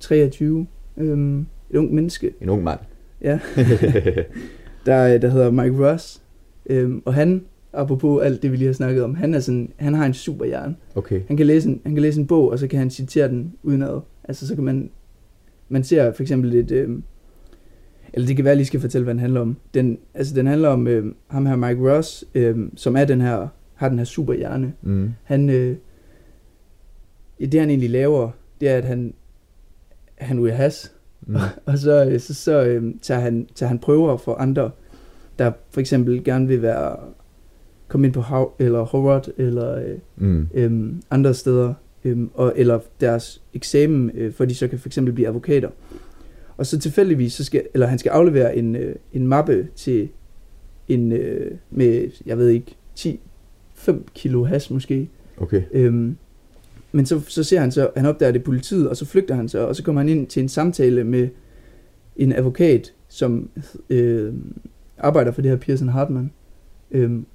23, 0.00 0.66
øhm, 0.96 1.40
et 1.70 1.76
ung 1.76 1.94
menneske, 1.94 2.32
En 2.40 2.48
ung 2.48 2.62
mand. 2.62 2.78
ja, 3.22 3.38
der, 4.86 5.18
der 5.18 5.28
hedder 5.28 5.50
Mike 5.50 5.88
Ross. 5.90 6.22
Øhm, 6.66 7.02
og 7.04 7.14
han, 7.14 7.44
apropos 7.72 8.22
alt 8.22 8.42
det, 8.42 8.52
vi 8.52 8.56
lige 8.56 8.66
har 8.66 8.72
snakket 8.74 9.04
om, 9.04 9.14
han, 9.14 9.34
er 9.34 9.40
sådan, 9.40 9.72
han 9.76 9.94
har 9.94 10.06
en 10.06 10.14
superhjerne. 10.14 10.76
okay. 10.94 11.20
Han 11.28 11.36
kan, 11.36 11.46
læse 11.46 11.68
en, 11.68 11.80
han 11.84 11.94
kan 11.94 12.02
læse 12.02 12.20
en 12.20 12.26
bog, 12.26 12.50
og 12.50 12.58
så 12.58 12.66
kan 12.66 12.78
han 12.78 12.90
citere 12.90 13.28
den 13.28 13.52
udenad. 13.62 14.00
Altså 14.24 14.46
så 14.46 14.54
kan 14.54 14.64
man, 14.64 14.90
man 15.68 15.84
ser 15.84 16.12
for 16.12 16.22
eksempel 16.22 16.54
et, 16.54 16.70
øhm, 16.70 17.02
eller 18.12 18.26
det 18.26 18.36
kan 18.36 18.44
være, 18.44 18.50
at 18.50 18.54
jeg 18.54 18.58
lige 18.58 18.66
skal 18.66 18.80
fortælle, 18.80 19.04
hvad 19.04 19.14
den 19.14 19.20
handler 19.20 19.40
om. 19.40 19.56
Den, 19.74 19.98
altså 20.14 20.34
den 20.34 20.46
handler 20.46 20.68
om 20.68 20.86
øhm, 20.86 21.14
ham 21.26 21.46
her, 21.46 21.56
Mike 21.56 21.90
Ross, 21.90 22.24
øhm, 22.34 22.76
som 22.76 22.96
er 22.96 23.04
den 23.04 23.20
her, 23.20 23.48
har 23.80 23.88
den 23.88 23.98
her 23.98 24.04
superhjerne. 24.04 24.72
Mm. 24.82 25.10
Han, 25.24 25.50
øh, 25.50 25.76
ja, 27.40 27.46
det 27.46 27.60
han 27.60 27.68
egentlig 27.70 27.90
laver, 27.90 28.30
det 28.60 28.68
er, 28.68 28.76
at 28.76 28.84
han, 28.84 29.14
han 30.14 30.40
ryger 30.40 30.54
has, 30.54 30.92
Mm. 31.26 31.36
og 31.66 31.78
så, 31.78 32.04
øh, 32.04 32.20
så, 32.20 32.34
så 32.34 32.64
øh, 32.64 32.94
tager, 33.02 33.20
han, 33.20 33.48
tager 33.54 33.68
han 33.68 33.78
prøver 33.78 34.16
for 34.16 34.34
andre, 34.34 34.70
der 35.38 35.52
for 35.70 35.80
eksempel 35.80 36.24
gerne 36.24 36.48
vil 36.48 36.62
være, 36.62 36.96
komme 37.88 38.06
ind 38.06 38.14
på 38.14 38.20
How, 38.20 38.50
eller 38.58 38.82
Howard, 38.82 39.28
eller 39.36 39.74
øh, 39.78 39.98
Mm. 40.16 40.48
øh, 40.54 40.92
andre 41.10 41.34
steder, 41.34 41.74
øh, 42.04 42.18
og, 42.34 42.52
eller 42.56 42.78
deres 43.00 43.42
eksamen, 43.54 44.10
øh, 44.14 44.32
for 44.32 44.44
de 44.44 44.54
så 44.54 44.68
kan 44.68 44.78
for 44.78 44.88
eksempel 44.88 45.14
blive 45.14 45.28
advokater. 45.28 45.70
Og 46.56 46.66
så 46.66 46.78
tilfældigvis, 46.78 47.32
så 47.32 47.44
skal, 47.44 47.62
eller 47.74 47.86
han 47.86 47.98
skal 47.98 48.10
aflevere 48.10 48.56
en, 48.56 48.76
øh, 48.76 48.94
en 49.12 49.26
mappe 49.26 49.68
til 49.76 50.08
en, 50.88 51.12
øh, 51.12 51.50
med, 51.70 52.10
jeg 52.26 52.38
ved 52.38 52.48
ikke, 52.48 52.76
10, 52.94 53.20
5 53.80 54.04
kilo 54.14 54.44
has 54.44 54.70
måske, 54.70 55.08
Okay. 55.40 55.62
Øhm, 55.72 56.16
men 56.92 57.06
så, 57.06 57.20
så 57.28 57.44
ser 57.44 57.60
han 57.60 57.72
så, 57.72 57.90
han 57.96 58.06
opdager 58.06 58.32
det 58.32 58.44
politiet, 58.44 58.88
og 58.88 58.96
så 58.96 59.06
flygter 59.06 59.34
han 59.34 59.48
så, 59.48 59.66
og 59.66 59.76
så 59.76 59.82
kommer 59.82 60.00
han 60.00 60.08
ind 60.08 60.26
til 60.26 60.42
en 60.42 60.48
samtale 60.48 61.04
med 61.04 61.28
en 62.16 62.32
advokat, 62.32 62.92
som 63.08 63.50
øh, 63.90 64.34
arbejder 64.98 65.32
for 65.32 65.42
det 65.42 65.50
her 65.50 65.58
Pearson 65.58 65.88
Hartman. 65.88 66.30
Øhm, 66.90 67.26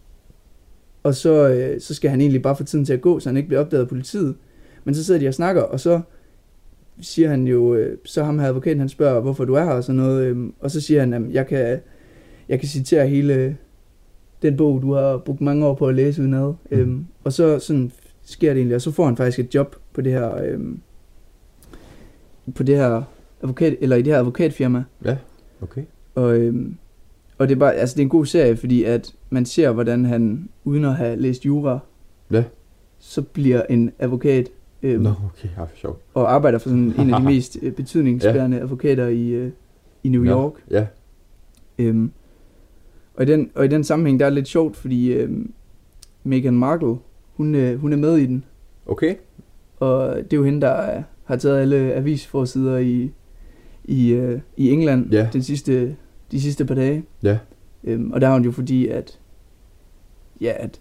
og 1.03 1.15
så, 1.15 1.49
øh, 1.49 1.81
så 1.81 1.93
skal 1.93 2.09
han 2.09 2.21
egentlig 2.21 2.41
bare 2.41 2.55
få 2.55 2.63
tiden 2.63 2.85
til 2.85 2.93
at 2.93 3.01
gå, 3.01 3.19
så 3.19 3.29
han 3.29 3.37
ikke 3.37 3.47
bliver 3.47 3.61
opdaget 3.61 3.83
af 3.83 3.89
politiet. 3.89 4.35
Men 4.83 4.95
så 4.95 5.03
sidder 5.03 5.19
de 5.19 5.27
og 5.27 5.33
snakker, 5.33 5.61
og 5.61 5.79
så 5.79 6.01
siger 7.01 7.29
han 7.29 7.47
jo, 7.47 7.75
øh, 7.75 7.97
så 8.05 8.23
ham 8.23 8.39
her 8.39 8.47
advokaten, 8.47 8.79
han 8.79 8.89
spørger, 8.89 9.21
hvorfor 9.21 9.45
du 9.45 9.53
er 9.53 9.63
her 9.63 9.71
og 9.71 9.83
sådan 9.83 10.01
noget, 10.01 10.25
øhm, 10.25 10.53
og 10.59 10.71
så 10.71 10.81
siger 10.81 10.99
han, 10.99 11.13
at 11.13 11.21
jeg 11.31 11.47
kan, 11.47 11.79
jeg 12.49 12.59
kan 12.59 12.69
citere 12.69 13.07
hele 13.07 13.57
den 14.49 14.57
bog, 14.57 14.81
du 14.81 14.93
har 14.93 15.17
brugt 15.17 15.41
mange 15.41 15.65
år 15.65 15.73
på 15.75 15.87
at 15.87 15.95
læse 15.95 16.21
udenad. 16.21 16.53
Mm. 16.71 16.77
Øhm, 16.77 17.05
og 17.23 17.33
så 17.33 17.59
sådan 17.59 17.91
sker 18.23 18.49
det 18.53 18.57
egentlig, 18.59 18.75
og 18.75 18.81
så 18.81 18.91
får 18.91 19.05
han 19.05 19.17
faktisk 19.17 19.39
et 19.39 19.55
job 19.55 19.75
på 19.93 20.01
det 20.01 20.11
her, 20.11 20.43
øhm, 20.43 20.79
på 22.55 22.63
det 22.63 22.75
her 22.77 23.01
advokat, 23.43 23.75
eller 23.81 23.95
i 23.95 24.01
det 24.01 24.13
her 24.13 24.19
advokatfirma. 24.19 24.83
Ja, 25.05 25.17
okay. 25.61 25.81
Og, 26.15 26.37
øhm, 26.37 26.77
og 27.37 27.47
det 27.49 27.55
er 27.55 27.59
bare, 27.59 27.73
altså 27.73 27.93
det 27.95 27.99
er 28.01 28.05
en 28.05 28.09
god 28.09 28.25
serie, 28.25 28.55
fordi 28.57 28.83
at 28.83 29.13
man 29.29 29.45
ser, 29.45 29.71
hvordan 29.71 30.05
han, 30.05 30.49
uden 30.63 30.85
at 30.85 30.95
have 30.95 31.15
læst 31.15 31.45
jura, 31.45 31.79
Ja. 32.31 32.43
så 32.99 33.21
bliver 33.21 33.61
en 33.69 33.91
advokat, 33.99 34.49
øhm, 34.83 35.03
Nå, 35.03 35.09
okay. 35.09 35.49
Ja, 35.57 35.63
for 35.63 35.69
sjovt. 35.75 36.01
og 36.13 36.33
arbejder 36.33 36.57
for 36.57 36.69
sådan 36.69 36.93
en 36.99 37.13
af 37.13 37.19
de 37.19 37.25
mest 37.33 37.57
øh, 37.61 37.71
betydningsbærende 37.73 38.59
advokater 38.59 39.07
i, 39.07 39.27
øh, 39.29 39.51
i 40.03 40.09
New 40.09 40.25
York. 40.25 40.53
Ja. 40.71 40.85
Øhm, 41.79 42.11
og, 43.17 43.23
i 43.23 43.25
den, 43.25 43.49
og 43.55 43.65
i 43.65 43.67
den 43.67 43.83
sammenhæng, 43.83 44.19
der 44.19 44.25
er 44.25 44.29
det 44.29 44.35
lidt 44.35 44.47
sjovt, 44.47 44.75
fordi 44.75 45.13
øhm, 45.13 45.51
Meghan 46.23 46.53
Markle, 46.53 46.95
hun, 47.35 47.55
øh, 47.55 47.79
hun 47.79 47.93
er 47.93 47.97
med 47.97 48.17
i 48.17 48.25
den. 48.25 48.43
Okay. 48.85 49.15
Og 49.79 50.15
det 50.15 50.33
er 50.33 50.37
jo 50.37 50.43
hende, 50.43 50.61
der 50.61 50.95
øh, 50.97 51.03
har 51.23 51.35
taget 51.35 51.59
alle 51.61 51.93
avisforsider 51.93 52.77
i, 52.77 53.11
i, 53.83 54.09
øh, 54.11 54.39
i 54.57 54.69
England 54.71 55.11
Ja. 55.11 55.27
den 55.33 55.43
sidste, 55.43 55.95
de 56.31 56.41
sidste 56.41 56.65
par 56.65 56.75
dage. 56.75 57.03
Ja. 57.23 57.37
Øhm, 57.83 58.11
og 58.11 58.21
der 58.21 58.27
er 58.27 58.33
hun 58.33 58.43
jo 58.45 58.51
fordi, 58.51 58.87
at, 58.87 59.19
ja, 60.41 60.53
at 60.55 60.79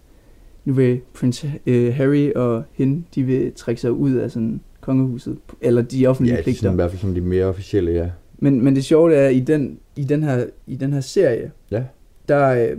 nu 0.65 0.73
vil 0.73 1.01
prins 1.13 1.45
øh, 1.65 1.93
Harry 1.93 2.31
og 2.35 2.63
hende, 2.73 3.03
de 3.15 3.23
vil 3.23 3.53
trække 3.55 3.81
sig 3.81 3.91
ud 3.91 4.11
af 4.13 4.31
sådan 4.31 4.61
kongehuset, 4.81 5.37
eller 5.61 5.81
de 5.81 6.07
offentlige 6.07 6.35
Ja, 6.35 6.41
pligter. 6.43 6.59
sådan, 6.61 6.73
i 6.73 6.75
hvert 6.75 6.91
fald 6.91 7.01
sådan 7.01 7.15
de 7.15 7.21
mere 7.21 7.45
officielle, 7.45 7.91
ja. 7.91 8.09
Men, 8.37 8.63
men 8.63 8.75
det 8.75 8.85
sjove 8.85 9.13
er, 9.15 9.27
at 9.27 9.35
i 9.35 9.39
den, 9.39 9.79
i 9.95 10.03
den, 10.03 10.23
her, 10.23 10.45
i 10.67 10.75
den 10.75 10.93
her 10.93 11.01
serie, 11.01 11.51
Ja. 11.71 11.83
Der, 12.29 12.69
øh, 12.69 12.77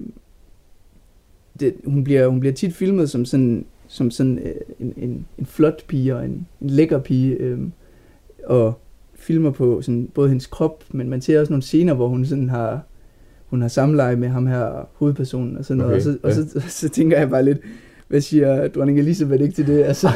det, 1.60 1.74
hun, 1.84 2.04
bliver, 2.04 2.26
hun 2.26 2.40
bliver 2.40 2.52
tit 2.52 2.74
filmet 2.74 3.10
som 3.10 3.24
sådan 3.24 3.66
som 3.88 4.10
sådan 4.10 4.38
øh, 4.38 4.54
en, 4.80 4.94
en, 4.96 5.26
en 5.38 5.46
flot 5.46 5.84
pige 5.88 6.16
og 6.16 6.24
en, 6.24 6.46
en 6.60 6.70
lækker 6.70 6.98
pige, 6.98 7.34
øh, 7.34 7.58
og 8.44 8.80
filmer 9.14 9.50
på 9.50 9.82
sådan, 9.82 10.08
både 10.14 10.28
hendes 10.28 10.46
krop, 10.46 10.84
men 10.90 11.10
man 11.10 11.20
ser 11.20 11.40
også 11.40 11.52
nogle 11.52 11.62
scener, 11.62 11.94
hvor 11.94 12.08
hun 12.08 12.24
sådan 12.24 12.48
har, 12.48 12.80
hun 13.46 13.62
har 13.62 13.68
samleje 13.68 14.16
med 14.16 14.28
ham 14.28 14.46
her 14.46 14.88
hovedpersonen 14.94 15.56
og 15.56 15.64
sådan 15.64 15.78
noget, 15.78 15.92
Okay, 15.92 16.18
og, 16.22 16.32
så, 16.32 16.42
og 16.42 16.50
så, 16.50 16.60
så, 16.60 16.68
så 16.68 16.88
tænker 16.88 17.18
jeg 17.18 17.30
bare 17.30 17.44
lidt, 17.44 17.58
hvad 18.08 18.20
siger 18.20 18.68
dronning 18.68 18.98
Elisabeth 18.98 19.42
ikke 19.42 19.54
til 19.54 19.66
det? 19.66 19.82
Altså, 19.82 20.08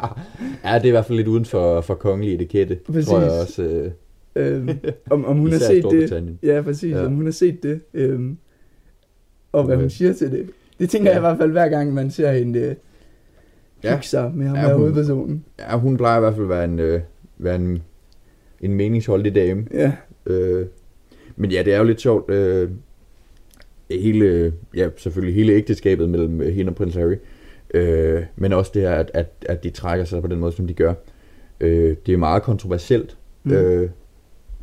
ja, 0.64 0.74
det 0.74 0.82
er 0.82 0.84
i 0.84 0.90
hvert 0.90 1.04
fald 1.06 1.16
lidt 1.16 1.28
uden 1.28 1.44
for, 1.44 1.80
for 1.80 1.94
kongelig 1.94 2.34
etikette, 2.34 2.78
Præcis. 2.86 3.06
tror 3.08 3.20
jeg 3.20 3.30
også. 3.30 3.62
Øh, 3.62 3.90
øhm, 4.36 4.68
om, 5.10 5.24
om 5.24 5.36
hun 5.38 5.52
har 5.52 5.58
set 5.58 5.84
det. 5.90 6.36
Ja, 6.42 6.62
præcis, 6.62 6.92
Ja. 6.92 7.00
ja. 7.00 7.06
om 7.06 7.12
hun 7.14 7.24
har 7.24 7.32
set 7.32 7.62
det. 7.62 7.80
Øhm, 7.94 8.36
og 9.56 9.64
hvad 9.64 9.76
hun 9.76 9.90
siger 9.90 10.12
til 10.12 10.30
det. 10.32 10.50
Det 10.78 10.90
tænker 10.90 11.10
Ja. 11.10 11.14
jeg 11.14 11.20
i 11.20 11.26
hvert 11.28 11.38
fald 11.38 11.50
hver 11.50 11.68
gang, 11.68 11.94
man 11.94 12.10
ser 12.10 12.32
hende 12.32 12.58
øh, 12.58 12.74
Ja. 13.84 13.98
sig 14.02 14.32
med 14.34 14.46
ham 14.46 14.56
Ja, 14.56 14.60
her 14.62 14.68
hun- 14.72 14.78
hovedpersonen. 14.80 15.44
Ja, 15.58 15.78
hun 15.78 15.96
plejer 15.96 16.16
i 16.16 16.20
hvert 16.20 16.34
fald 16.34 16.44
at 16.44 16.48
være 16.48 16.64
en, 16.64 16.78
øh, 16.78 17.00
være 17.38 17.54
en, 17.56 17.82
en 18.60 18.74
meningsholdig 18.74 19.34
dame. 19.34 19.66
Ja, 19.74 19.92
Øh, 20.26 20.66
men 21.36 21.50
ja, 21.50 21.62
det 21.62 21.74
er 21.74 21.78
jo 21.78 21.84
lidt 21.84 22.00
sjovt. 22.00 22.30
Øh, 22.30 22.70
hele, 23.90 24.52
ja, 24.76 24.88
selvfølgelig 24.96 25.34
hele 25.34 25.52
ægteskabet 25.52 26.08
mellem 26.10 26.40
øh, 26.40 26.54
hende 26.54 26.70
og 26.70 26.74
prins 26.76 26.94
Harry. 26.94 27.14
Øh, 27.74 28.22
men 28.36 28.52
også 28.52 28.70
det 28.74 28.82
her, 28.82 28.90
at, 28.90 29.10
at, 29.14 29.26
at 29.48 29.64
de 29.64 29.70
trækker 29.70 30.04
sig 30.04 30.22
på 30.22 30.28
den 30.28 30.38
måde, 30.38 30.52
som 30.52 30.66
de 30.66 30.74
gør. 30.74 30.94
Øh, 31.60 31.96
det 32.06 32.12
er 32.14 32.16
meget 32.18 32.42
kontroversielt 32.42 33.16
mm. 33.44 33.52
øh, 33.52 33.90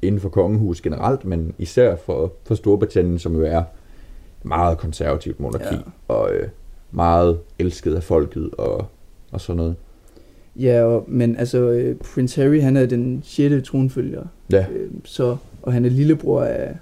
inden 0.01 0.21
for 0.21 0.29
kongehus 0.29 0.81
generelt, 0.81 1.25
men 1.25 1.53
især 1.57 1.95
for, 1.95 2.33
for 2.45 2.55
Storbritannien, 2.55 3.19
som 3.19 3.35
jo 3.35 3.41
er 3.41 3.63
meget 4.43 4.77
konservativt 4.77 5.39
monarki, 5.39 5.75
Ja. 5.75 5.79
og 6.07 6.33
øh, 6.33 6.47
meget 6.91 7.39
elsket 7.59 7.95
af 7.95 8.03
folket 8.03 8.49
og, 8.57 8.85
og 9.31 9.41
sådan 9.41 9.57
noget. 9.57 9.75
ja 10.59 10.83
og, 10.83 11.05
men 11.07 11.35
altså, 11.37 11.57
øh, 11.59 11.95
prins 11.95 12.35
Harry, 12.35 12.61
han 12.61 12.77
er 12.77 12.85
den 12.85 13.21
sjette 13.23 13.61
tronfølger. 13.61 14.23
Ja, 14.51 14.65
Øh, 14.71 14.89
så, 15.03 15.37
og 15.61 15.73
han 15.73 15.85
er 15.85 15.89
lillebror 15.89 16.41
af, 16.43 16.75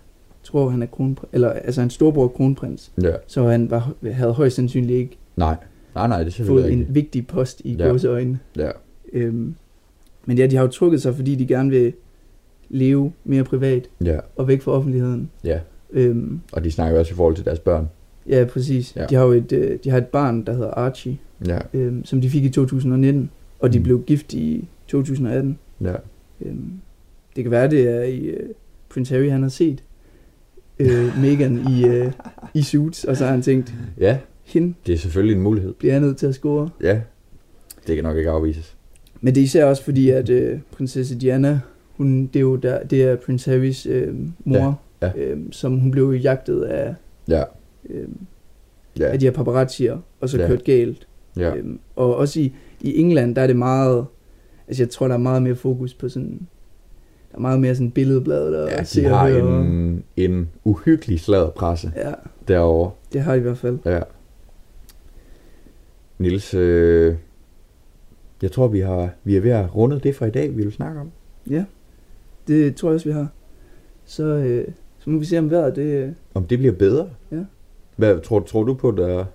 tror 0.43 0.69
han 0.69 0.81
er 0.81 0.85
kronprins, 0.85 1.29
eller 1.33 1.49
altså 1.49 1.81
hans 1.81 1.93
storbror 1.93 2.23
er 2.23 2.27
kronprins. 2.27 2.91
ja. 3.03 3.11
Så 3.27 3.43
han 3.47 3.71
var, 3.71 3.93
havde 4.11 4.33
højst 4.33 4.55
sandsynligt 4.55 4.99
ikke 4.99 5.17
Nej, 5.35 5.55
nej, 5.95 6.07
nej, 6.07 6.23
det 6.23 6.39
er 6.39 6.43
fået 6.45 6.63
en 6.65 6.69
rigtigt. 6.79 6.95
vigtig 6.95 7.27
post 7.27 7.61
i 7.65 7.73
Ja. 7.73 7.93
ja. 8.03 8.07
øjne. 8.07 8.39
Ja, 8.57 8.69
Øhm, 9.13 9.55
men 10.25 10.37
ja, 10.37 10.47
de 10.47 10.55
har 10.55 10.63
jo 10.63 10.69
trukket 10.69 11.01
sig, 11.01 11.15
fordi 11.15 11.35
de 11.35 11.47
gerne 11.47 11.69
vil 11.69 11.93
leve 12.69 13.11
mere 13.23 13.43
privat 13.43 13.87
ja, 14.03 14.19
og 14.35 14.47
væk 14.47 14.61
fra 14.61 14.71
offentligheden. 14.71 15.29
ja. 15.43 15.59
Øhm, 15.91 16.39
Og 16.51 16.63
de 16.63 16.71
snakker 16.71 16.99
også 16.99 17.11
i 17.13 17.15
forhold 17.15 17.35
til 17.35 17.45
deres 17.45 17.59
børn. 17.59 17.89
ja, 18.29 18.45
præcis. 18.53 18.95
Ja. 18.95 19.05
De 19.05 19.15
har 19.15 19.23
jo 19.25 19.31
et, 19.31 19.51
øh, 19.51 19.79
de 19.83 19.89
har 19.89 19.97
et 19.97 20.07
barn, 20.07 20.45
der 20.45 20.53
hedder 20.53 20.71
Archie, 20.71 21.17
Ja, 21.47 21.59
øhm, 21.73 22.05
som 22.05 22.21
de 22.21 22.29
fik 22.29 22.43
i 22.43 22.49
2019, 22.49 23.29
og 23.59 23.73
de 23.73 23.77
Mm. 23.79 23.83
blev 23.83 24.03
gift 24.03 24.33
i 24.33 24.67
2018. 24.87 25.57
ja. 25.81 25.93
Øhm, 26.41 26.71
det 27.35 27.43
kan 27.43 27.51
være, 27.51 27.69
det 27.69 27.87
er 27.89 28.01
i 28.03 28.19
øh, 28.25 28.49
Prince 28.89 29.13
Harry, 29.15 29.29
han 29.29 29.41
har 29.41 29.49
set 29.49 29.83
øh, 30.79 31.05
Meghan 31.21 31.67
i, 31.69 31.85
øh, 31.87 32.11
i 32.53 32.61
Suits, 32.61 33.03
og 33.03 33.17
så 33.17 33.23
har 33.25 33.31
han 33.31 33.41
tænkt, 33.41 33.73
Ja, 33.99 34.17
hende 34.45 34.73
det 34.85 34.93
er 34.93 34.97
selvfølgelig 34.97 35.35
en 35.35 35.41
mulighed. 35.41 35.73
bliver 35.73 35.93
jeg 35.93 36.01
nødt 36.01 36.17
til 36.17 36.27
at 36.27 36.35
score. 36.35 36.69
Ja, 36.83 37.01
det 37.87 37.95
kan 37.95 38.03
nok 38.03 38.17
ikke 38.17 38.29
afvises. 38.29 38.77
Men 39.21 39.35
det 39.35 39.41
er 39.41 39.45
især 39.45 39.65
også 39.65 39.83
fordi, 39.83 40.09
at 40.09 40.29
øh, 40.29 40.59
prinsesse 40.71 41.15
Diana, 41.19 41.59
hun, 41.97 42.25
det, 42.27 42.35
er 42.35 42.41
jo 42.41 42.55
der, 42.55 42.83
det 42.83 43.03
er 43.03 43.15
Prince 43.15 43.51
Harrys 43.51 43.85
øh, 43.85 44.15
mor, 44.45 44.57
Ja, 44.57 44.73
ja. 45.01 45.11
Øh, 45.15 45.39
som 45.51 45.77
hun 45.79 45.91
blev 45.91 46.11
jagtet 46.11 46.61
af, 46.63 46.95
Ja, 47.27 47.43
øh, 47.89 48.07
ja, 48.99 49.05
af 49.05 49.19
de 49.19 49.25
her 49.25 49.31
paparazzier, 49.33 49.97
og 50.21 50.29
så 50.29 50.37
Ja. 50.41 50.47
kørt 50.47 50.63
galt. 50.63 51.07
ja. 51.37 51.55
Øhm, 51.55 51.79
og 51.95 52.15
også 52.15 52.39
i, 52.39 52.53
i 52.81 52.97
England, 52.99 53.35
der 53.35 53.41
er 53.41 53.47
det 53.47 53.55
meget, 53.55 54.05
altså 54.67 54.83
jeg 54.83 54.89
tror, 54.89 55.07
der 55.07 55.13
er 55.15 55.19
meget 55.19 55.43
mere 55.43 55.55
fokus 55.55 55.93
på 55.93 56.09
sådan, 56.09 56.47
der 57.31 57.37
er 57.37 57.41
meget 57.41 57.59
mere 57.59 57.75
sådan 57.75 57.91
billedblad, 57.91 58.51
der 58.51 58.61
Ja, 58.71 58.83
de 58.83 59.05
og 59.11 59.19
har 59.19 59.29
hører. 59.29 59.59
en, 59.61 60.03
en 60.17 60.49
uhyggelig 60.63 61.19
sladderpresse 61.19 61.91
Ja, 61.95 62.11
derovre. 62.47 62.91
det 63.13 63.21
har 63.21 63.31
de 63.33 63.37
i 63.37 63.41
hvert 63.41 63.57
fald. 63.57 63.79
Ja. 63.85 63.99
Nils, 66.19 66.53
øh, 66.53 67.15
jeg 68.41 68.51
tror, 68.51 68.67
vi, 68.67 68.79
har, 68.79 69.09
vi 69.23 69.35
er 69.37 69.41
ved 69.41 69.51
at 69.51 69.75
runde 69.75 69.99
det 69.99 70.15
for 70.15 70.25
i 70.25 70.29
dag, 70.31 70.57
vi 70.57 70.63
vil 70.63 70.71
snakke 70.71 70.99
om. 70.99 71.11
Ja, 71.49 71.65
det 72.47 72.75
tror 72.75 72.89
jeg 72.89 72.93
også, 72.95 73.09
vi 73.09 73.13
har. 73.13 73.27
Så, 74.05 74.23
øh, 74.23 74.67
så 75.03 75.09
må 75.09 75.19
vi 75.19 75.25
se, 75.25 75.37
om 75.39 75.51
vejret 75.51 75.75
det... 75.75 75.81
øh, 76.03 76.09
Om 76.33 76.43
det 76.43 76.57
bliver 76.59 76.73
bedre? 76.73 77.09
Ja. 77.31 77.37
Hvad, 77.95 78.19
tror, 78.19 78.39
tror 78.39 78.63
du 78.63 78.73
på, 78.73 78.91
der, 78.91 79.25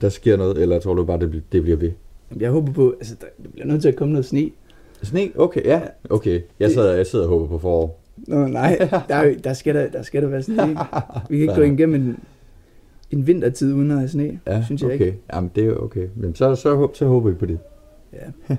der 0.00 0.08
sker 0.08 0.36
noget, 0.36 0.58
eller 0.62 0.78
tror 0.78 0.94
du 0.94 1.04
bare, 1.04 1.18
det, 1.20 1.42
det 1.52 1.62
bliver 1.62 1.76
ved? 1.76 1.92
Jeg 2.40 2.50
håber 2.50 2.72
på, 2.72 2.94
altså 2.98 3.14
der, 3.20 3.26
der 3.44 3.48
bliver 3.50 3.66
nødt 3.66 3.82
til 3.82 3.88
at 3.88 3.96
komme 3.96 4.12
noget 4.12 4.24
sne. 4.24 4.50
Sne? 5.02 5.28
Okay, 5.36 5.64
ja. 5.64 5.80
Okay, 6.10 6.40
jeg 6.60 6.70
sidder, 6.70 6.94
jeg 6.94 7.06
sidder 7.06 7.24
og 7.24 7.30
håber 7.30 7.46
på 7.46 7.58
forår. 7.58 8.00
Nå, 8.16 8.46
nej, 8.46 8.88
der, 9.08 9.14
er, 9.14 9.26
jo- 9.28 9.36
der, 9.44 9.52
skal 9.52 9.74
der, 9.74 9.88
der 9.90 10.02
skal 10.02 10.22
der 10.22 10.28
være 10.28 10.42
sne. 10.42 10.56
Vi 11.30 11.36
kan 11.38 11.42
ikke 11.42 11.54
gå 11.54 11.60
igennem 11.72 11.94
en, 11.94 12.18
en 13.10 13.26
vintertid 13.26 13.74
uden 13.74 13.90
at 13.90 13.96
have 13.98 14.08
sne, 14.08 14.40
Ja, 14.46 14.62
synes 14.64 14.82
jeg 14.82 14.90
okay. 14.94 15.06
ikke. 15.06 15.18
Jamen, 15.34 15.50
det 15.54 15.66
er 15.66 15.74
okay. 15.74 16.06
Men 16.16 16.34
så, 16.34 16.54
så, 16.54 16.62
så, 16.62 16.88
så 16.94 17.06
håber 17.06 17.30
vi 17.30 17.34
på 17.36 17.46
det. 17.46 17.58
Ja, 18.12 18.54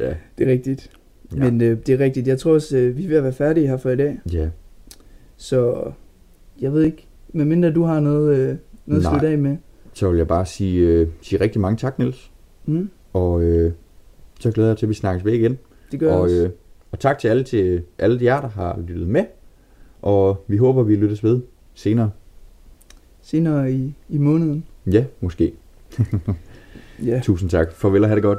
Ja. 0.00 0.14
det 0.38 0.48
er 0.48 0.52
rigtigt. 0.52 0.90
Ja. 1.36 1.50
Men 1.50 1.60
øh, 1.60 1.78
det 1.86 1.88
er 1.94 1.98
rigtigt. 1.98 2.26
Jeg 2.26 2.38
tror 2.38 2.52
også, 2.54 2.76
øh, 2.76 2.96
vi 2.96 3.04
er 3.04 3.08
ved 3.08 3.16
at 3.16 3.22
være 3.24 3.32
færdige 3.32 3.66
her 3.66 3.76
for 3.76 3.90
i 3.90 3.96
dag. 3.96 4.18
Ja. 4.32 4.48
Så 5.36 5.82
jeg 6.60 6.72
ved 6.72 6.82
ikke, 6.82 7.06
medmindre 7.32 7.70
du 7.72 7.82
har 7.82 8.00
noget, 8.00 8.36
øh, 8.38 8.56
noget 8.86 9.00
at 9.00 9.02
Nej. 9.02 9.12
slutte 9.12 9.28
af 9.28 9.38
med. 9.38 9.56
Så 9.92 10.10
vil 10.10 10.16
jeg 10.18 10.28
bare 10.28 10.46
sige, 10.46 10.88
øh, 10.88 11.08
sige 11.20 11.40
rigtig 11.40 11.60
mange 11.60 11.76
tak, 11.76 11.98
Niels. 11.98 12.30
Mm, 12.66 12.90
Og 13.12 13.42
øh, 13.42 13.72
så 14.40 14.50
glæder 14.50 14.68
jeg 14.70 14.76
til, 14.78 14.86
at 14.86 14.90
vi 14.90 14.94
snakkes 14.94 15.24
ved 15.24 15.32
igen. 15.32 15.58
det 15.92 16.00
gør 16.00 16.06
jeg 16.06 16.16
Og, 16.16 16.22
også. 16.22 16.36
øh, 16.36 16.50
og 16.92 16.98
tak 17.00 17.18
til 17.18 17.28
alle, 17.28 17.44
til 17.44 17.82
alle 17.98 18.24
jer, 18.24 18.40
der 18.40 18.48
har 18.48 18.80
lyttet 18.86 19.08
med. 19.08 19.24
Og 20.02 20.44
vi 20.48 20.56
håber, 20.56 20.82
vi 20.82 20.96
lyttes 20.96 21.24
ved 21.24 21.40
senere. 21.74 22.10
Senere 23.22 23.72
i, 23.72 23.94
i 24.08 24.18
måneden. 24.18 24.64
Ja, 24.92 25.04
måske. 25.20 25.52
Ja. 27.06 27.20
Tusind 27.22 27.50
tak. 27.50 27.72
Farvel 27.72 28.02
og 28.02 28.08
have 28.08 28.14
det 28.16 28.22
godt. 28.22 28.38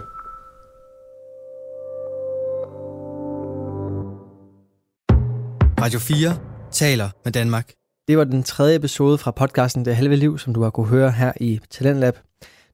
Radio 5.83 5.99
4 5.99 6.37
taler 6.71 7.09
med 7.23 7.31
Danmark. 7.31 7.73
Det 8.07 8.17
var 8.17 8.23
den 8.23 8.43
tredje 8.43 8.75
episode 8.75 9.17
fra 9.17 9.31
podcasten 9.31 9.85
Det 9.85 9.95
Halve 9.95 10.15
Liv, 10.15 10.39
som 10.39 10.53
du 10.53 10.63
har 10.63 10.69
kunne 10.69 10.87
høre 10.87 11.11
her 11.11 11.33
i 11.41 11.59
Talentlab. 11.69 12.17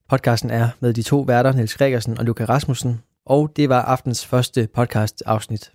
Podcasten 0.09 0.49
er 0.49 0.69
med 0.79 0.93
de 0.93 1.01
to 1.01 1.19
værter, 1.19 1.51
Niels 1.51 1.77
Gregersen 1.77 2.17
og 2.17 2.25
Luca 2.25 2.45
Rasmussen, 2.45 3.01
og 3.25 3.51
det 3.55 3.69
var 3.69 3.81
aftens 3.81 4.25
første 4.25 4.67
podcast 4.75 5.23
afsnit. 5.25 5.71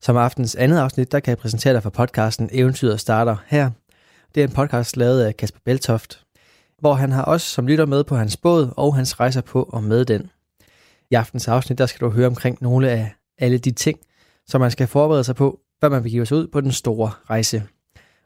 Som 0.00 0.16
aftens 0.16 0.54
andet 0.54 0.78
afsnit, 0.78 1.12
der 1.12 1.20
kan 1.20 1.30
jeg 1.30 1.38
præsentere 1.38 1.74
dig 1.74 1.82
for 1.82 1.90
podcasten 1.90 2.48
Eventyret 2.52 3.00
starter 3.00 3.36
her. 3.46 3.70
Det 4.34 4.42
er 4.42 4.46
en 4.46 4.54
podcast 4.54 4.96
lavet 4.96 5.22
af 5.22 5.36
Kasper 5.36 5.60
Beltoft, 5.64 6.24
hvor 6.80 6.94
han 6.94 7.12
har 7.12 7.24
os 7.24 7.42
som 7.42 7.66
lytter 7.66 7.86
med 7.86 8.04
på 8.04 8.16
hans 8.16 8.36
båd 8.36 8.72
og 8.76 8.96
hans 8.96 9.20
rejser 9.20 9.40
på 9.40 9.62
og 9.62 9.82
med 9.82 10.04
den. 10.04 10.30
I 11.10 11.14
aftens 11.14 11.48
afsnit, 11.48 11.78
der 11.78 11.86
skal 11.86 12.00
du 12.00 12.10
høre 12.10 12.26
omkring 12.26 12.58
nogle 12.60 12.90
af 12.90 13.12
alle 13.38 13.58
de 13.58 13.70
ting, 13.70 13.98
som 14.46 14.60
man 14.60 14.70
skal 14.70 14.86
forberede 14.86 15.24
sig 15.24 15.36
på, 15.36 15.60
før 15.80 15.88
man 15.88 16.02
begiver 16.02 16.24
sig 16.24 16.36
ud 16.36 16.46
på 16.46 16.60
den 16.60 16.72
store 16.72 17.10
rejse. 17.30 17.62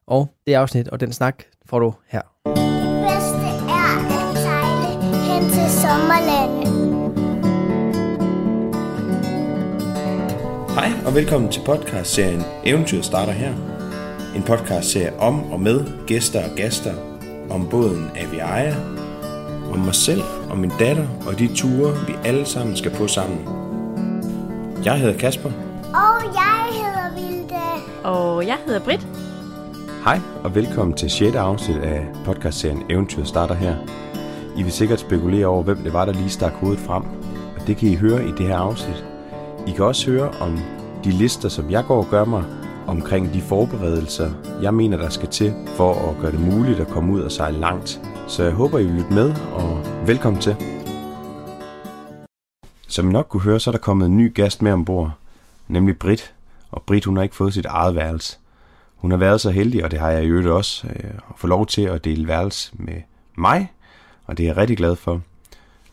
Og 0.06 0.34
det 0.46 0.54
afsnit 0.54 0.88
og 0.88 1.00
den 1.00 1.12
snak 1.12 1.42
får 1.66 1.78
du 1.78 1.94
her. 2.08 2.20
Det 2.44 2.54
bedste 3.08 3.46
er 3.68 3.98
at 4.30 4.38
sejle 4.38 5.12
hen 5.28 5.50
til 5.50 5.70
sommerlandet. 5.82 6.72
Hej 10.74 10.90
og 11.06 11.14
velkommen 11.14 11.52
til 11.52 11.62
podcastserien 11.66 12.42
Eventyr 12.64 13.02
starter 13.02 13.32
her. 13.32 13.54
En 14.36 14.42
podcastserie 14.42 15.18
om 15.18 15.52
og 15.52 15.60
med 15.60 16.06
gæster 16.06 16.50
og 16.50 16.56
gaster 16.56 16.94
om 17.50 17.68
båden 17.68 18.10
Aviaja, 18.16 18.76
om 19.72 19.78
mig 19.78 19.94
selv 19.94 20.22
og 20.50 20.58
min 20.58 20.72
datter 20.78 21.08
og 21.26 21.38
de 21.38 21.54
ture, 21.56 22.06
vi 22.06 22.14
alle 22.24 22.46
sammen 22.46 22.76
skal 22.76 22.90
på 22.90 23.06
sammen. 23.08 23.48
Jeg 24.84 24.98
hedder 24.98 25.18
Kasper. 25.18 25.50
Og 25.94 26.34
jeg. 26.34 26.61
Og 28.04 28.46
jeg 28.46 28.58
hedder 28.66 28.80
Britt. 28.80 29.06
Hej 30.04 30.20
og 30.44 30.54
velkommen 30.54 30.96
til 30.96 31.10
6. 31.10 31.36
afsnit 31.36 31.76
af 31.76 32.06
podcastserien 32.24 32.82
Eventyr 32.90 33.24
starter 33.24 33.54
her. 33.54 33.76
I 34.56 34.62
vil 34.62 34.72
sikkert 34.72 35.00
spekulere 35.00 35.46
over, 35.46 35.62
hvem 35.62 35.76
det 35.76 35.92
var, 35.92 36.04
der 36.04 36.12
lige 36.12 36.30
stak 36.30 36.52
hovedet 36.52 36.80
frem. 36.80 37.02
Og 37.60 37.66
det 37.66 37.76
kan 37.76 37.88
I 37.88 37.94
høre 37.94 38.24
i 38.24 38.30
det 38.30 38.46
her 38.46 38.56
afsnit. 38.56 39.04
I 39.66 39.70
kan 39.70 39.84
også 39.84 40.10
høre 40.10 40.30
om 40.30 40.58
de 41.04 41.10
lister, 41.10 41.48
som 41.48 41.70
jeg 41.70 41.84
går 41.84 41.98
og 41.98 42.06
gør 42.10 42.24
mig, 42.24 42.44
omkring 42.86 43.32
de 43.32 43.40
forberedelser, 43.40 44.30
jeg 44.62 44.74
mener, 44.74 44.96
der 44.96 45.08
skal 45.08 45.28
til 45.28 45.54
for 45.66 45.94
at 45.94 46.16
gøre 46.20 46.32
det 46.32 46.40
muligt 46.40 46.80
at 46.80 46.88
komme 46.88 47.12
ud 47.12 47.20
og 47.20 47.32
sejle 47.32 47.58
langt. 47.58 48.00
Så 48.26 48.42
jeg 48.42 48.52
håber, 48.52 48.78
I 48.78 48.84
vil 48.84 48.94
lytte 48.94 49.12
med, 49.12 49.34
og 49.54 49.80
velkommen 50.06 50.42
til. 50.42 50.56
Som 52.88 53.08
I 53.08 53.12
nok 53.12 53.26
kunne 53.28 53.42
høre, 53.42 53.60
så 53.60 53.70
er 53.70 53.72
der 53.72 53.78
kommet 53.78 54.06
en 54.06 54.16
ny 54.16 54.34
gæst 54.34 54.62
med 54.62 54.72
ombord, 54.72 55.10
nemlig 55.68 55.98
Britt. 55.98 56.34
Og 56.72 56.82
Britt, 56.82 57.04
hun 57.04 57.16
har 57.16 57.22
ikke 57.22 57.34
fået 57.34 57.54
sit 57.54 57.66
eget 57.66 57.94
værelse. 57.94 58.38
Hun 58.96 59.10
har 59.10 59.18
været 59.18 59.40
så 59.40 59.50
heldig, 59.50 59.84
og 59.84 59.90
det 59.90 59.98
har 59.98 60.10
jeg 60.10 60.24
i 60.24 60.26
øvrigt 60.26 60.48
også, 60.48 60.86
øh, 60.86 61.04
at 61.04 61.34
få 61.36 61.46
lov 61.46 61.66
til 61.66 61.82
at 61.82 62.04
dele 62.04 62.28
værelse 62.28 62.72
med 62.74 63.02
mig. 63.36 63.72
og 64.26 64.38
det 64.38 64.44
er 64.44 64.48
jeg 64.48 64.56
rigtig 64.56 64.76
glad 64.76 64.96
for. 64.96 65.20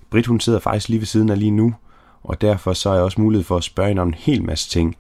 Britt 0.10 0.28
hun 0.28 0.40
sidder 0.40 0.60
faktisk 0.60 0.90
lige 0.90 1.00
ved 1.00 1.06
siden 1.06 1.30
af 1.30 1.40
lige 1.40 1.52
nu, 1.52 1.76
og 2.24 2.42
derfor 2.42 2.74
så 2.74 2.90
er 2.90 2.94
jeg 2.94 3.04
også 3.04 3.22
mulighed 3.22 3.44
for 3.44 3.58
at 3.58 3.64
spørge 3.64 3.88
hende 3.88 4.02
om 4.02 4.08
en 4.08 4.14
hel 4.14 4.44
masse 4.44 4.70
ting. 4.70 4.98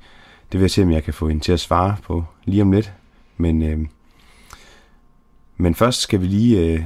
Det 0.51 0.59
vil 0.59 0.63
jeg 0.63 0.71
se, 0.71 0.83
om 0.83 0.91
jeg 0.91 1.03
kan 1.03 1.13
få 1.13 1.27
hende 1.27 1.43
til 1.43 1.51
at 1.51 1.59
svare 1.59 1.95
på 2.03 2.25
lige 2.45 2.61
om 2.61 2.71
lidt. 2.71 2.93
Men, 3.37 3.63
øh, 3.63 3.87
men 5.57 5.75
først 5.75 6.01
skal 6.01 6.21
vi 6.21 6.27
lige 6.27 6.59
øh, 6.59 6.83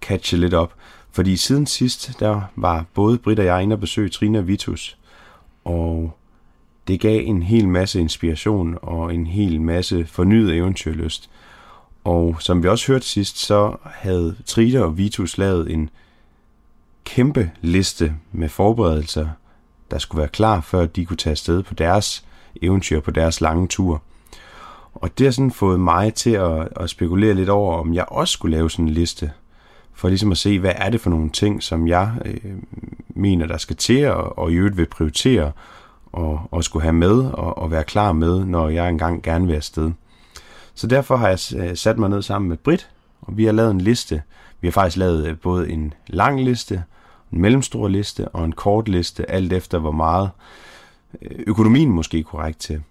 catche 0.00 0.38
lidt 0.38 0.54
op. 0.54 0.74
Fordi 1.10 1.36
siden 1.36 1.66
sidst, 1.66 2.20
der 2.20 2.40
var 2.56 2.84
både 2.94 3.18
Britt 3.18 3.40
og 3.40 3.46
jeg 3.46 3.62
inde 3.62 3.74
og 3.74 3.80
besøge 3.80 4.08
Trina 4.08 4.40
Vitus. 4.40 4.98
Og 5.64 6.16
det 6.88 7.00
gav 7.00 7.22
en 7.24 7.42
hel 7.42 7.68
masse 7.68 8.00
inspiration 8.00 8.78
og 8.82 9.14
en 9.14 9.26
hel 9.26 9.60
masse 9.60 10.06
fornyet 10.06 10.54
eventyrlyst. 10.54 11.30
Og 12.04 12.36
som 12.40 12.62
vi 12.62 12.68
også 12.68 12.92
hørte 12.92 13.06
sidst, 13.06 13.38
så 13.38 13.76
havde 13.84 14.36
Trita 14.46 14.80
og 14.80 14.98
Vitus 14.98 15.38
lavet 15.38 15.72
en 15.72 15.90
kæmpe 17.04 17.50
liste 17.60 18.14
med 18.32 18.48
forberedelser, 18.48 19.28
der 19.90 19.98
skulle 19.98 20.18
være 20.18 20.28
klar, 20.28 20.60
før 20.60 20.86
de 20.86 21.04
kunne 21.04 21.16
tage 21.16 21.30
afsted 21.30 21.62
på 21.62 21.74
deres 21.74 22.24
eventyr, 22.62 23.00
på 23.00 23.10
deres 23.10 23.40
lange 23.40 23.68
tur. 23.68 24.02
Og 24.94 25.18
det 25.18 25.26
har 25.26 25.32
sådan 25.32 25.50
fået 25.50 25.80
mig 25.80 26.14
til 26.14 26.30
at, 26.30 26.68
at 26.76 26.90
spekulere 26.90 27.34
lidt 27.34 27.48
over, 27.48 27.76
om 27.76 27.94
jeg 27.94 28.04
også 28.08 28.32
skulle 28.32 28.56
lave 28.56 28.70
sådan 28.70 28.84
en 28.84 28.94
liste, 28.94 29.32
for 29.94 30.08
ligesom 30.08 30.32
at 30.32 30.38
se, 30.38 30.58
hvad 30.58 30.72
er 30.76 30.90
det 30.90 31.00
for 31.00 31.10
nogle 31.10 31.30
ting, 31.30 31.62
som 31.62 31.88
jeg 31.88 32.12
øh, 32.24 32.52
mener, 33.08 33.46
der 33.46 33.56
skal 33.56 33.76
til, 33.76 34.06
og, 34.06 34.38
og 34.38 34.52
i 34.52 34.54
øvrigt 34.54 34.76
vil 34.76 34.86
prioritere, 34.86 35.52
og, 36.12 36.40
og 36.50 36.64
skulle 36.64 36.82
have 36.82 36.92
med, 36.92 37.24
og, 37.24 37.58
og 37.58 37.70
være 37.70 37.84
klar 37.84 38.12
med, 38.12 38.44
når 38.44 38.68
jeg 38.68 38.88
engang 38.88 39.22
gerne 39.22 39.46
vil 39.46 39.54
afsted. 39.54 39.90
Så 40.74 40.86
derfor 40.86 41.16
har 41.16 41.28
jeg 41.28 41.38
øh, 41.56 41.76
sat 41.76 41.98
mig 41.98 42.10
ned 42.10 42.22
sammen 42.22 42.48
med 42.48 42.56
Brit, 42.56 42.90
og 43.20 43.36
vi 43.36 43.44
har 43.44 43.52
lavet 43.52 43.70
en 43.70 43.80
liste. 43.80 44.22
Vi 44.60 44.68
har 44.68 44.72
faktisk 44.72 44.96
lavet 44.96 45.26
øh, 45.26 45.38
både 45.38 45.70
en 45.70 45.94
lang 46.06 46.44
liste, 46.44 46.84
en 47.32 47.40
mellemstor 47.40 47.88
liste 47.88 48.28
og 48.28 48.44
en 48.44 48.52
kort 48.52 48.88
liste, 48.88 49.30
alt 49.30 49.52
efter 49.52 49.78
hvor 49.78 49.90
meget 49.90 50.30
øh, 51.22 51.38
økonomien 51.46 51.90
måske 51.90 52.18
er 52.18 52.22
korrekt 52.22 52.58
til. 52.58 52.82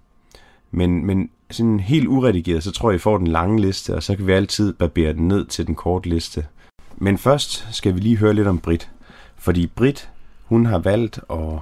Men, 0.71 1.05
men 1.05 1.29
sådan 1.51 1.79
helt 1.79 2.07
uredigeret, 2.07 2.63
så 2.63 2.71
tror 2.71 2.91
jeg, 2.91 2.95
I 2.95 2.99
får 2.99 3.17
den 3.17 3.27
lange 3.27 3.61
liste, 3.61 3.95
og 3.95 4.03
så 4.03 4.15
kan 4.15 4.27
vi 4.27 4.31
altid 4.31 4.73
barbere 4.73 5.13
den 5.13 5.27
ned 5.27 5.45
til 5.45 5.67
den 5.67 5.75
korte 5.75 6.09
liste. 6.09 6.45
Men 6.97 7.17
først 7.17 7.67
skal 7.71 7.95
vi 7.95 7.99
lige 7.99 8.17
høre 8.17 8.33
lidt 8.33 8.47
om 8.47 8.59
Brit. 8.59 8.89
Fordi 9.35 9.67
Brit, 9.67 10.09
hun 10.45 10.65
har 10.65 10.77
valgt 10.77 11.19
at, 11.29 11.59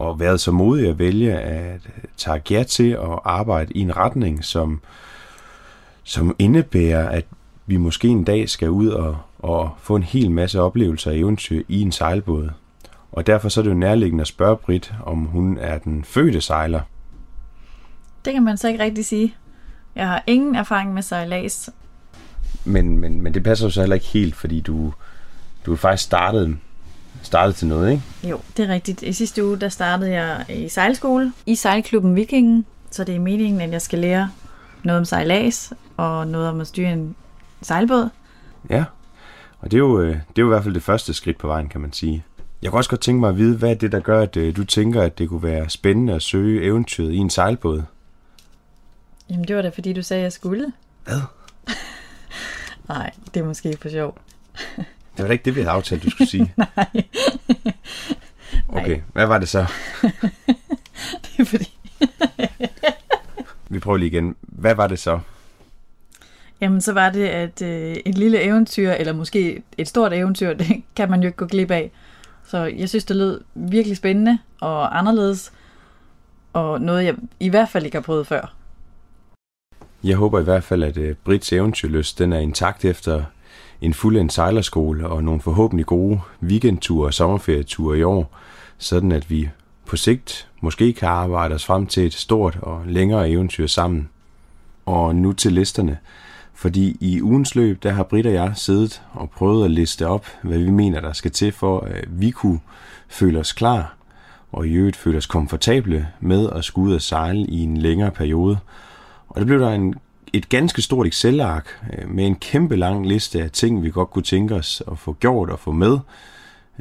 at 0.00 0.20
være 0.20 0.38
så 0.38 0.52
modig 0.52 0.88
at 0.88 0.98
vælge 0.98 1.32
at 1.38 1.80
tage 2.16 2.42
ja 2.50 2.62
til 2.62 2.90
at 2.90 3.18
arbejde 3.24 3.72
i 3.72 3.80
en 3.80 3.96
retning, 3.96 4.44
som, 4.44 4.80
som 6.02 6.36
indebærer, 6.38 7.08
at 7.08 7.24
vi 7.66 7.76
måske 7.76 8.08
en 8.08 8.24
dag 8.24 8.48
skal 8.48 8.70
ud 8.70 8.88
og, 8.88 9.18
og 9.38 9.70
få 9.80 9.96
en 9.96 10.02
hel 10.02 10.30
masse 10.30 10.60
oplevelser 10.60 11.10
og 11.10 11.18
eventyr 11.18 11.62
i 11.68 11.80
en 11.80 11.92
sejlbåd. 11.92 12.50
Og 13.12 13.26
derfor 13.26 13.48
så 13.48 13.60
er 13.60 13.62
det 13.62 13.70
jo 13.70 13.76
nærliggende 13.76 14.22
at 14.22 14.28
spørge 14.28 14.56
Brit, 14.56 14.94
om 15.06 15.18
hun 15.18 15.58
er 15.58 15.78
den 15.78 16.04
fødte 16.04 16.40
sejler. 16.40 16.80
Det 18.24 18.32
kan 18.32 18.42
man 18.42 18.56
så 18.56 18.68
ikke 18.68 18.82
rigtig 18.82 19.06
sige. 19.06 19.34
Jeg 19.94 20.08
har 20.08 20.22
ingen 20.26 20.54
erfaring 20.54 20.94
med 20.94 21.02
sejlads. 21.02 21.70
Men, 22.64 22.98
men, 22.98 23.20
men 23.20 23.34
det 23.34 23.42
passer 23.42 23.66
jo 23.66 23.70
så 23.70 23.80
heller 23.80 23.94
ikke 23.94 24.06
helt, 24.06 24.34
fordi 24.34 24.60
du, 24.60 24.92
du 25.66 25.72
er 25.72 25.76
faktisk 25.76 26.04
startet, 26.04 26.58
startet 27.22 27.56
til 27.56 27.66
noget, 27.68 27.90
ikke? 27.90 28.02
Jo, 28.24 28.40
det 28.56 28.64
er 28.64 28.74
rigtigt. 28.74 29.02
I 29.02 29.12
sidste 29.12 29.46
uge, 29.46 29.60
der 29.60 29.68
startede 29.68 30.12
jeg 30.12 30.44
i 30.48 30.68
sejlskole 30.68 31.32
i 31.46 31.54
sejlklubben 31.54 32.16
Vikingen. 32.16 32.66
Så 32.90 33.04
det 33.04 33.16
er 33.16 33.20
meningen, 33.20 33.60
at 33.60 33.70
jeg 33.70 33.82
skal 33.82 33.98
lære 33.98 34.30
noget 34.82 34.98
om 34.98 35.04
sejlads 35.04 35.72
og 35.96 36.26
noget 36.26 36.48
om 36.48 36.60
at 36.60 36.66
styre 36.66 36.92
en 36.92 37.14
sejlbåd. 37.62 38.08
Ja, 38.70 38.84
og 39.60 39.70
det 39.70 39.76
er, 39.76 39.78
jo, 39.78 40.00
øh, 40.00 40.08
det 40.08 40.38
er 40.38 40.42
jo 40.42 40.46
i 40.46 40.48
hvert 40.48 40.62
fald 40.62 40.74
det 40.74 40.82
første 40.82 41.14
skridt 41.14 41.38
på 41.38 41.46
vejen, 41.46 41.68
kan 41.68 41.80
man 41.80 41.92
sige. 41.92 42.24
Jeg 42.62 42.70
kunne 42.70 42.78
også 42.78 42.90
godt 42.90 43.00
tænke 43.00 43.20
mig 43.20 43.28
at 43.28 43.36
vide, 43.36 43.56
hvad 43.56 43.70
er 43.70 43.74
det, 43.74 43.92
der 43.92 44.00
gør, 44.00 44.22
at 44.22 44.36
øh, 44.36 44.56
du 44.56 44.64
tænker, 44.64 45.02
at 45.02 45.18
det 45.18 45.28
kunne 45.28 45.42
være 45.42 45.70
spændende 45.70 46.14
at 46.14 46.22
søge 46.22 46.62
eventyret 46.62 47.12
i 47.12 47.16
en 47.16 47.30
sejlbåd? 47.30 47.82
Jamen, 49.30 49.48
det 49.48 49.56
var 49.56 49.62
da, 49.62 49.68
fordi 49.68 49.92
du 49.92 50.02
sagde, 50.02 50.20
at 50.20 50.24
jeg 50.24 50.32
skulle. 50.32 50.72
Hvad? 51.04 51.20
Nej, 52.88 53.10
det 53.34 53.40
er 53.40 53.44
måske 53.44 53.76
for 53.82 53.88
sjov. 53.88 54.18
Det 55.18 55.22
var 55.24 55.28
da 55.28 55.32
ikke 55.32 55.44
det, 55.44 55.56
vi 55.56 55.60
havde 55.60 55.70
aftalt, 55.70 56.02
du 56.02 56.10
skulle 56.10 56.30
sige. 56.30 56.54
Nej. 56.76 56.86
Okay, 58.68 59.00
hvad 59.12 59.26
var 59.26 59.38
det 59.38 59.48
så? 59.48 59.66
det 61.22 61.38
er 61.38 61.44
fordi... 61.44 61.78
Vi 63.68 63.78
prøver 63.78 63.98
lige 63.98 64.10
igen. 64.10 64.36
Hvad 64.40 64.74
var 64.74 64.86
det 64.86 64.98
så? 64.98 65.20
Jamen, 66.60 66.80
så 66.80 66.92
var 66.92 67.10
det, 67.10 67.26
at 67.26 67.62
øh, 67.62 67.96
et 68.06 68.18
lille 68.18 68.40
eventyr, 68.40 68.90
eller 68.90 69.12
måske 69.12 69.62
et 69.78 69.88
stort 69.88 70.12
eventyr, 70.12 70.54
det 70.62 70.82
kan 70.96 71.10
man 71.10 71.20
jo 71.22 71.26
ikke 71.26 71.36
gå 71.36 71.46
glip 71.46 71.70
af. 71.70 71.90
Så 72.46 72.64
jeg 72.64 72.88
synes, 72.88 73.04
det 73.04 73.16
lød 73.16 73.40
virkelig 73.54 73.96
spændende 73.96 74.38
og 74.60 74.98
anderledes, 74.98 75.52
og 76.52 76.80
noget, 76.80 77.04
jeg 77.04 77.14
i 77.40 77.48
hvert 77.48 77.68
fald 77.68 77.84
ikke 77.84 77.96
har 77.96 78.02
prøvet 78.02 78.26
før. 78.26 78.54
Jeg 80.04 80.16
håber 80.16 80.40
i 80.40 80.44
hvert 80.44 80.64
fald, 80.64 80.82
at 80.82 80.96
uh, 80.96 81.10
Brits 81.24 81.52
eventyrlyst 81.52 82.18
den 82.18 82.32
er 82.32 82.38
intakt 82.38 82.84
efter 82.84 83.24
en 83.80 83.94
fuldendt 83.94 84.32
sejlerskole 84.32 85.08
og 85.08 85.24
nogle 85.24 85.40
forhåbentlig 85.40 85.86
gode 85.86 86.20
weekendture 86.42 87.06
og 87.06 87.14
sommerferieture 87.14 87.98
i 87.98 88.02
år, 88.02 88.36
sådan 88.78 89.12
at 89.12 89.30
vi 89.30 89.48
på 89.86 89.96
sigt 89.96 90.48
måske 90.60 90.92
kan 90.92 91.08
arbejde 91.08 91.54
os 91.54 91.66
frem 91.66 91.86
til 91.86 92.06
et 92.06 92.14
stort 92.14 92.58
og 92.62 92.82
længere 92.86 93.30
eventyr 93.30 93.66
sammen. 93.66 94.08
Og 94.86 95.16
nu 95.16 95.32
til 95.32 95.52
listerne. 95.52 95.98
Fordi 96.54 96.96
i 97.00 97.22
ugens 97.22 97.54
løb, 97.54 97.82
der 97.82 97.90
har 97.90 98.02
Britt 98.02 98.26
og 98.26 98.32
jeg 98.32 98.52
siddet 98.54 99.02
og 99.12 99.30
prøvet 99.30 99.64
at 99.64 99.70
liste 99.70 100.06
op, 100.06 100.26
hvad 100.42 100.58
vi 100.58 100.70
mener, 100.70 101.00
der 101.00 101.12
skal 101.12 101.30
til 101.30 101.52
for, 101.52 101.80
at 101.80 102.04
vi 102.08 102.30
kunne 102.30 102.60
føle 103.08 103.38
os 103.38 103.52
klar, 103.52 103.96
og 104.52 104.66
i 104.66 104.72
øvrigt 104.72 104.96
føle 104.96 105.18
os 105.18 105.26
komfortable 105.26 106.08
med 106.20 106.50
at 106.50 106.64
skulle 106.64 106.88
ud 106.88 106.94
og 106.94 107.02
sejle 107.02 107.46
i 107.46 107.58
en 107.58 107.76
længere 107.76 108.10
periode. 108.10 108.58
Og 109.28 109.40
det 109.40 109.46
blev 109.46 109.60
der 109.60 109.70
en, 109.70 109.94
et 110.32 110.48
ganske 110.48 110.82
stort 110.82 111.06
Excel-ark 111.06 111.66
øh, 111.92 112.10
med 112.10 112.26
en 112.26 112.34
kæmpe 112.34 112.76
lang 112.76 113.06
liste 113.06 113.42
af 113.42 113.50
ting, 113.50 113.82
vi 113.82 113.90
godt 113.90 114.10
kunne 114.10 114.22
tænke 114.22 114.54
os 114.54 114.82
at 114.90 114.98
få 114.98 115.12
gjort 115.12 115.50
og 115.50 115.58
få 115.58 115.72
med 115.72 115.98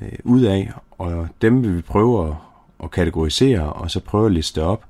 øh, 0.02 0.12
ud 0.24 0.42
af. 0.42 0.72
Og 0.92 1.28
dem 1.42 1.64
vil 1.64 1.78
vi 1.78 1.82
prøve 1.82 2.28
at, 2.28 2.34
at 2.84 2.92
kategorisere, 2.92 3.74
og 3.74 3.92
så 3.92 4.00
prøve 4.00 4.26
at 4.26 4.32
liste 4.32 4.64
op, 4.64 4.86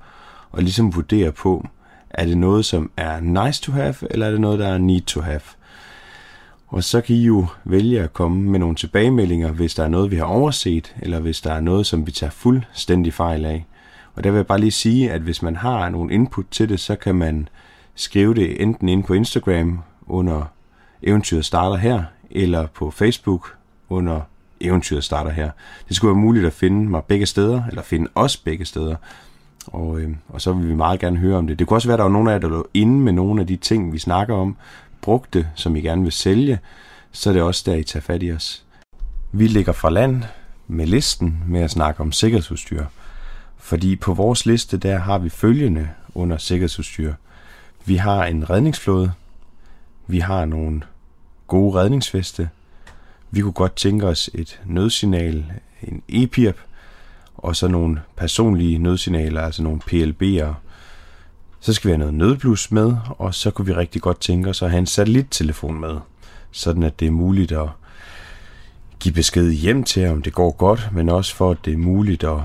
og 0.50 0.62
ligesom 0.62 0.94
vurdere 0.94 1.32
på, 1.32 1.66
er 2.10 2.24
det 2.24 2.38
noget, 2.38 2.64
som 2.64 2.90
er 2.96 3.20
nice 3.20 3.62
to 3.62 3.72
have, 3.72 3.94
eller 4.10 4.26
er 4.26 4.30
det 4.30 4.40
noget, 4.40 4.58
der 4.58 4.68
er 4.68 4.78
need 4.78 5.02
to 5.02 5.20
have? 5.20 5.40
Og 6.68 6.84
så 6.84 7.00
kan 7.00 7.16
I 7.16 7.24
jo 7.24 7.46
vælge 7.64 8.02
at 8.02 8.12
komme 8.12 8.50
med 8.50 8.58
nogle 8.58 8.76
tilbagemeldinger, 8.76 9.50
hvis 9.50 9.74
der 9.74 9.84
er 9.84 9.88
noget, 9.88 10.10
vi 10.10 10.16
har 10.16 10.24
overset, 10.24 10.96
eller 11.02 11.20
hvis 11.20 11.40
der 11.40 11.52
er 11.52 11.60
noget, 11.60 11.86
som 11.86 12.06
vi 12.06 12.12
tager 12.12 12.30
fuldstændig 12.30 13.14
fejl 13.14 13.44
af. 13.44 13.66
Og 14.14 14.24
der 14.24 14.30
vil 14.30 14.36
jeg 14.36 14.46
bare 14.46 14.60
lige 14.60 14.70
sige, 14.70 15.10
at 15.10 15.20
hvis 15.20 15.42
man 15.42 15.56
har 15.56 15.88
nogle 15.88 16.14
input 16.14 16.44
til 16.50 16.68
det, 16.68 16.80
så 16.80 16.96
kan 16.96 17.14
man 17.14 17.48
skrive 17.98 18.34
det 18.34 18.62
enten 18.62 18.88
ind 18.88 19.04
på 19.04 19.14
Instagram 19.14 19.78
under 20.06 20.52
Eventyret 21.02 21.44
starter 21.44 21.76
her, 21.76 22.02
eller 22.30 22.66
på 22.66 22.90
Facebook 22.90 23.56
under 23.88 24.20
Eventyret 24.60 25.04
starter 25.04 25.30
her. 25.30 25.50
Det 25.88 25.96
skulle 25.96 26.08
være 26.14 26.20
muligt 26.20 26.46
at 26.46 26.52
finde 26.52 26.90
mig 26.90 27.04
begge 27.04 27.26
steder, 27.26 27.62
eller 27.68 27.82
finde 27.82 28.10
os 28.14 28.36
begge 28.36 28.64
steder. 28.64 28.96
Og, 29.66 30.00
øh, 30.00 30.10
og 30.28 30.40
så 30.40 30.52
vil 30.52 30.68
vi 30.68 30.74
meget 30.74 31.00
gerne 31.00 31.16
høre 31.18 31.36
om 31.36 31.46
det. 31.46 31.58
Det 31.58 31.66
kunne 31.66 31.76
også 31.76 31.88
være, 31.88 31.94
at 31.94 31.98
der 31.98 32.04
var 32.04 32.12
nogen 32.12 32.28
af 32.28 32.32
jer, 32.32 32.38
der 32.38 32.48
lå 32.48 32.68
inde 32.74 33.00
med 33.00 33.12
nogle 33.12 33.40
af 33.40 33.46
de 33.46 33.56
ting, 33.56 33.92
vi 33.92 33.98
snakker 33.98 34.34
om, 34.34 34.56
brugte, 35.02 35.48
som 35.54 35.76
I 35.76 35.80
gerne 35.80 36.02
vil 36.02 36.12
sælge, 36.12 36.58
så 37.12 37.30
er 37.30 37.32
det 37.32 37.42
også 37.42 37.62
der, 37.66 37.76
I 37.76 37.82
tager 37.82 38.02
fat 38.02 38.22
i 38.22 38.32
os. 38.32 38.64
Vi 39.32 39.46
ligger 39.46 39.72
fra 39.72 39.90
land 39.90 40.22
med 40.66 40.86
listen 40.86 41.42
med 41.46 41.60
at 41.60 41.70
snakke 41.70 42.00
om 42.00 42.12
sikkerhedsudstyr. 42.12 42.84
Fordi 43.56 43.96
på 43.96 44.14
vores 44.14 44.46
liste, 44.46 44.76
der 44.76 44.98
har 44.98 45.18
vi 45.18 45.28
følgende 45.28 45.88
under 46.14 46.36
sikkerhedsudstyr. 46.36 47.12
Vi 47.88 47.96
har 47.96 48.24
en 48.24 48.50
redningsflåde. 48.50 49.12
Vi 50.06 50.18
har 50.18 50.44
nogle 50.44 50.82
gode 51.46 51.74
redningsveste. 51.74 52.50
Vi 53.30 53.40
kunne 53.40 53.52
godt 53.52 53.76
tænke 53.76 54.06
os 54.06 54.30
et 54.34 54.60
nødsignal, 54.66 55.44
en 55.82 56.02
EPIRP, 56.08 56.56
og 57.36 57.56
så 57.56 57.68
nogle 57.68 58.00
personlige 58.16 58.78
nødsignaler, 58.78 59.42
altså 59.42 59.62
nogle 59.62 59.80
PLB'er. 59.90 60.54
Så 61.60 61.72
skal 61.72 61.88
vi 61.88 61.92
have 61.92 61.98
noget 61.98 62.14
nødblus 62.14 62.70
med, 62.70 62.96
og 63.08 63.34
så 63.34 63.50
kunne 63.50 63.66
vi 63.66 63.72
rigtig 63.72 64.02
godt 64.02 64.20
tænke 64.20 64.50
os 64.50 64.62
at 64.62 64.70
have 64.70 64.78
en 64.78 64.86
satellittelefon 64.86 65.80
med, 65.80 65.96
sådan 66.50 66.82
at 66.82 67.00
det 67.00 67.06
er 67.06 67.12
muligt 67.12 67.52
at 67.52 67.68
give 69.00 69.14
besked 69.14 69.52
hjem 69.52 69.84
til, 69.84 70.08
om 70.08 70.22
det 70.22 70.32
går 70.32 70.50
godt, 70.50 70.88
men 70.92 71.08
også 71.08 71.34
for, 71.34 71.50
at 71.50 71.58
det 71.64 71.72
er 71.72 71.78
muligt 71.78 72.24
at, 72.24 72.40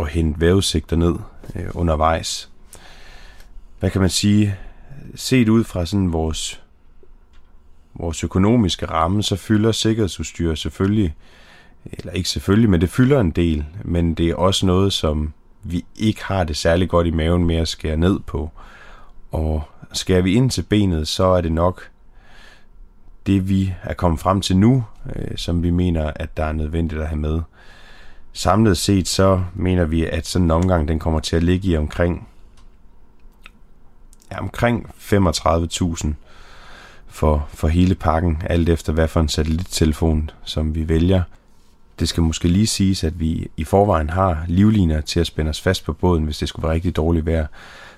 at 0.00 0.08
hente 0.08 0.40
vejrudsigter 0.40 0.96
ned 0.96 1.14
øh, 1.54 1.66
undervejs. 1.74 2.51
Hvad 3.82 3.90
kan 3.90 4.00
man 4.00 4.10
sige? 4.10 4.56
Set 5.14 5.48
ud 5.48 5.64
fra 5.64 5.86
sådan 5.86 6.12
vores, 6.12 6.62
vores 7.94 8.24
økonomiske 8.24 8.86
ramme, 8.86 9.22
så 9.22 9.36
fylder 9.36 9.72
sikkerhedsudstyr 9.72 10.54
selvfølgelig 10.54 11.14
eller 11.92 12.12
ikke 12.12 12.28
selvfølgelig, 12.28 12.70
men 12.70 12.80
det 12.80 12.90
fylder 12.90 13.20
en 13.20 13.30
del, 13.30 13.64
men 13.84 14.14
det 14.14 14.30
er 14.30 14.34
også 14.34 14.66
noget, 14.66 14.92
som 14.92 15.32
vi 15.62 15.84
ikke 15.96 16.24
har 16.24 16.44
det 16.44 16.56
særlig 16.56 16.88
godt 16.88 17.06
i 17.06 17.10
maven 17.10 17.44
med 17.44 17.56
at 17.56 17.68
skære 17.68 17.96
ned 17.96 18.18
på. 18.20 18.50
Og 19.30 19.62
skærer 19.92 20.22
vi 20.22 20.34
ind 20.34 20.50
til 20.50 20.62
benet, 20.62 21.08
så 21.08 21.24
er 21.24 21.40
det 21.40 21.52
nok 21.52 21.90
det, 23.26 23.48
vi 23.48 23.74
er 23.82 23.94
kommet 23.94 24.20
frem 24.20 24.40
til 24.40 24.56
nu, 24.56 24.84
øh, 25.16 25.36
som 25.36 25.62
vi 25.62 25.70
mener, 25.70 26.10
at 26.16 26.36
der 26.36 26.44
er 26.44 26.52
nødvendigt 26.52 27.00
at 27.00 27.08
have 27.08 27.20
med. 27.20 27.40
Samlet 28.32 28.76
set 28.76 29.08
så 29.08 29.44
mener 29.54 29.84
vi, 29.84 30.04
at 30.04 30.26
sådan 30.26 30.44
en 30.44 30.50
omgang 30.50 30.88
den 30.88 30.98
kommer 30.98 31.20
til 31.20 31.36
at 31.36 31.42
ligge 31.42 31.68
i 31.68 31.76
omkring 31.76 32.28
ja, 34.32 34.40
omkring 34.40 34.90
35.000 34.98 36.08
for, 37.08 37.48
for 37.48 37.68
hele 37.68 37.94
pakken, 37.94 38.42
alt 38.46 38.68
efter 38.68 38.92
hvad 38.92 39.08
for 39.08 39.20
en 39.20 39.28
satellittelefon, 39.28 40.30
som 40.44 40.74
vi 40.74 40.88
vælger. 40.88 41.22
Det 41.98 42.08
skal 42.08 42.22
måske 42.22 42.48
lige 42.48 42.66
siges, 42.66 43.04
at 43.04 43.20
vi 43.20 43.50
i 43.56 43.64
forvejen 43.64 44.10
har 44.10 44.44
livliner 44.48 45.00
til 45.00 45.20
at 45.20 45.26
spænde 45.26 45.48
os 45.48 45.60
fast 45.60 45.84
på 45.84 45.92
båden, 45.92 46.24
hvis 46.24 46.38
det 46.38 46.48
skulle 46.48 46.64
være 46.64 46.74
rigtig 46.74 46.96
dårligt 46.96 47.26
vejr. 47.26 47.46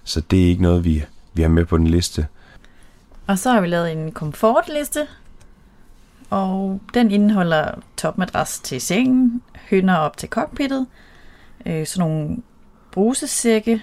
Så 0.04 0.20
det 0.20 0.44
er 0.44 0.46
ikke 0.46 0.62
noget, 0.62 0.84
vi, 0.84 1.04
vi 1.34 1.42
har 1.42 1.48
med 1.48 1.64
på 1.64 1.76
den 1.76 1.86
liste. 1.86 2.26
Og 3.26 3.38
så 3.38 3.50
har 3.50 3.60
vi 3.60 3.66
lavet 3.66 3.92
en 3.92 4.12
komfortliste, 4.12 5.06
og 6.30 6.80
den 6.94 7.10
indeholder 7.10 7.70
topmadras 7.96 8.60
til 8.60 8.80
sengen, 8.80 9.42
hønder 9.70 9.96
op 9.96 10.16
til 10.16 10.28
cockpittet, 10.28 10.86
øh, 11.66 11.86
sådan 11.86 12.08
nogle 12.08 12.36
brusesække, 12.92 13.82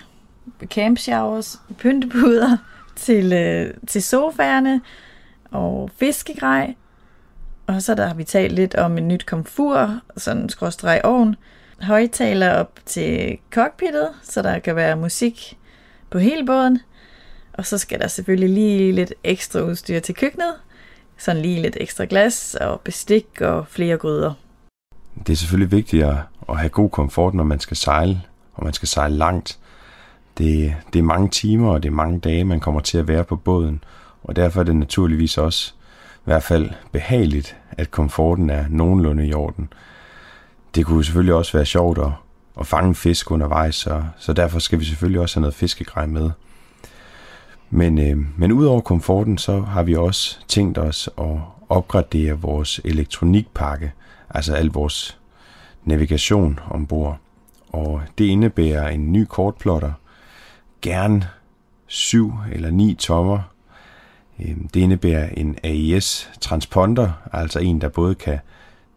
camp 0.66 0.98
showers, 0.98 1.62
pyntepuder 1.78 2.58
til, 2.96 3.34
øh, 3.34 3.74
til 3.88 4.04
sofaerne 4.04 4.82
og 5.52 5.90
fiskegrej. 5.98 6.76
Og 7.68 7.82
så 7.82 7.96
der 7.96 8.08
har 8.08 8.14
vi 8.14 8.24
talt 8.24 8.54
lidt 8.54 8.76
om 8.76 8.98
et 8.98 9.04
nyt 9.04 9.26
komfur, 9.26 10.00
sådan 10.18 10.42
en 10.42 10.50
skråstreg 10.50 11.02
ovn, 11.04 11.36
højtaler 11.82 12.54
op 12.54 12.80
til 12.86 13.38
cockpittet, 13.52 14.10
så 14.24 14.42
der 14.42 14.60
kan 14.60 14.76
være 14.76 14.96
musik 14.96 15.58
på 16.10 16.20
hele 16.20 16.46
båden. 16.46 16.80
Og 17.54 17.66
så 17.66 17.78
skal 17.78 18.00
der 18.00 18.08
selvfølgelig 18.08 18.50
lige 18.50 18.92
lidt 18.92 19.14
ekstra 19.24 19.62
udstyr 19.62 20.00
til 20.00 20.16
køkkenet. 20.16 20.54
Sådan 21.18 21.42
lige 21.42 21.62
lidt 21.62 21.78
ekstra 21.80 22.06
glas 22.10 22.56
og 22.56 22.82
bestik 22.82 23.42
og 23.42 23.68
flere 23.68 23.98
gryder. 23.98 24.34
Det 25.28 25.34
er 25.34 25.38
selvfølgelig 25.38 25.72
vigtigt 25.72 26.06
at 26.50 26.58
have 26.58 26.70
god 26.70 26.90
komfort, 26.90 27.34
når 27.34 27.44
man 27.44 27.60
skal 27.60 27.78
sejle, 27.78 28.22
og 28.54 28.64
man 28.64 28.74
skal 28.74 28.88
sejle 28.88 29.16
langt. 29.16 29.60
Det, 30.38 30.76
det 30.94 31.00
er 31.00 31.04
mange 31.04 31.30
timer, 31.30 31.72
og 31.72 31.84
det 31.84 31.90
er 31.90 31.94
mange 31.94 32.20
dage, 32.20 32.44
man 32.44 32.60
kommer 32.60 32.82
til 32.82 32.98
at 32.98 33.08
være 33.08 33.24
på 33.24 33.36
båden, 33.36 33.84
og 34.24 34.36
derfor 34.36 34.60
er 34.60 34.64
det 34.64 34.76
naturligvis 34.76 35.38
også 35.38 35.74
i 36.16 36.24
hvert 36.26 36.44
fald 36.44 36.70
behageligt, 36.92 37.58
at 37.72 37.92
komforten 37.92 38.50
er 38.50 38.66
nogenlunde 38.70 39.28
i 39.28 39.34
orden. 39.34 39.74
Det 40.76 40.86
kunne 40.86 41.06
selvfølgelig 41.06 41.34
også 41.34 41.58
være 41.58 41.66
sjovt 41.66 41.98
at, 41.98 42.12
at 42.60 42.68
fange 42.68 42.96
fisk 42.96 43.32
undervejs, 43.32 43.76
så, 43.76 44.04
så 44.18 44.34
derfor 44.34 44.60
skal 44.60 44.80
vi 44.80 44.86
selvfølgelig 44.86 45.22
også 45.22 45.36
have 45.36 45.42
noget 45.42 45.56
fiskegrej 45.56 46.06
med. 46.06 46.30
Men, 47.70 48.00
øh, 48.00 48.18
men 48.38 48.52
udover 48.52 48.82
komforten, 48.82 49.38
så 49.38 49.62
har 49.62 49.84
vi 49.84 49.96
også 49.96 50.40
tænkt 50.48 50.78
os 50.78 51.10
at 51.18 51.38
opgradere 51.70 52.34
vores 52.34 52.82
elektronikpakke, 52.84 53.92
altså 54.30 54.54
al 54.54 54.68
vores 54.68 55.18
navigation 55.84 56.60
ombord. 56.70 57.18
Og 57.70 58.02
det 58.18 58.26
indebærer 58.26 58.90
en 58.90 59.12
ny 59.12 59.26
kortplotter, 59.30 59.92
gerne 60.82 61.28
7 61.88 62.34
eller 62.52 62.72
9 62.72 62.94
tommer. 62.94 63.40
Øhm, 64.40 64.68
det 64.68 64.80
indebærer 64.80 65.30
en 65.30 65.58
AES 65.64 66.32
transponder, 66.42 67.12
altså 67.34 67.60
en, 67.60 67.82
der 67.82 67.90
både 67.90 68.16
kan 68.16 68.40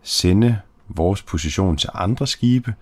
sende 0.02 0.58
vores 0.88 1.22
position 1.22 1.76
til 1.76 1.90
andre 1.94 2.26
skibe, 2.26 2.74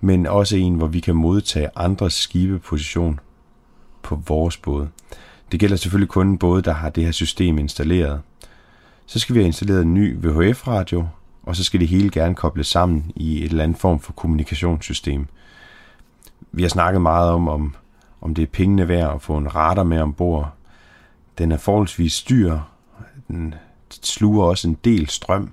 men 0.00 0.26
også 0.26 0.56
en, 0.56 0.74
hvor 0.74 0.86
vi 0.86 1.00
kan 1.00 1.14
modtage 1.16 1.68
andres 1.76 2.14
skibeposition 2.14 3.20
på 4.02 4.22
vores 4.26 4.56
båd. 4.56 4.86
Det 5.52 5.60
gælder 5.60 5.76
selvfølgelig 5.76 6.08
kun 6.08 6.28
en 6.28 6.38
båd, 6.38 6.62
der 6.62 6.72
har 6.72 6.90
det 6.90 7.04
her 7.04 7.12
system 7.12 7.58
installeret. 7.58 8.20
Så 9.06 9.18
skal 9.18 9.34
vi 9.34 9.40
have 9.40 9.46
installeret 9.46 9.82
en 9.82 9.94
ny 9.94 10.16
VHF-radio, 10.26 11.06
og 11.42 11.56
så 11.56 11.64
skal 11.64 11.80
det 11.80 11.88
hele 11.88 12.10
gerne 12.10 12.34
kobles 12.34 12.66
sammen 12.66 13.12
i 13.16 13.38
et 13.38 13.50
eller 13.50 13.64
andet 13.64 13.78
form 13.78 14.00
for 14.00 14.12
kommunikationssystem. 14.12 15.26
Vi 16.52 16.62
har 16.62 16.68
snakket 16.68 17.02
meget 17.02 17.30
om, 17.30 17.48
om, 17.48 17.74
om 18.20 18.34
det 18.34 18.42
er 18.42 18.46
pengene 18.46 18.88
værd 18.88 19.14
at 19.14 19.22
få 19.22 19.36
en 19.36 19.54
radar 19.54 19.82
med 19.82 20.00
ombord. 20.00 20.52
Den 21.38 21.52
er 21.52 21.56
forholdsvis 21.56 22.22
dyr. 22.22 22.58
Den 23.28 23.54
sluger 24.02 24.44
også 24.44 24.68
en 24.68 24.78
del 24.84 25.08
strøm. 25.08 25.50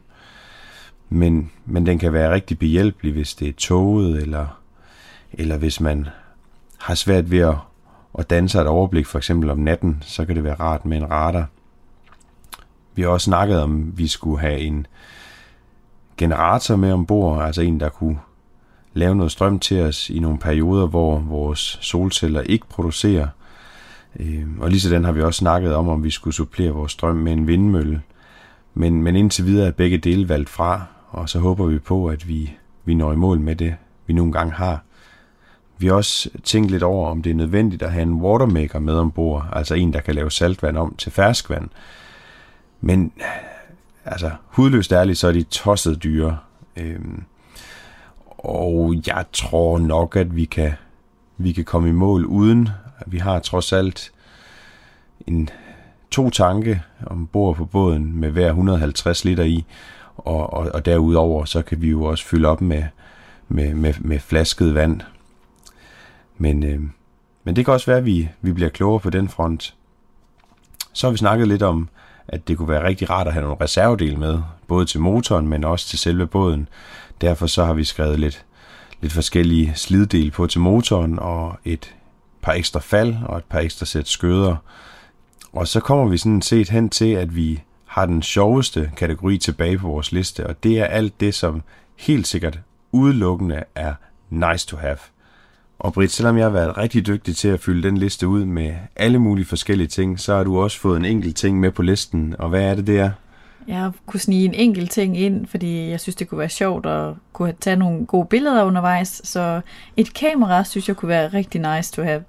Men, 1.09 1.51
men 1.66 1.86
den 1.86 1.99
kan 1.99 2.13
være 2.13 2.34
rigtig 2.34 2.59
behjælpelig, 2.59 3.13
hvis 3.13 3.36
det 3.36 3.47
er 3.47 3.53
toget, 3.57 4.22
eller, 4.22 4.59
eller 5.34 5.57
hvis 5.57 5.82
man 5.82 6.07
har 6.78 6.95
svært 6.95 7.32
ved 7.32 7.39
at, 7.39 7.55
at 8.20 8.30
danne 8.30 8.49
sig 8.49 8.61
et 8.61 8.68
overblik, 8.68 9.05
for 9.05 9.18
eksempel 9.18 9.49
om 9.49 9.57
natten, 9.57 9.97
så 10.01 10.26
kan 10.26 10.36
det 10.36 10.43
være 10.43 10.55
rart 10.55 10.86
med 10.86 10.97
en 10.97 11.11
radar. 11.11 11.47
Vi 12.95 13.01
har 13.01 13.09
også 13.09 13.26
snakket 13.26 13.61
om, 13.61 13.88
at 13.88 13.97
vi 13.97 14.07
skulle 14.07 14.39
have 14.39 14.59
en 14.59 14.88
generator 16.18 16.76
med 16.76 16.91
ombord, 16.91 17.43
altså 17.43 17.61
en, 17.61 17.80
der 17.80 17.89
kunne 17.89 18.20
lave 18.96 19.16
noget 19.16 19.32
strøm 19.32 19.60
til 19.60 19.82
os 19.82 20.10
i 20.10 20.20
nogle 20.20 20.38
perioder, 20.38 20.88
hvor 20.88 21.20
vores 21.20 21.78
solceller 21.82 22.41
ikke 22.41 22.68
producerer. 22.70 23.28
Øhm, 24.20 24.60
og 24.60 24.70
lige 24.70 24.80
sådan 24.80 25.04
har 25.04 25.12
vi 25.12 25.22
også 25.22 25.38
snakket 25.38 25.76
om, 25.76 25.88
om 25.88 26.04
vi 26.04 26.10
skulle 26.10 26.34
supplere 26.34 26.72
vores 26.72 26.91
strøm 26.91 27.16
med 27.16 27.34
en 27.34 27.48
vindmølle. 27.48 28.02
Men, 28.74 29.04
men 29.04 29.16
indtil 29.16 29.46
videre 29.46 29.68
er 29.68 29.72
begge 29.72 29.98
dele 29.98 30.30
valgt 30.30 30.50
fra, 30.50 30.82
og 31.10 31.30
så 31.30 31.39
håber 31.39 31.66
vi 31.66 31.80
på, 31.80 32.08
at 32.08 32.28
vi, 32.28 32.52
vi 32.86 32.93
når 32.93 33.14
i 33.14 33.16
mål 33.16 33.39
med 33.39 33.56
det, 33.56 33.76
vi 34.08 34.14
nogle 34.14 34.32
gange 34.32 34.54
har. 34.54 34.84
Vi 35.78 35.88
har 35.88 35.93
også 35.93 36.30
tænkt 36.43 36.72
lidt 36.72 36.84
over, 36.84 37.10
om 37.10 37.22
det 37.22 37.30
er 37.30 37.36
nødvendigt 37.36 37.84
at 37.84 37.91
have 37.91 38.04
en 38.04 38.14
watermaker 38.14 38.80
med 38.80 38.93
ombord, 38.93 39.46
altså 39.54 39.76
en, 39.76 39.93
der 39.93 40.00
kan 40.00 40.16
lave 40.16 40.32
saltvand 40.32 40.78
om 40.78 40.96
til 40.96 41.12
ferskvand. 41.12 41.70
Men 42.82 43.12
altså, 44.06 44.32
hudløst 44.48 44.91
ærligt, 44.91 45.18
så 45.18 45.28
er 45.28 45.32
de 45.32 45.43
tosset 45.43 46.04
dyre. 46.04 46.38
Øhm, 46.78 47.24
og 48.46 48.96
jeg 49.08 49.26
tror 49.34 49.78
nok, 49.78 50.16
at 50.16 50.36
vi 50.36 50.46
kan, 50.46 50.72
vi 51.38 51.52
kan 51.52 51.66
komme 51.66 51.89
i 51.89 51.91
mål 51.91 52.26
uden. 52.26 52.70
Vi 53.08 53.18
har 53.18 53.39
trods 53.39 53.74
alt 53.74 54.12
en, 55.28 55.50
to 56.12 56.30
tanke 56.30 56.82
ombord 57.06 57.56
på 57.56 57.66
båden 57.66 58.20
med 58.20 58.30
hver 58.30 58.48
150 58.48 59.26
liter 59.26 59.43
i, 59.43 59.66
og, 60.18 60.54
og, 60.54 60.72
og 60.74 60.86
derudover 60.86 61.46
så 61.46 61.62
kan 61.62 61.82
vi 61.82 61.89
jo 61.89 62.04
også 62.04 62.26
fylde 62.26 62.48
op 62.48 62.62
med, 62.62 62.84
med, 63.48 63.74
med, 63.74 63.93
med 64.00 64.20
flasket 64.20 64.74
vand. 64.76 65.02
Men, 66.38 66.64
øh, 66.64 66.82
men 67.43 67.56
det 67.56 67.66
kan 67.66 67.74
også 67.74 67.86
være, 67.86 67.98
at 67.98 68.06
vi, 68.06 68.30
vi 68.41 68.54
bliver 68.54 68.70
klogere 68.70 69.00
på 69.00 69.10
den 69.10 69.30
front. 69.30 69.76
Så 70.93 71.08
har 71.08 71.12
vi 71.12 71.18
snakket 71.18 71.48
lidt 71.48 71.64
om, 71.64 71.89
at 72.28 72.48
det 72.48 72.58
kunne 72.58 72.70
være 72.70 72.88
rigtig 72.88 73.10
rart 73.10 73.28
at 73.28 73.34
have 73.34 73.43
nogle 73.43 73.62
reservedele 73.62 74.18
med, 74.18 74.39
både 74.68 74.86
til 74.86 75.00
motoren, 75.00 75.48
men 75.48 75.64
også 75.64 75.88
til 75.88 76.00
selve 76.00 76.28
båden. 76.28 76.68
Derfor 77.22 77.47
så 77.47 77.66
har 77.66 77.74
vi 77.74 77.84
skrevet 77.84 78.20
lidt, 78.20 78.45
lidt 79.01 79.13
forskellige 79.13 79.74
sliddele 79.76 80.32
på 80.32 80.47
til 80.47 80.61
motoren, 80.61 81.20
og 81.20 81.57
et 81.66 81.95
par 82.41 82.53
ekstra 82.53 82.80
fald 82.80 83.16
og 83.26 83.38
et 83.38 83.43
par 83.43 83.59
ekstra 83.59 83.86
sæt 83.86 84.07
skøder. 84.07 84.55
Og 85.53 85.68
så 85.68 85.80
kommer 85.80 86.07
vi 86.07 86.18
sådan 86.18 86.41
set 86.41 86.70
hen 86.70 86.89
til, 86.89 87.13
at 87.13 87.36
vi 87.36 87.61
har 87.86 88.05
den 88.05 88.22
sjoveste 88.22 88.91
kategori 88.97 89.38
tilbage 89.38 89.78
på 89.78 89.88
vores 89.88 90.11
liste, 90.11 90.47
og 90.47 90.63
det 90.63 90.80
er 90.80 90.86
alt 90.86 91.20
det, 91.20 91.34
som 91.36 91.61
helt 91.95 92.28
sikkert 92.28 92.59
udelukkende 92.91 93.63
er 93.76 93.93
nice 94.30 94.68
to 94.68 94.78
have. 94.78 94.97
Og 95.80 95.93
Britt, 95.93 96.11
selvom 96.11 96.38
jeg 96.38 96.45
har 96.45 96.51
været 96.51 96.78
rigtig 96.78 97.07
dygtig 97.07 97.36
til 97.36 97.47
at 97.47 97.59
fylde 97.59 97.88
den 97.88 97.97
liste 97.97 98.28
ud 98.28 98.45
med 98.45 98.76
alle 98.95 99.20
mulige 99.20 99.45
forskellige 99.45 99.88
ting, 99.88 100.20
så 100.20 100.36
har 100.36 100.43
du 100.43 100.59
også 100.59 100.80
fået 100.80 100.97
en 100.97 101.05
enkelt 101.05 101.36
ting 101.36 101.59
med 101.59 101.72
på 101.72 101.82
listen. 101.82 102.36
Og 102.39 102.49
hvad 102.49 102.61
er 102.61 102.76
det, 102.76 102.88
det 102.88 102.99
er? 102.99 103.11
Jeg 103.68 103.91
kunne 104.05 104.20
snige 104.20 104.45
en 104.45 104.53
enkelt 104.53 104.91
ting 104.91 105.18
ind, 105.18 105.47
fordi 105.47 105.89
jeg 105.89 105.99
synes, 105.99 106.16
det 106.16 106.30
kunne 106.30 106.39
være 106.39 106.49
sjovt 106.49 106.86
at 106.86 107.13
kunne 107.34 107.53
tage 107.61 107.76
nogle 107.76 108.05
gode 108.05 108.26
billeder 108.26 108.63
undervejs. 108.63 109.22
Så 109.24 109.61
et 109.97 110.13
kamera, 110.13 110.63
synes 110.63 110.88
jeg 110.88 110.95
kunne 110.95 111.09
være 111.09 111.28
rigtig 111.28 111.76
nice 111.76 111.93
to 111.93 112.03
have. 112.03 112.24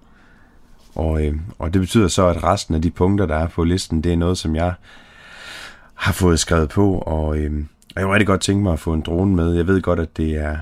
Og, 0.94 1.24
øh, 1.24 1.34
og 1.58 1.72
det 1.72 1.80
betyder 1.80 2.08
så, 2.08 2.26
at 2.26 2.44
resten 2.44 2.74
af 2.74 2.82
de 2.82 2.90
punkter, 2.90 3.26
der 3.26 3.36
er 3.36 3.48
på 3.48 3.64
listen, 3.64 4.00
det 4.00 4.12
er 4.12 4.16
noget, 4.16 4.38
som 4.38 4.56
jeg 4.56 4.74
har 5.94 6.12
fået 6.12 6.38
skrevet 6.38 6.68
på. 6.68 6.98
Og 6.98 7.38
øh, 7.38 7.64
jeg 7.94 8.02
kunne 8.02 8.12
rigtig 8.12 8.26
godt 8.26 8.40
tænke 8.40 8.62
mig 8.62 8.72
at 8.72 8.78
få 8.78 8.92
en 8.92 9.00
drone 9.00 9.36
med. 9.36 9.54
Jeg 9.54 9.66
ved 9.66 9.82
godt, 9.82 10.00
at 10.00 10.16
det 10.16 10.36
er 10.36 10.58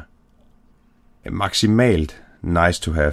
maksimalt 1.30 2.22
nice 2.42 2.80
to 2.80 2.92
have. 2.92 3.12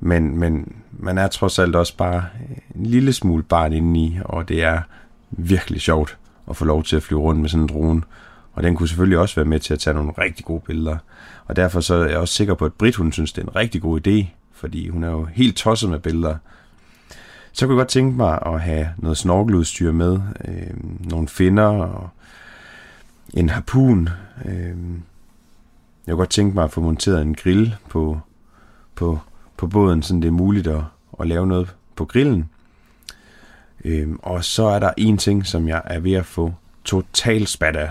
Men, 0.00 0.38
men 0.38 0.76
man 0.92 1.18
er 1.18 1.28
trods 1.28 1.58
alt 1.58 1.76
også 1.76 1.96
bare 1.96 2.24
en 2.74 2.86
lille 2.86 3.12
smule 3.12 3.42
barn 3.42 3.72
indeni, 3.72 4.18
og 4.24 4.48
det 4.48 4.62
er 4.62 4.80
virkelig 5.30 5.80
sjovt 5.80 6.18
at 6.50 6.56
få 6.56 6.64
lov 6.64 6.82
til 6.82 6.96
at 6.96 7.02
flyve 7.02 7.20
rundt 7.20 7.40
med 7.40 7.48
sådan 7.48 7.62
en 7.62 7.68
drone. 7.68 8.02
Og 8.52 8.62
den 8.62 8.76
kunne 8.76 8.88
selvfølgelig 8.88 9.18
også 9.18 9.34
være 9.34 9.44
med 9.44 9.60
til 9.60 9.74
at 9.74 9.80
tage 9.80 9.94
nogle 9.94 10.12
rigtig 10.18 10.44
gode 10.44 10.60
billeder. 10.60 10.96
Og 11.46 11.56
derfor 11.56 11.80
så 11.80 11.94
er 11.94 12.08
jeg 12.08 12.18
også 12.18 12.34
sikker 12.34 12.54
på, 12.54 12.64
at 12.64 12.72
Brit 12.72 12.96
hun 12.96 13.12
synes, 13.12 13.32
det 13.32 13.42
er 13.42 13.46
en 13.46 13.56
rigtig 13.56 13.82
god 13.82 14.06
idé, 14.06 14.26
fordi 14.52 14.88
hun 14.88 15.04
er 15.04 15.10
jo 15.10 15.24
helt 15.24 15.56
tosset 15.56 15.90
med 15.90 15.98
billeder. 15.98 16.36
Så 17.52 17.66
kunne 17.66 17.74
jeg 17.74 17.80
godt 17.80 17.88
tænke 17.88 18.16
mig 18.16 18.38
at 18.46 18.60
have 18.60 18.88
noget 18.96 19.18
snorkeludstyr 19.18 19.92
med, 19.92 20.20
øh, 20.48 21.10
nogle 21.10 21.28
finner 21.28 21.66
og 21.66 22.08
en 23.34 23.48
harpun. 23.48 24.08
Øh, 24.44 24.76
jeg 26.06 26.14
kunne 26.14 26.16
godt 26.16 26.30
tænke 26.30 26.54
mig 26.54 26.64
at 26.64 26.70
få 26.70 26.80
monteret 26.80 27.22
en 27.22 27.34
grill 27.34 27.76
på, 27.88 28.20
på, 28.94 29.18
på 29.56 29.66
båden, 29.66 30.02
så 30.02 30.14
det 30.14 30.24
er 30.24 30.30
muligt 30.30 30.66
at, 30.66 30.82
at 31.20 31.26
lave 31.26 31.46
noget 31.46 31.74
på 31.96 32.04
grillen. 32.04 32.50
Øhm, 33.84 34.18
og 34.22 34.44
så 34.44 34.64
er 34.64 34.78
der 34.78 34.90
en 34.96 35.18
ting, 35.18 35.46
som 35.46 35.68
jeg 35.68 35.82
er 35.84 36.00
ved 36.00 36.12
at 36.12 36.26
få 36.26 36.54
total 36.84 37.46
spat 37.46 37.76
af. 37.76 37.90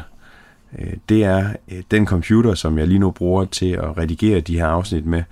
øh, 0.79 0.93
det 1.09 1.23
er 1.23 1.53
øh, 1.71 1.83
den 1.91 2.05
computer, 2.05 2.53
som 2.53 2.77
jeg 2.77 2.87
lige 2.87 2.99
nu 2.99 3.11
bruger 3.11 3.45
til 3.45 3.71
at 3.71 3.97
redigere 3.97 4.39
de 4.39 4.57
her 4.57 4.67
afsnit 4.67 5.05
med. 5.05 5.23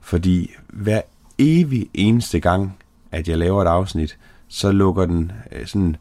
Fordi 0.00 0.50
hver 0.68 1.00
evig 1.38 1.88
eneste 1.94 2.40
gang, 2.40 2.76
at 3.12 3.28
jeg 3.28 3.38
laver 3.38 3.62
et 3.62 3.68
afsnit, 3.68 4.18
så 4.48 4.72
lukker 4.72 5.06
den 5.06 5.32
øh, 5.52 5.66
sådan, 5.66 5.96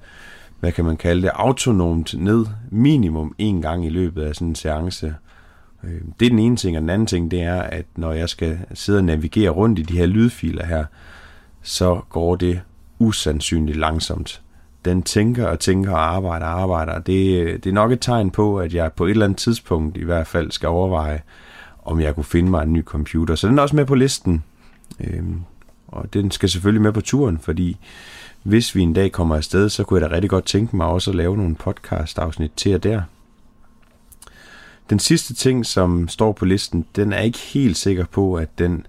hvad 0.60 0.72
kan 0.72 0.86
man 0.86 0.98
kalde 0.98 1.22
det, 1.22 1.32
autonomt 1.34 2.16
ned 2.18 2.46
minimum 2.70 3.36
en 3.38 3.62
gang 3.62 3.86
i 3.86 3.90
løbet 3.90 4.24
af 4.24 4.36
sådan 4.36 4.48
en 4.48 4.56
seance. 4.56 5.16
Øh, 5.84 6.02
det 6.20 6.26
er 6.26 6.30
den 6.30 6.40
ene 6.40 6.56
ting, 6.56 6.78
og 6.78 6.82
den 6.82 6.90
anden 6.90 7.08
ting, 7.08 7.32
det 7.32 7.42
er, 7.42 7.62
at 7.62 7.86
når 7.96 8.12
jeg 8.12 8.30
skal 8.30 8.60
sidde 8.74 9.00
og 9.00 9.04
navigere 9.04 9.50
rundt 9.50 9.80
i 9.80 9.82
de 9.82 9.98
her 9.98 10.06
lydfiler 10.06 10.66
her, 10.66 10.86
så 11.62 12.02
går 12.10 12.36
det 12.36 12.62
usandsynligt 13.00 13.78
langsomt. 13.78 14.42
Den 14.86 15.04
tænker 15.04 15.48
og 15.48 15.60
tænker 15.60 15.92
og 15.92 16.16
arbejder 16.16 16.46
og 16.46 16.62
arbejder. 16.62 17.00
Det, 17.00 17.64
det 17.64 17.70
er 17.70 17.74
nok 17.74 17.92
et 17.92 18.02
tegn 18.02 18.32
på, 18.32 18.60
at 18.60 18.74
jeg 18.74 18.94
på 18.94 19.06
et 19.06 19.10
eller 19.12 19.26
andet 19.26 19.38
tidspunkt 19.38 19.98
i 19.98 20.04
hvert 20.04 20.28
fald 20.28 20.52
skal 20.52 20.70
overveje, 20.70 21.22
om 21.86 22.00
jeg 22.00 22.16
kunne 22.16 22.24
finde 22.24 22.50
mig 22.50 22.64
en 22.64 22.74
ny 22.74 22.84
computer. 22.84 23.36
Så 23.36 23.48
den 23.48 23.58
er 23.58 23.62
også 23.62 23.76
med 23.76 23.86
på 23.86 23.96
listen. 23.96 24.44
Øhm, 25.00 25.42
og 25.88 26.14
den 26.14 26.32
skal 26.32 26.50
selvfølgelig 26.50 26.82
med 26.82 26.92
på 26.92 27.02
turen, 27.02 27.40
fordi 27.40 27.78
hvis 28.44 28.76
vi 28.76 28.82
en 28.82 28.94
dag 28.94 29.12
kommer 29.12 29.36
afsted, 29.36 29.70
så 29.70 29.84
kunne 29.84 30.02
jeg 30.02 30.10
da 30.10 30.16
rigtig 30.16 30.30
godt 30.30 30.46
tænke 30.46 30.76
mig 30.76 30.88
også 30.88 31.12
at 31.12 31.16
lave 31.16 31.38
nogle 31.38 31.56
podcast-afsnit 31.56 32.52
til 32.56 32.76
og 32.76 32.84
der. 32.84 33.02
Den 34.90 35.00
sidste 35.00 35.34
ting, 35.34 35.66
som 35.66 36.08
står 36.08 36.32
på 36.32 36.46
listen, 36.46 36.86
den 36.96 37.14
er 37.14 37.20
ikke 37.20 37.40
helt 37.40 37.78
sikker 37.78 38.06
på, 38.06 38.36
at 38.36 38.60
den 38.60 38.86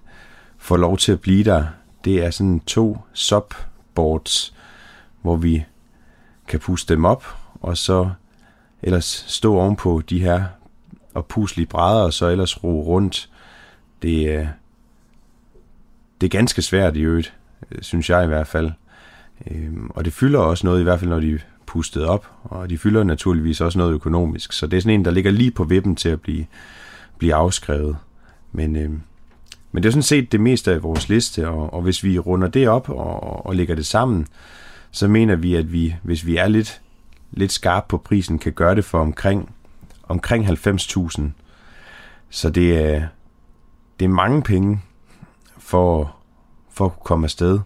får 0.57 0.77
lov 0.77 0.97
til 0.97 1.11
at 1.11 1.21
blive 1.21 1.43
der. 1.43 1.65
Det 2.05 2.25
er 2.25 2.31
sådan 2.31 2.59
to 2.59 2.97
sub 3.13 3.53
boards, 3.95 4.53
hvor 5.21 5.35
vi 5.35 5.63
kan 6.47 6.59
puste 6.59 6.93
dem 6.93 7.05
op, 7.05 7.25
og 7.61 7.77
så 7.77 8.09
ellers 8.81 9.25
stå 9.27 9.55
ovenpå 9.55 10.01
de 10.09 10.19
her 10.19 10.43
og 11.13 11.25
puslige 11.25 11.67
brædder, 11.67 12.03
og 12.03 12.13
så 12.13 12.27
ellers 12.27 12.63
ro 12.63 12.83
rundt. 12.83 13.29
Det, 14.01 14.29
øh, 14.29 14.47
det 16.21 16.27
er 16.27 16.37
ganske 16.37 16.61
svært 16.61 16.97
i 16.97 17.01
øvrigt, 17.01 17.33
øh, 17.71 17.81
synes 17.81 18.09
jeg 18.09 18.23
i 18.23 18.27
hvert 18.27 18.47
fald. 18.47 18.71
Øhm, 19.51 19.89
og 19.89 20.05
det 20.05 20.13
fylder 20.13 20.39
også 20.39 20.67
noget, 20.67 20.79
i 20.79 20.83
hvert 20.83 20.99
fald 20.99 21.09
når 21.09 21.19
de 21.19 21.33
er 21.33 21.37
pustet 21.65 22.05
op, 22.05 22.27
og 22.43 22.69
de 22.69 22.77
fylder 22.77 23.03
naturligvis 23.03 23.61
også 23.61 23.77
noget 23.77 23.93
økonomisk. 23.93 24.53
Så 24.53 24.67
det 24.67 24.77
er 24.77 24.81
sådan 24.81 24.99
en, 24.99 25.05
der 25.05 25.11
ligger 25.11 25.31
lige 25.31 25.51
på 25.51 25.63
vippen 25.63 25.95
til 25.95 26.09
at 26.09 26.21
blive, 26.21 26.45
blive 27.17 27.33
afskrevet. 27.33 27.97
Men, 28.51 28.75
øh, 28.75 28.91
men 29.71 29.83
det 29.83 29.89
er 29.89 29.91
sådan 29.91 30.03
set 30.03 30.31
det 30.31 30.39
meste 30.39 30.73
af 30.73 30.83
vores 30.83 31.09
liste, 31.09 31.47
og, 31.47 31.73
og 31.73 31.81
hvis 31.81 32.03
vi 32.03 32.19
runder 32.19 32.47
det 32.47 32.69
op 32.69 32.89
og, 32.89 33.45
og 33.45 33.55
lægger 33.55 33.75
det 33.75 33.85
sammen, 33.85 34.27
så 34.91 35.07
mener 35.07 35.35
vi, 35.35 35.55
at 35.55 35.71
vi, 35.71 35.95
hvis 36.03 36.25
vi 36.25 36.37
er 36.37 36.47
lidt, 36.47 36.81
lidt 37.31 37.51
skarpe 37.51 37.85
på 37.89 37.97
prisen, 37.97 38.39
kan 38.39 38.53
gøre 38.53 38.75
det 38.75 38.85
for 38.85 38.99
omkring, 38.99 39.55
omkring 40.03 40.47
90.000. 40.47 41.21
Så 42.29 42.49
det 42.49 42.77
er, 42.77 43.07
det 43.99 44.05
er 44.05 44.09
mange 44.09 44.41
penge 44.41 44.81
for, 45.57 46.15
for 46.71 46.85
at 46.85 47.03
komme 47.03 47.25
afsted. 47.25 47.59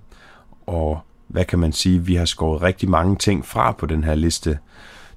Og 0.65 0.99
hvad 1.27 1.45
kan 1.45 1.59
man 1.59 1.71
sige, 1.73 2.05
vi 2.05 2.15
har 2.15 2.25
skåret 2.25 2.61
rigtig 2.61 2.89
mange 2.89 3.15
ting 3.15 3.45
fra 3.45 3.71
på 3.71 3.85
den 3.85 4.03
her 4.03 4.15
liste. 4.15 4.59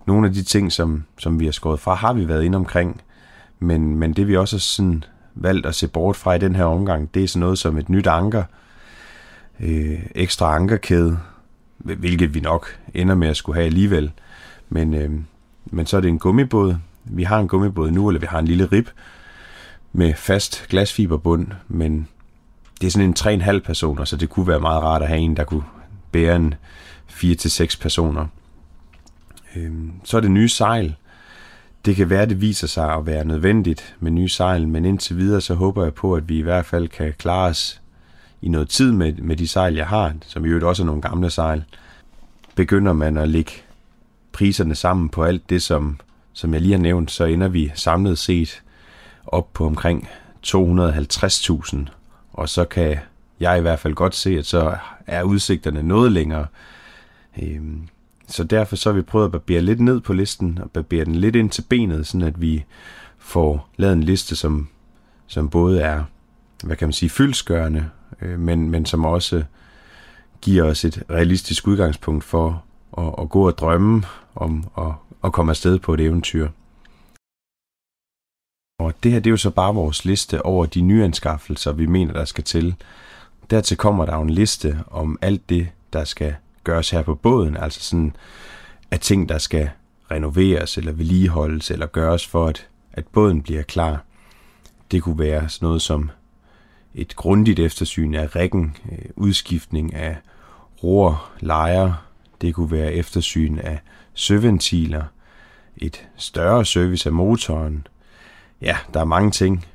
Nogle 0.06 0.26
af 0.26 0.32
de 0.32 0.42
ting, 0.42 0.72
som, 0.72 1.04
som 1.18 1.40
vi 1.40 1.44
har 1.44 1.52
skåret 1.52 1.80
fra, 1.80 1.94
har 1.94 2.12
vi 2.12 2.28
været 2.28 2.44
inde 2.44 2.56
omkring. 2.56 3.00
Men, 3.58 3.96
men 3.96 4.12
det 4.12 4.28
vi 4.28 4.36
også 4.36 4.56
har 4.56 4.60
sådan 4.60 5.04
valgt 5.40 5.66
at 5.66 5.74
se 5.74 5.88
bort 5.88 6.16
fra 6.16 6.34
i 6.34 6.38
den 6.38 6.56
her 6.56 6.64
omgang, 6.64 7.14
det 7.14 7.24
er 7.24 7.28
sådan 7.28 7.40
noget 7.40 7.58
som 7.58 7.78
et 7.78 7.88
nyt 7.88 8.06
anker, 8.06 8.42
øh, 9.60 9.98
ekstra 10.14 10.54
ankerkæde, 10.54 11.18
hvilket 11.78 12.34
vi 12.34 12.40
nok 12.40 12.78
ender 12.94 13.14
med 13.14 13.28
at 13.28 13.36
skulle 13.36 13.56
have 13.56 13.66
alligevel. 13.66 14.12
Men, 14.68 14.94
øh, 14.94 15.10
men 15.66 15.86
så 15.86 15.96
er 15.96 16.00
det 16.00 16.08
en 16.08 16.18
gummibåd. 16.18 16.76
Vi 17.04 17.22
har 17.22 17.38
en 17.38 17.48
gummibåd 17.48 17.90
nu, 17.90 18.08
eller 18.08 18.20
vi 18.20 18.26
har 18.26 18.38
en 18.38 18.46
lille 18.46 18.66
rib 18.66 18.88
med 19.92 20.14
fast 20.14 20.66
glasfiberbund, 20.68 21.46
men 21.68 22.08
det 22.80 22.86
er 22.86 22.90
sådan 22.90 23.08
en 23.08 23.42
3,5 23.42 23.58
personer, 23.58 24.04
så 24.04 24.16
det 24.16 24.28
kunne 24.28 24.46
være 24.46 24.60
meget 24.60 24.82
rart 24.82 25.02
at 25.02 25.08
have 25.08 25.20
en, 25.20 25.36
der 25.36 25.44
kunne 25.44 25.64
bære 26.12 26.36
en 26.36 26.54
4-6 27.08 27.80
personer. 27.80 28.26
Øh, 29.56 29.72
så 30.04 30.16
er 30.16 30.20
det 30.20 30.30
nye 30.30 30.48
sejl. 30.48 30.96
Det 31.88 31.96
kan 31.96 32.10
være, 32.10 32.26
det 32.26 32.40
viser 32.40 32.66
sig 32.66 32.94
at 32.94 33.06
være 33.06 33.24
nødvendigt 33.24 33.96
med 34.00 34.10
nye 34.10 34.28
sejl, 34.28 34.68
men 34.68 34.84
indtil 34.84 35.16
videre 35.16 35.40
så 35.40 35.54
håber 35.54 35.84
jeg 35.84 35.94
på, 35.94 36.14
at 36.14 36.28
vi 36.28 36.38
i 36.38 36.42
hvert 36.42 36.66
fald 36.66 36.88
kan 36.88 37.14
klare 37.18 37.50
os 37.50 37.80
i 38.42 38.48
noget 38.48 38.68
tid 38.68 38.92
med, 38.92 39.12
med 39.12 39.36
de 39.36 39.48
sejl, 39.48 39.74
jeg 39.74 39.86
har, 39.86 40.14
som 40.26 40.44
i 40.44 40.48
øvrigt 40.48 40.64
også 40.64 40.82
er 40.82 40.86
nogle 40.86 41.02
gamle 41.02 41.30
sejl, 41.30 41.64
begynder 42.54 42.92
man 42.92 43.16
at 43.16 43.28
lægge 43.28 43.52
priserne 44.32 44.74
sammen 44.74 45.08
på 45.08 45.24
alt 45.24 45.50
det, 45.50 45.62
som, 45.62 46.00
som 46.32 46.54
jeg 46.54 46.60
lige 46.62 46.72
har 46.72 46.80
nævnt, 46.80 47.10
så 47.10 47.24
ender 47.24 47.48
vi 47.48 47.72
samlet 47.74 48.18
set 48.18 48.62
op 49.26 49.52
på 49.52 49.66
omkring 49.66 50.08
250.000. 50.46 51.76
Og 52.32 52.48
så 52.48 52.64
kan 52.64 52.98
jeg 53.40 53.58
i 53.58 53.60
hvert 53.60 53.78
fald 53.78 53.94
godt 53.94 54.14
se, 54.14 54.38
at 54.38 54.46
så 54.46 54.76
er 55.06 55.22
udsigterne 55.22 55.82
noget 55.82 56.12
længere. 56.12 56.46
Øhm, 57.42 57.88
så 58.28 58.44
derfor 58.44 58.76
så 58.76 58.90
har 58.90 58.96
vi 58.96 59.02
prøvet 59.02 59.26
at 59.26 59.32
barbere 59.32 59.60
lidt 59.60 59.80
ned 59.80 60.00
på 60.00 60.12
listen, 60.12 60.58
og 60.62 60.70
barbere 60.70 61.04
den 61.04 61.14
lidt 61.14 61.36
ind 61.36 61.50
til 61.50 61.62
benet, 61.62 62.06
sådan 62.06 62.26
at 62.26 62.40
vi 62.40 62.64
får 63.18 63.68
lavet 63.76 63.92
en 63.92 64.02
liste, 64.02 64.36
som, 64.36 64.68
som 65.26 65.48
både 65.48 65.80
er, 65.80 66.04
hvad 66.64 66.76
kan 66.76 66.88
man 66.88 66.92
sige, 66.92 67.10
fyldskørende, 67.10 67.90
øh, 68.22 68.38
men, 68.38 68.70
men 68.70 68.86
som 68.86 69.04
også 69.04 69.44
giver 70.40 70.64
os 70.64 70.84
et 70.84 71.02
realistisk 71.10 71.66
udgangspunkt 71.66 72.24
for 72.24 72.64
at, 72.98 73.14
at 73.18 73.30
gå 73.30 73.46
og 73.46 73.58
drømme 73.58 74.02
om 74.34 74.64
at, 74.78 74.92
at 75.24 75.32
komme 75.32 75.52
afsted 75.52 75.78
på 75.78 75.94
et 75.94 76.00
eventyr. 76.00 76.48
Og 78.80 78.94
det 79.02 79.12
her 79.12 79.20
det 79.20 79.26
er 79.26 79.30
jo 79.30 79.36
så 79.36 79.50
bare 79.50 79.74
vores 79.74 80.04
liste 80.04 80.42
over 80.42 80.66
de 80.66 80.80
nyanskaffelser, 80.80 81.72
vi 81.72 81.86
mener, 81.86 82.12
der 82.12 82.24
skal 82.24 82.44
til. 82.44 82.74
Dertil 83.50 83.76
kommer 83.76 84.06
der 84.06 84.14
jo 84.14 84.22
en 84.22 84.30
liste 84.30 84.84
om 84.86 85.18
alt 85.22 85.48
det, 85.48 85.68
der 85.92 86.04
skal 86.04 86.34
gøres 86.68 86.90
her 86.90 87.02
på 87.02 87.14
båden, 87.14 87.56
altså 87.56 87.80
sådan 87.80 88.16
af 88.90 89.00
ting, 89.00 89.28
der 89.28 89.38
skal 89.38 89.70
renoveres 90.10 90.78
eller 90.78 90.92
vedligeholdes 90.92 91.70
eller 91.70 91.86
gøres 91.86 92.26
for, 92.26 92.46
at, 92.46 92.68
at 92.92 93.06
båden 93.06 93.42
bliver 93.42 93.62
klar. 93.62 94.04
Det 94.90 95.02
kunne 95.02 95.18
være 95.18 95.48
sådan 95.48 95.66
noget 95.66 95.82
som 95.82 96.10
et 96.94 97.16
grundigt 97.16 97.58
eftersyn 97.58 98.14
af 98.14 98.36
rækken, 98.36 98.76
øh, 98.92 98.98
udskiftning 99.16 99.94
af 99.94 100.16
ror, 100.82 101.30
lejer, 101.40 101.92
det 102.40 102.54
kunne 102.54 102.70
være 102.70 102.92
eftersyn 102.92 103.58
af 103.58 103.80
søventiler, 104.14 105.04
et 105.76 106.08
større 106.16 106.64
service 106.64 107.08
af 107.08 107.12
motoren. 107.12 107.86
Ja, 108.60 108.76
der 108.94 109.00
er 109.00 109.04
mange 109.04 109.30
ting. 109.30 109.66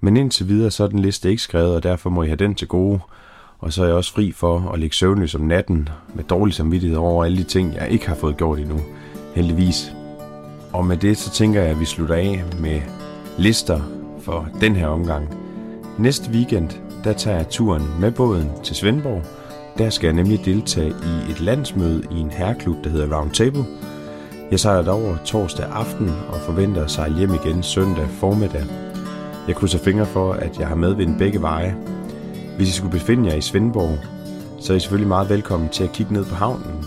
Men 0.00 0.16
indtil 0.16 0.48
videre 0.48 0.70
så 0.70 0.84
er 0.84 0.88
den 0.88 0.98
liste 0.98 1.30
ikke 1.30 1.42
skrevet, 1.42 1.74
og 1.74 1.82
derfor 1.82 2.10
må 2.10 2.22
I 2.22 2.26
have 2.26 2.36
den 2.36 2.54
til 2.54 2.68
gode. 2.68 3.00
Og 3.62 3.72
så 3.72 3.82
er 3.82 3.86
jeg 3.86 3.94
også 3.94 4.12
fri 4.12 4.32
for 4.32 4.70
at 4.74 4.80
ligge 4.80 4.96
søvnløs 4.96 5.34
om 5.34 5.40
natten 5.40 5.88
med 6.14 6.24
dårlig 6.24 6.54
samvittighed 6.54 6.98
over 6.98 7.24
alle 7.24 7.38
de 7.38 7.42
ting, 7.42 7.74
jeg 7.74 7.90
ikke 7.90 8.08
har 8.08 8.14
fået 8.14 8.36
gjort 8.36 8.58
endnu. 8.58 8.80
Heldigvis. 9.34 9.92
Og 10.72 10.86
med 10.86 10.96
det 10.96 11.18
så 11.18 11.30
tænker 11.30 11.60
jeg, 11.60 11.70
at 11.70 11.80
vi 11.80 11.84
slutter 11.84 12.14
af 12.14 12.44
med 12.60 12.80
lister 13.38 13.80
for 14.20 14.48
den 14.60 14.76
her 14.76 14.86
omgang. 14.86 15.28
Næste 15.98 16.30
weekend, 16.30 16.70
der 17.04 17.12
tager 17.12 17.36
jeg 17.36 17.48
turen 17.48 17.82
med 18.00 18.10
båden 18.10 18.50
til 18.62 18.76
Svendborg. 18.76 19.22
Der 19.78 19.90
skal 19.90 20.06
jeg 20.06 20.14
nemlig 20.14 20.44
deltage 20.44 20.90
i 20.90 21.30
et 21.30 21.40
landsmøde 21.40 22.02
i 22.10 22.14
en 22.14 22.30
herreklub, 22.30 22.76
der 22.84 22.90
hedder 22.90 23.16
Round 23.16 23.30
Table. 23.30 23.64
Jeg 24.50 24.60
sejler 24.60 24.82
derover 24.82 25.16
torsdag 25.24 25.66
aften 25.66 26.08
og 26.28 26.40
forventer 26.46 26.84
at 26.84 26.90
sejle 26.90 27.18
hjem 27.18 27.34
igen 27.34 27.62
søndag 27.62 28.08
formiddag. 28.08 28.64
Jeg 29.48 29.56
krydser 29.56 29.78
fingre 29.78 30.06
for, 30.06 30.32
at 30.32 30.58
jeg 30.58 30.68
har 30.68 30.74
medvind 30.74 31.18
begge 31.18 31.42
veje. 31.42 31.76
Hvis 32.56 32.68
I 32.68 32.72
skulle 32.72 32.92
befinde 32.92 33.28
jer 33.28 33.36
i 33.36 33.40
Svendborg, 33.40 33.98
så 34.60 34.72
er 34.72 34.76
I 34.76 34.80
selvfølgelig 34.80 35.08
meget 35.08 35.28
velkommen 35.28 35.68
til 35.68 35.84
at 35.84 35.92
kigge 35.92 36.12
ned 36.12 36.24
på 36.24 36.34
havnen. 36.34 36.84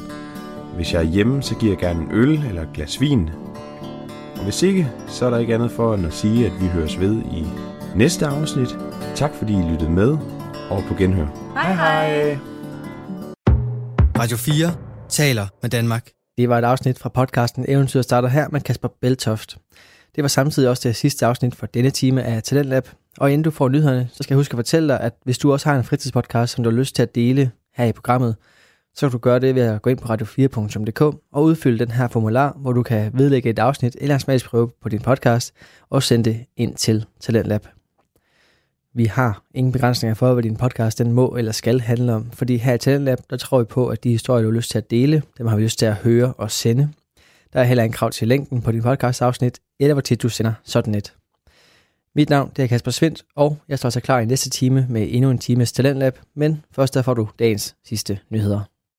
Hvis 0.76 0.94
jeg 0.94 1.00
er 1.00 1.06
hjemme, 1.06 1.44
så 1.44 1.56
giver 1.56 1.72
jeg 1.72 1.80
gerne 1.80 2.02
en 2.02 2.12
øl 2.12 2.44
eller 2.48 2.62
et 2.62 2.74
glas 2.74 3.02
vin. 3.02 3.30
Og 4.36 4.44
hvis 4.44 4.64
ikke, 4.64 4.92
så 5.08 5.26
er 5.26 5.30
der 5.30 5.38
ikke 5.38 5.54
andet 5.54 5.72
for 5.72 5.96
end 5.96 6.06
at 6.06 6.14
sige, 6.14 6.46
at 6.46 6.52
vi 6.62 6.68
høres 6.68 7.00
ved 7.00 7.22
i 7.22 7.46
næste 7.96 8.26
afsnit. 8.26 8.78
Tak 9.16 9.32
fordi 9.36 9.54
I 9.54 9.72
lyttede 9.72 9.92
med, 9.92 10.18
og 10.70 10.84
på 10.88 10.94
genhør. 10.94 11.28
Hej 11.54 11.74
hej! 11.74 12.38
Radio 14.20 14.38
4 14.38 14.74
taler 15.10 15.48
med 15.62 15.70
Danmark. 15.70 16.10
Det 16.38 16.50
var 16.50 16.58
et 16.58 16.64
afsnit 16.64 17.00
fra 17.00 17.10
podcasten 17.10 17.66
Eventyr 17.68 18.02
starter 18.02 18.30
her 18.30 18.48
med 18.52 18.62
Kasper 18.62 18.90
Beltoft. 19.02 19.58
Det 20.16 20.22
var 20.22 20.28
samtidig 20.28 20.70
også 20.70 20.90
det 20.90 20.96
sidste 20.96 21.26
afsnit 21.26 21.56
for 21.56 21.66
denne 21.66 21.90
time 21.90 22.24
af 22.24 22.44
Talentlab. 22.44 22.88
Og 23.20 23.32
inden 23.32 23.44
du 23.44 23.52
får 23.52 23.70
nyhederne, 23.70 24.10
så 24.14 24.24
skal 24.24 24.34
jeg 24.34 24.40
huske 24.40 24.54
at 24.54 24.58
fortælle 24.58 24.88
dig, 24.90 25.00
at 25.00 25.14
hvis 25.24 25.38
du 25.38 25.52
også 25.52 25.70
har 25.70 25.78
en 25.78 25.84
fritidspodcast, 25.84 26.54
som 26.54 26.64
du 26.64 26.70
har 26.70 26.78
lyst 26.78 26.96
til 26.96 27.04
at 27.04 27.16
dele 27.16 27.52
her 27.76 27.86
i 27.86 27.92
programmet, 27.92 28.36
så 28.94 29.08
kan 29.08 29.12
du 29.12 29.18
gøre 29.18 29.40
det 29.40 29.56
ved 29.56 29.62
at 29.62 29.82
gå 29.82 29.90
ind 29.90 30.00
på 30.00 30.14
radio4.dk 30.14 31.02
og 31.32 31.44
udfylde 31.44 31.80
den 31.80 31.92
her 31.92 32.08
formular, 32.08 32.58
hvor 32.58 32.74
du 32.74 32.84
kan 32.84 33.12
vedlægge 33.14 33.50
et 33.50 33.60
afsnit 33.60 33.98
eller 34.02 34.16
en 34.16 34.20
smagsprøve 34.20 34.72
på 34.82 34.90
din 34.90 35.00
podcast 35.00 35.54
og 35.90 36.04
sende 36.04 36.30
det 36.30 36.46
ind 36.58 36.76
til 36.76 37.06
Talentlab. 37.20 37.68
Vi 38.94 39.06
har 39.06 39.44
ingen 39.54 39.72
begrænsninger 39.72 40.14
for, 40.14 40.34
hvad 40.34 40.44
din 40.44 40.56
podcast 40.56 40.98
den 40.98 41.12
må 41.12 41.36
eller 41.36 41.52
skal 41.52 41.82
handle 41.82 42.14
om, 42.14 42.32
fordi 42.32 42.58
her 42.58 42.74
i 42.74 42.78
Talentlab, 42.78 43.18
der 43.30 43.38
tror 43.38 43.60
vi 43.60 43.64
på, 43.66 43.88
at 43.88 44.04
de 44.04 44.10
historier, 44.10 44.44
du 44.44 44.50
har 44.50 44.56
lyst 44.56 44.72
til 44.72 44.78
at 44.78 44.92
dele, 44.92 45.22
dem 45.38 45.48
har 45.48 45.56
vi 45.56 45.64
lyst 45.64 45.80
til 45.80 45.86
at 45.86 45.96
høre 45.96 46.34
og 46.34 46.52
sende. 46.52 46.90
Der 47.54 47.60
er 47.60 47.64
heller 47.64 47.84
en 47.84 47.92
krav 47.92 48.12
til 48.12 48.28
længden 48.28 48.62
på 48.62 48.72
din 48.72 48.82
podcast-afsnit, 48.82 49.60
eller 49.80 49.94
hvor 49.94 50.02
tit 50.02 50.22
du 50.22 50.30
sender 50.30 50.54
sådan 50.64 50.96
et. 50.96 51.15
Mit 52.16 52.30
navn 52.30 52.52
det 52.56 52.64
er 52.64 52.68
Kasper 52.68 52.92
Svendt, 52.92 53.24
og 53.36 53.58
jeg 53.68 53.80
står 53.80 53.90
så 53.90 54.00
klar 54.00 54.20
i 54.20 54.26
næste 54.26 54.50
time 54.50 54.88
med 54.90 55.08
endnu 55.12 55.32
en 55.32 55.38
times 55.38 55.72
Talentlab, 55.72 56.20
men 56.36 56.64
først 56.72 56.94
der 56.94 57.02
får 57.02 57.14
du 57.14 57.30
dagens 57.40 57.76
sidste 57.86 58.20
nyheder. 58.30 58.75